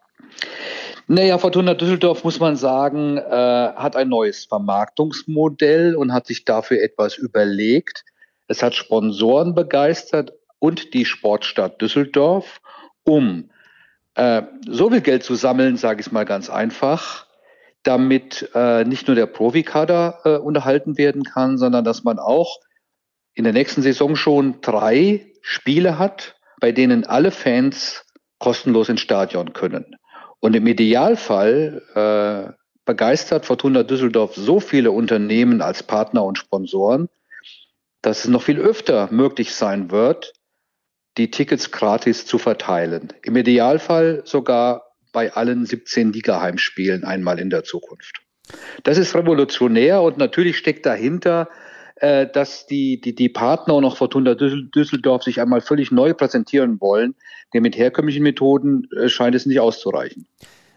[1.08, 6.82] Naja, Fortuna Düsseldorf, muss man sagen, äh, hat ein neues Vermarktungsmodell und hat sich dafür
[6.82, 8.04] etwas überlegt.
[8.46, 12.60] Es hat Sponsoren begeistert und die Sportstadt Düsseldorf,
[13.04, 13.50] um
[14.14, 17.26] äh, so viel Geld zu sammeln, sage ich es mal ganz einfach,
[17.82, 22.60] damit äh, nicht nur der Profikader äh, unterhalten werden kann, sondern dass man auch
[23.34, 28.04] in der nächsten Saison schon drei Spiele hat, bei denen alle Fans
[28.42, 29.96] kostenlos ins Stadion können.
[30.40, 32.52] Und im Idealfall äh,
[32.84, 37.08] begeistert Fortuna Düsseldorf so viele Unternehmen als Partner und Sponsoren,
[38.02, 40.32] dass es noch viel öfter möglich sein wird,
[41.16, 43.12] die Tickets gratis zu verteilen.
[43.22, 44.82] Im Idealfall sogar
[45.12, 48.22] bei allen 17 Liga-Heimspielen einmal in der Zukunft.
[48.82, 51.48] Das ist revolutionär und natürlich steckt dahinter,
[52.02, 56.80] äh, dass die, die, die Partner und auch Fortuna Düsseldorf sich einmal völlig neu präsentieren
[56.80, 57.14] wollen.
[57.54, 60.26] Denn mit herkömmlichen Methoden äh, scheint es nicht auszureichen.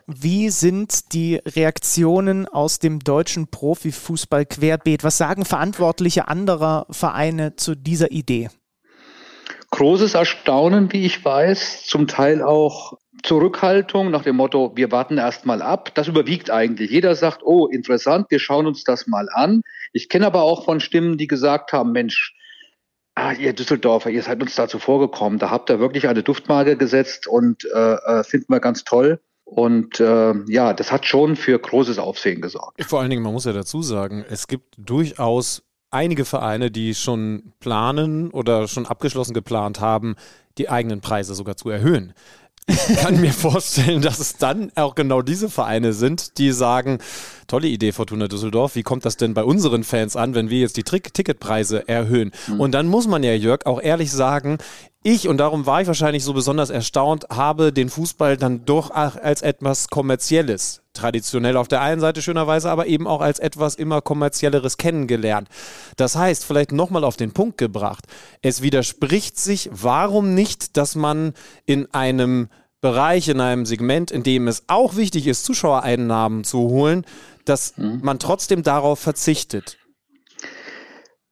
[0.06, 5.04] Wie sind die Reaktionen aus dem deutschen Profifußball querbeet?
[5.04, 8.50] Was sagen Verantwortliche anderer Vereine zu dieser Idee?
[9.72, 12.94] Großes Erstaunen, wie ich weiß, zum Teil auch
[13.24, 15.90] Zurückhaltung nach dem Motto, wir warten erst mal ab.
[15.96, 16.92] Das überwiegt eigentlich.
[16.92, 19.64] Jeder sagt, oh, interessant, wir schauen uns das mal an.
[19.96, 22.36] Ich kenne aber auch von Stimmen, die gesagt haben, Mensch,
[23.16, 25.40] ah, ihr Düsseldorfer, ihr seid uns dazu vorgekommen.
[25.40, 29.22] Da habt ihr wirklich eine Duftmarke gesetzt und äh, äh, finden wir ganz toll.
[29.46, 32.84] Und äh, ja, das hat schon für großes Aufsehen gesorgt.
[32.84, 37.54] Vor allen Dingen, man muss ja dazu sagen, es gibt durchaus einige Vereine, die schon
[37.62, 40.16] planen oder schon abgeschlossen geplant haben,
[40.58, 42.14] die eigenen Preise sogar zu erhöhen.
[42.68, 47.00] Ich kann mir vorstellen, dass es dann auch genau diese Vereine sind, die sagen,
[47.48, 50.78] tolle Idee, Fortuna Düsseldorf, wie kommt das denn bei unseren Fans an, wenn wir jetzt
[50.78, 52.32] die Trick Ticketpreise erhöhen?
[52.48, 52.60] Mhm.
[52.60, 54.58] Und dann muss man ja, Jörg, auch ehrlich sagen,
[55.06, 59.44] ich, und darum war ich wahrscheinlich so besonders erstaunt, habe den Fußball dann doch als
[59.44, 64.78] etwas Kommerzielles, traditionell auf der einen Seite schönerweise, aber eben auch als etwas immer kommerzielleres
[64.78, 65.48] kennengelernt.
[65.96, 68.06] Das heißt, vielleicht nochmal auf den Punkt gebracht,
[68.42, 71.36] es widerspricht sich, warum nicht, dass man
[71.68, 72.50] in einem
[72.82, 77.06] Bereich, in einem Segment, in dem es auch wichtig ist, Zuschauereinnahmen zu holen,
[77.46, 78.00] dass mhm.
[78.02, 79.78] man trotzdem darauf verzichtet?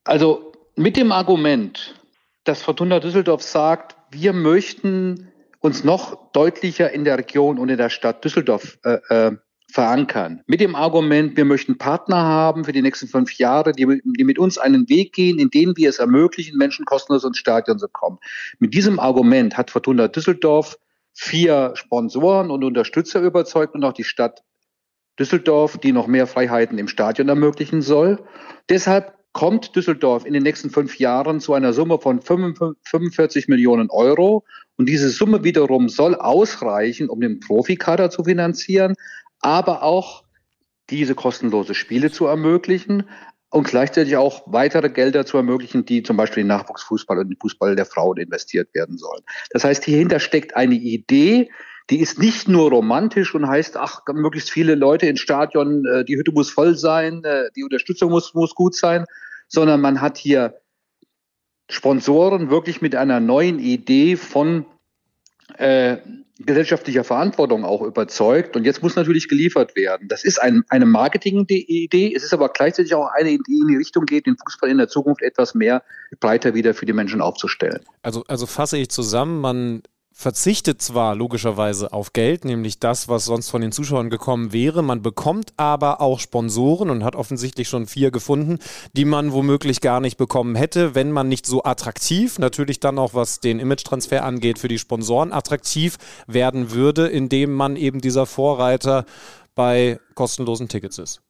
[0.04, 1.96] Also mit dem Argument,
[2.44, 7.90] dass Fortuna Düsseldorf sagt, wir möchten uns noch deutlicher in der Region und in der
[7.90, 9.32] Stadt Düsseldorf äh, äh,
[9.72, 10.44] verankern.
[10.46, 14.38] Mit dem Argument, wir möchten Partner haben für die nächsten fünf Jahre, die, die mit
[14.38, 18.20] uns einen Weg gehen, in dem wir es ermöglichen, Menschen kostenlos ins Stadion zu kommen.
[18.60, 20.78] Mit diesem Argument hat Fortuna Düsseldorf
[21.14, 24.44] vier Sponsoren und Unterstützer überzeugt und auch die Stadt
[25.18, 28.20] Düsseldorf, die noch mehr Freiheiten im Stadion ermöglichen soll.
[28.70, 34.46] Deshalb kommt Düsseldorf in den nächsten fünf Jahren zu einer Summe von 45 Millionen Euro.
[34.78, 38.96] Und diese Summe wiederum soll ausreichen, um den Profikader zu finanzieren,
[39.40, 40.24] aber auch
[40.90, 43.10] diese kostenlose Spiele zu ermöglichen
[43.50, 47.76] und gleichzeitig auch weitere Gelder zu ermöglichen, die zum Beispiel in Nachwuchsfußball und den Fußball
[47.76, 49.24] der Frauen investiert werden sollen.
[49.52, 51.50] Das heißt, hierhinter steckt eine Idee,
[51.90, 56.18] die ist nicht nur romantisch und heißt, ach, möglichst viele Leute ins Stadion, äh, die
[56.18, 59.06] Hütte muss voll sein, äh, die Unterstützung muss, muss gut sein,
[59.54, 60.60] sondern man hat hier
[61.70, 64.66] Sponsoren wirklich mit einer neuen Idee von
[65.58, 65.98] äh,
[66.40, 68.56] gesellschaftlicher Verantwortung auch überzeugt.
[68.56, 70.08] Und jetzt muss natürlich geliefert werden.
[70.08, 72.14] Das ist ein, eine Marketing-Idee.
[72.16, 74.88] Es ist aber gleichzeitig auch eine, die in die Richtung geht, den Fußball in der
[74.88, 75.84] Zukunft etwas mehr
[76.20, 77.82] breiter wieder für die Menschen aufzustellen.
[78.02, 79.84] Also, also fasse ich zusammen, man
[80.14, 85.02] verzichtet zwar logischerweise auf Geld, nämlich das, was sonst von den Zuschauern gekommen wäre, man
[85.02, 88.60] bekommt aber auch Sponsoren und hat offensichtlich schon vier gefunden,
[88.94, 93.16] die man womöglich gar nicht bekommen hätte, wenn man nicht so attraktiv, natürlich dann auch
[93.16, 99.06] was den Image-Transfer angeht, für die Sponsoren attraktiv werden würde, indem man eben dieser Vorreiter
[99.56, 101.22] bei kostenlosen Tickets ist.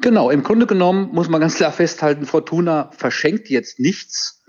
[0.00, 4.42] Genau, im Grunde genommen muss man ganz klar festhalten, Fortuna verschenkt jetzt nichts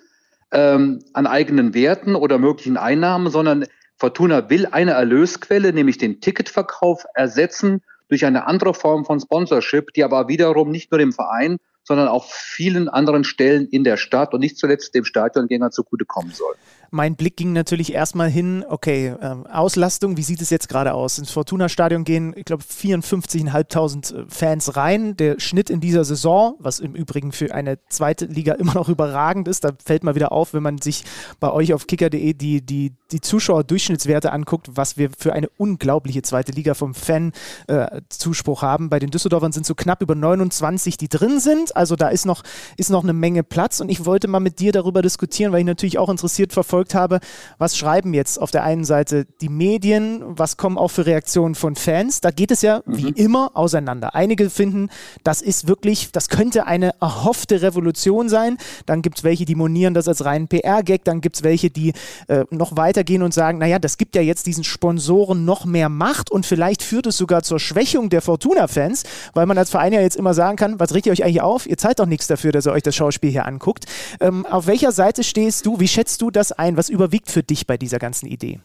[0.56, 3.66] ähm, an eigenen Werten oder möglichen Einnahmen, sondern
[3.98, 10.04] Fortuna will eine Erlösquelle, nämlich den Ticketverkauf, ersetzen durch eine andere Form von Sponsorship, die
[10.04, 14.40] aber wiederum nicht nur dem Verein, sondern auch vielen anderen Stellen in der Stadt und
[14.40, 16.56] nicht zuletzt dem Stadiongänger zugutekommen soll.
[16.92, 21.18] Mein Blick ging natürlich erstmal hin, okay, ähm, Auslastung, wie sieht es jetzt gerade aus?
[21.18, 25.18] Ins Fortuna-Stadion gehen, ich glaube, 54.500 äh, Fans rein.
[25.18, 29.48] Der Schnitt in dieser Saison, was im Übrigen für eine zweite Liga immer noch überragend
[29.48, 31.04] ist, da fällt mal wieder auf, wenn man sich
[31.40, 36.52] bei euch auf kicker.de die, die, die Zuschauer-Durchschnittswerte anguckt, was wir für eine unglaubliche zweite
[36.52, 38.90] Liga vom Fan-Zuspruch äh, haben.
[38.90, 41.76] Bei den Düsseldorfern sind so knapp über 29, die drin sind.
[41.76, 42.44] Also da ist noch,
[42.78, 45.66] ist noch eine Menge Platz und ich wollte mal mit dir darüber diskutieren, weil ich
[45.66, 47.20] natürlich auch interessiert verfolge, verfolgt habe,
[47.58, 51.76] was schreiben jetzt auf der einen Seite die Medien, was kommen auch für Reaktionen von
[51.76, 52.20] Fans.
[52.20, 52.98] Da geht es ja mhm.
[52.98, 54.14] wie immer auseinander.
[54.14, 54.90] Einige finden,
[55.24, 58.58] das ist wirklich, das könnte eine erhoffte Revolution sein.
[58.86, 61.06] Dann gibt es welche, die monieren das als reinen PR-Gag.
[61.06, 61.94] Dann gibt es welche, die
[62.28, 66.30] äh, noch weitergehen und sagen, naja, das gibt ja jetzt diesen Sponsoren noch mehr Macht
[66.30, 69.04] und vielleicht führt es sogar zur Schwächung der Fortuna-Fans,
[69.34, 71.68] weil man als Verein ja jetzt immer sagen kann, was regt ihr euch eigentlich auf?
[71.68, 73.86] Ihr zahlt doch nichts dafür, dass ihr euch das Schauspiel hier anguckt.
[74.20, 75.80] Ähm, auf welcher Seite stehst du?
[75.80, 76.65] Wie schätzt du das ein?
[76.78, 78.60] Was überwiegt für dich bei dieser ganzen Idee?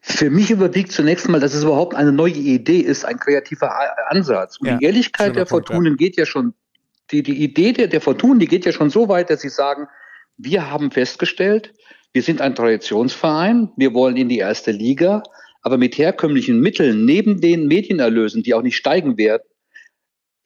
[0.00, 3.72] Für mich überwiegt zunächst mal, dass es überhaupt eine neue Idee ist, ein kreativer
[4.10, 4.58] Ansatz.
[4.58, 5.96] Und ja, die Ehrlichkeit der Punkt, Fortunen ja.
[5.96, 6.54] geht ja schon,
[7.10, 9.86] die, die Idee der, der Fortunen, die geht ja schon so weit, dass sie sagen,
[10.36, 11.72] wir haben festgestellt,
[12.12, 15.22] wir sind ein Traditionsverein, wir wollen in die erste Liga,
[15.62, 19.42] aber mit herkömmlichen Mitteln, neben den Medienerlösen, die auch nicht steigen werden,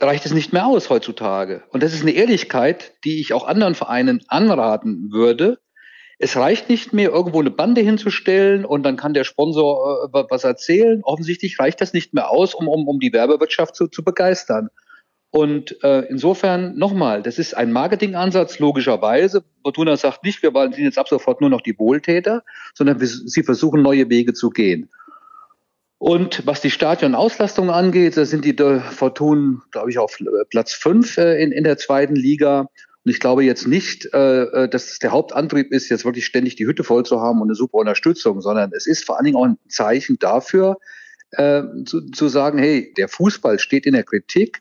[0.00, 1.64] reicht es nicht mehr aus heutzutage.
[1.70, 5.58] Und das ist eine Ehrlichkeit, die ich auch anderen Vereinen anraten würde,
[6.18, 10.44] es reicht nicht mehr, irgendwo eine Bande hinzustellen und dann kann der Sponsor äh, was
[10.44, 11.00] erzählen.
[11.04, 14.68] Offensichtlich reicht das nicht mehr aus, um, um, um die Werbewirtschaft zu, zu begeistern.
[15.30, 19.44] Und äh, insofern nochmal, das ist ein Marketingansatz, logischerweise.
[19.62, 22.42] Fortuna sagt nicht, wir sind jetzt ab sofort nur noch die Wohltäter,
[22.74, 24.90] sondern wir, sie versuchen neue Wege zu gehen.
[25.98, 30.16] Und was die Stadionauslastung angeht, da sind die Fortunen, glaube ich, auf
[30.48, 32.70] Platz fünf äh, in, in der zweiten Liga.
[33.08, 36.66] Und ich glaube jetzt nicht, äh, äh, dass der Hauptantrieb ist, jetzt wirklich ständig die
[36.66, 39.46] Hütte voll zu haben und eine super Unterstützung, sondern es ist vor allen Dingen auch
[39.46, 40.76] ein Zeichen dafür,
[41.30, 44.60] äh, zu, zu sagen, hey, der Fußball steht in der Kritik.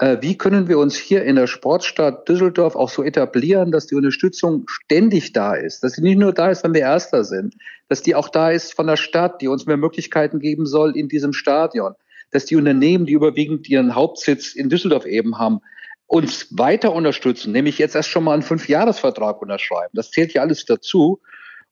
[0.00, 3.94] Äh, wie können wir uns hier in der Sportstadt Düsseldorf auch so etablieren, dass die
[3.94, 7.54] Unterstützung ständig da ist, dass sie nicht nur da ist, wenn wir Erster sind,
[7.88, 11.06] dass die auch da ist von der Stadt, die uns mehr Möglichkeiten geben soll in
[11.06, 11.92] diesem Stadion,
[12.32, 15.60] dass die Unternehmen, die überwiegend ihren Hauptsitz in Düsseldorf eben haben,
[16.14, 19.90] uns weiter unterstützen, nämlich jetzt erst schon mal einen Fünfjahresvertrag unterschreiben.
[19.94, 21.20] Das zählt ja alles dazu.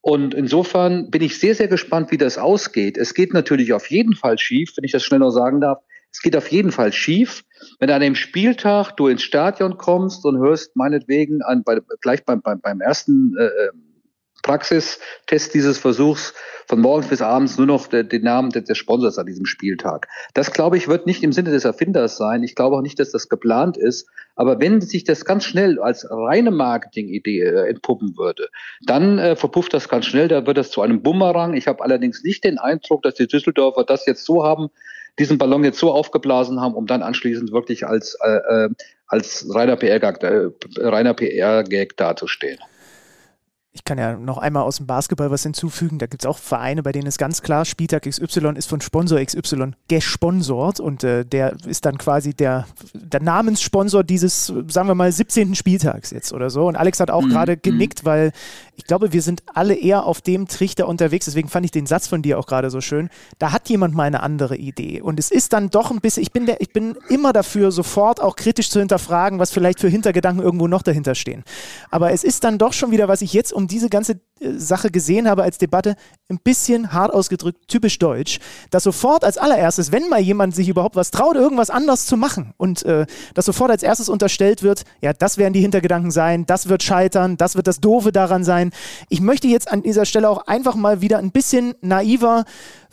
[0.01, 2.99] Und insofern bin ich sehr, sehr gespannt, wie das ausgeht.
[2.99, 5.79] Es geht natürlich auf jeden Fall schief, wenn ich das schnell noch sagen darf.
[6.11, 7.45] Es geht auf jeden Fall schief,
[7.79, 12.43] wenn an dem Spieltag du ins Stadion kommst und hörst meinetwegen an, bei, gleich beim,
[12.43, 13.71] beim, beim ersten äh, äh
[14.43, 16.35] Praxistest dieses Versuchs
[16.73, 20.09] von morgens bis abends nur noch der, den Namen des, Sponsors an diesem Spieltag.
[20.33, 22.43] Das, glaube ich, wird nicht im Sinne des Erfinders sein.
[22.43, 24.09] Ich glaube auch nicht, dass das geplant ist.
[24.37, 28.49] Aber wenn sich das ganz schnell als reine Marketingidee äh, entpuppen würde,
[28.87, 30.29] dann äh, verpufft das ganz schnell.
[30.29, 31.53] Da wird das zu einem Bumerang.
[31.53, 34.71] Ich habe allerdings nicht den Eindruck, dass die Düsseldorfer das jetzt so haben,
[35.19, 38.69] diesen Ballon jetzt so aufgeblasen haben, um dann anschließend wirklich als, äh, äh
[39.07, 41.65] als reiner PR-Gag äh, PR
[41.99, 42.59] dazustehen.
[43.75, 45.99] Ich kann ja noch einmal aus dem Basketball was hinzufügen.
[45.99, 49.19] Da gibt es auch Vereine, bei denen ist ganz klar, Spieltag XY ist von Sponsor
[49.25, 55.11] XY gesponsort und äh, der ist dann quasi der, der Namenssponsor dieses, sagen wir mal,
[55.11, 55.55] 17.
[55.55, 56.67] Spieltags jetzt oder so.
[56.67, 57.31] Und Alex hat auch mhm.
[57.31, 57.63] gerade mhm.
[57.63, 58.33] genickt, weil
[58.77, 61.25] ich glaube, wir sind alle eher auf dem Trichter unterwegs.
[61.25, 63.09] Deswegen fand ich den Satz von dir auch gerade so schön.
[63.39, 65.01] Da hat jemand mal eine andere Idee.
[65.01, 68.21] Und es ist dann doch ein bisschen, ich bin, der, ich bin immer dafür, sofort
[68.21, 71.43] auch kritisch zu hinterfragen, was vielleicht für Hintergedanken irgendwo noch dahinter stehen.
[71.91, 74.53] Aber es ist dann doch schon wieder, was ich jetzt um um diese ganze äh,
[74.57, 75.95] Sache gesehen habe als Debatte,
[76.29, 78.41] ein bisschen hart ausgedrückt, typisch deutsch,
[78.71, 82.53] dass sofort als allererstes, wenn mal jemand sich überhaupt was traut, irgendwas anders zu machen
[82.57, 86.69] und äh, dass sofort als erstes unterstellt wird, ja, das werden die Hintergedanken sein, das
[86.69, 88.73] wird scheitern, das wird das Doofe daran sein.
[89.09, 92.45] Ich möchte jetzt an dieser Stelle auch einfach mal wieder ein bisschen naiver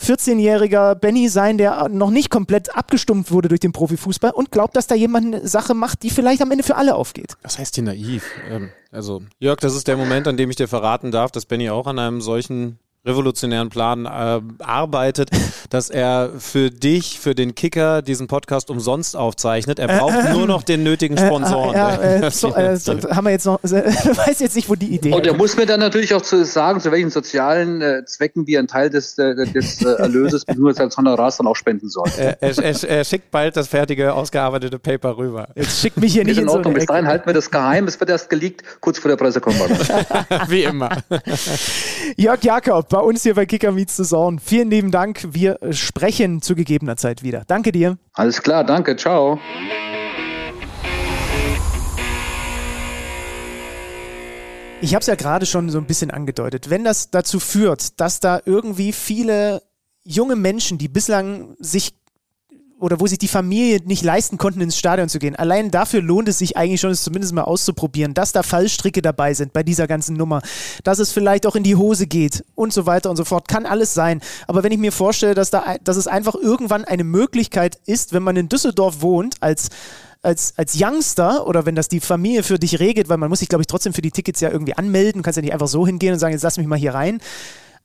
[0.02, 4.88] 14-jähriger Benny sein, der noch nicht komplett abgestumpft wurde durch den Profifußball und glaubt, dass
[4.88, 7.36] da jemand eine Sache macht, die vielleicht am Ende für alle aufgeht.
[7.42, 8.24] Was heißt hier naiv?
[8.50, 11.70] Ähm, also, Jörg, das ist der Moment, an dem ich dir verraten darf, dass Benny
[11.70, 15.30] auch an einem solchen revolutionären Plan äh, arbeitet,
[15.70, 19.80] dass er für dich, für den Kicker diesen Podcast umsonst aufzeichnet.
[19.80, 21.76] Er braucht äh, äh, nur noch den nötigen Sponsoren.
[21.76, 25.10] ja, äh, so, äh, so, haben wir jetzt noch, weiß jetzt nicht, wo die Idee
[25.10, 25.16] ist.
[25.16, 28.60] Und er muss mir dann natürlich auch zu sagen, zu welchen sozialen äh, Zwecken wir
[28.60, 30.84] einen Teil des, des Erlöses bzw.
[30.84, 32.12] als Honorars dann auch spenden sollen.
[32.18, 35.48] Er, er, er, schickt bald das fertige, ausgearbeitete Paper rüber.
[35.56, 36.74] Jetzt schickt mich hier nicht in, in Ordnung.
[36.74, 37.88] So Bis dahin halten wir das geheim.
[37.88, 39.90] Es wird erst geleakt, kurz vor der Pressekonferenz.
[40.48, 40.90] Wie immer.
[42.18, 44.40] Jörg Jakob, bei uns hier bei Kicker Meets the Zone.
[44.44, 45.28] Vielen lieben Dank.
[45.32, 47.44] Wir sprechen zu gegebener Zeit wieder.
[47.48, 47.98] Danke dir.
[48.14, 48.96] Alles klar, danke.
[48.96, 49.40] Ciao.
[54.82, 56.70] Ich habe es ja gerade schon so ein bisschen angedeutet.
[56.70, 59.62] Wenn das dazu führt, dass da irgendwie viele
[60.04, 61.94] junge Menschen, die bislang sich
[62.80, 65.36] oder wo sich die Familie nicht leisten konnten, ins Stadion zu gehen.
[65.36, 69.34] Allein dafür lohnt es sich eigentlich schon, es zumindest mal auszuprobieren, dass da Fallstricke dabei
[69.34, 70.42] sind bei dieser ganzen Nummer,
[70.84, 73.48] dass es vielleicht auch in die Hose geht und so weiter und so fort.
[73.48, 74.22] Kann alles sein.
[74.48, 78.24] Aber wenn ich mir vorstelle, dass, da, dass es einfach irgendwann eine Möglichkeit ist, wenn
[78.24, 79.70] man in Düsseldorf wohnt, als
[80.22, 83.48] als, als Youngster oder wenn das die Familie für dich regelt, weil man muss sich,
[83.48, 86.12] glaube ich, trotzdem für die Tickets ja irgendwie anmelden, kannst ja nicht einfach so hingehen
[86.12, 87.22] und sagen, jetzt lass mich mal hier rein.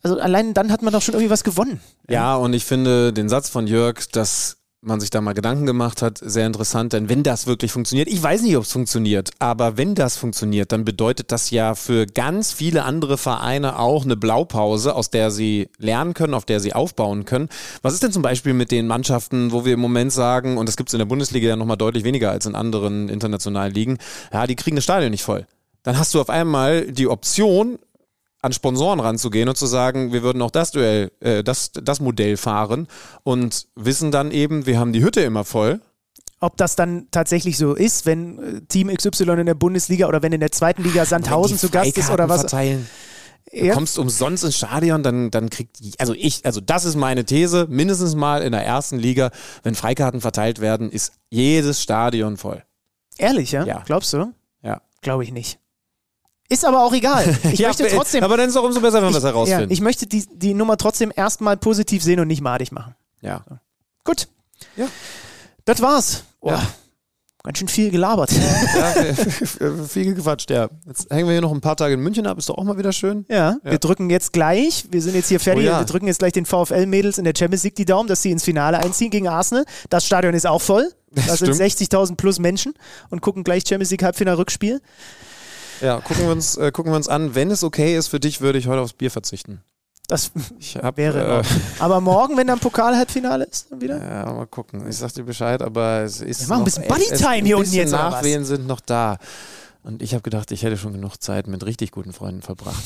[0.03, 1.81] Also allein dann hat man doch schon irgendwie was gewonnen.
[2.09, 4.57] Ja, und ich finde den Satz von Jörg, dass
[4.87, 8.23] man sich da mal Gedanken gemacht hat, sehr interessant, denn wenn das wirklich funktioniert, ich
[8.23, 12.53] weiß nicht, ob es funktioniert, aber wenn das funktioniert, dann bedeutet das ja für ganz
[12.53, 17.25] viele andere Vereine auch eine Blaupause, aus der sie lernen können, auf der sie aufbauen
[17.25, 17.49] können.
[17.83, 20.77] Was ist denn zum Beispiel mit den Mannschaften, wo wir im Moment sagen, und das
[20.77, 23.99] gibt es in der Bundesliga ja nochmal deutlich weniger als in anderen internationalen Ligen,
[24.33, 25.47] ja, die kriegen das Stadion nicht voll.
[25.83, 27.79] Dann hast du auf einmal die Option,
[28.45, 32.37] an Sponsoren ranzugehen und zu sagen, wir würden auch das Duell, äh, das, das Modell
[32.37, 32.89] fahren
[33.23, 35.81] und wissen dann eben, wir haben die Hütte immer voll.
[36.41, 40.33] Ob das dann tatsächlich so ist, wenn äh, Team XY in der Bundesliga oder wenn
[40.33, 42.41] in der zweiten Liga Sandhausen zu Gast ist oder was.
[42.41, 42.87] Verteilen.
[43.51, 43.75] Du ja.
[43.75, 48.15] kommst umsonst ins Stadion, dann, dann kriegt, also ich, also das ist meine These, mindestens
[48.15, 49.31] mal in der ersten Liga,
[49.63, 52.63] wenn Freikarten verteilt werden, ist jedes Stadion voll.
[53.17, 53.65] Ehrlich, ja?
[53.65, 53.83] ja.
[53.87, 54.33] Glaubst du?
[54.63, 54.83] Ja.
[55.01, 55.59] Glaube ich nicht.
[56.49, 57.25] Ist aber auch egal.
[57.53, 58.23] Ich ja, möchte trotzdem.
[58.23, 59.71] Aber dann ist es auch umso besser, wenn wir es herausfinden.
[59.71, 62.95] Ja, ich möchte die, die Nummer trotzdem erstmal positiv sehen und nicht madig machen.
[63.21, 63.45] Ja.
[63.49, 63.57] So.
[64.05, 64.29] Gut.
[64.77, 64.87] Ja.
[65.65, 66.25] Das war's.
[66.41, 66.63] Oh, ja.
[67.43, 68.31] Ganz schön viel gelabert.
[68.33, 69.15] Ja,
[69.89, 70.69] viel gequatscht, ja.
[70.87, 72.79] Jetzt hängen wir hier noch ein paar Tage in München ab, ist doch auch mal
[72.79, 73.27] wieder schön.
[73.29, 73.71] Ja, ja.
[73.71, 75.81] wir drücken jetzt gleich, wir sind jetzt hier fertig, oh ja.
[75.81, 78.45] wir drücken jetzt gleich den VfL-Mädels in der Champions League die Daumen, dass sie ins
[78.45, 79.67] Finale einziehen gegen Arsenal.
[79.91, 80.91] Das Stadion ist auch voll.
[81.11, 82.73] Da sind 60.000 plus Menschen
[83.11, 84.81] und gucken gleich Champions League Halbfinal-Rückspiel.
[85.81, 87.35] Ja, gucken wir, uns, äh, gucken wir uns an.
[87.35, 89.63] Wenn es okay ist für dich, würde ich heute aufs Bier verzichten.
[90.07, 90.33] Das
[90.83, 91.41] hab, wäre.
[91.41, 91.43] Äh,
[91.79, 93.99] aber morgen, wenn dann Pokal-Halbfinale ist, dann wieder?
[93.99, 94.87] Ja, mal gucken.
[94.89, 96.43] Ich sag dir Bescheid, aber es ist.
[96.43, 97.93] Wir machen ein bisschen Bodytime hier unten jetzt.
[97.93, 99.17] Die Nachwehen sind noch da.
[99.83, 102.85] Und ich habe gedacht, ich hätte schon genug Zeit mit richtig guten Freunden verbracht.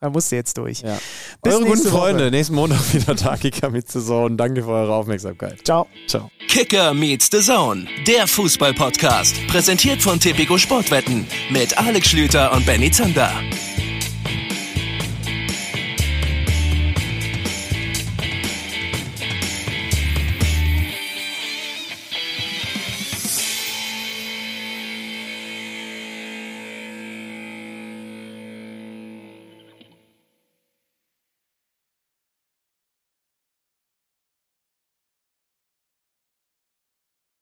[0.00, 0.82] Da musst du jetzt durch.
[0.82, 0.98] Ja.
[1.42, 2.30] Eure guten Freunde, Woche.
[2.30, 4.36] nächsten Montag wieder da, Kicker meets the Zone.
[4.36, 5.64] Danke für eure Aufmerksamkeit.
[5.64, 5.86] Ciao.
[6.06, 6.30] Ciao.
[6.48, 9.46] Kicker meets the Zone, der Fußball-Podcast.
[9.46, 13.32] Präsentiert von Tipico Sportwetten mit Alex Schlüter und Benny Zander.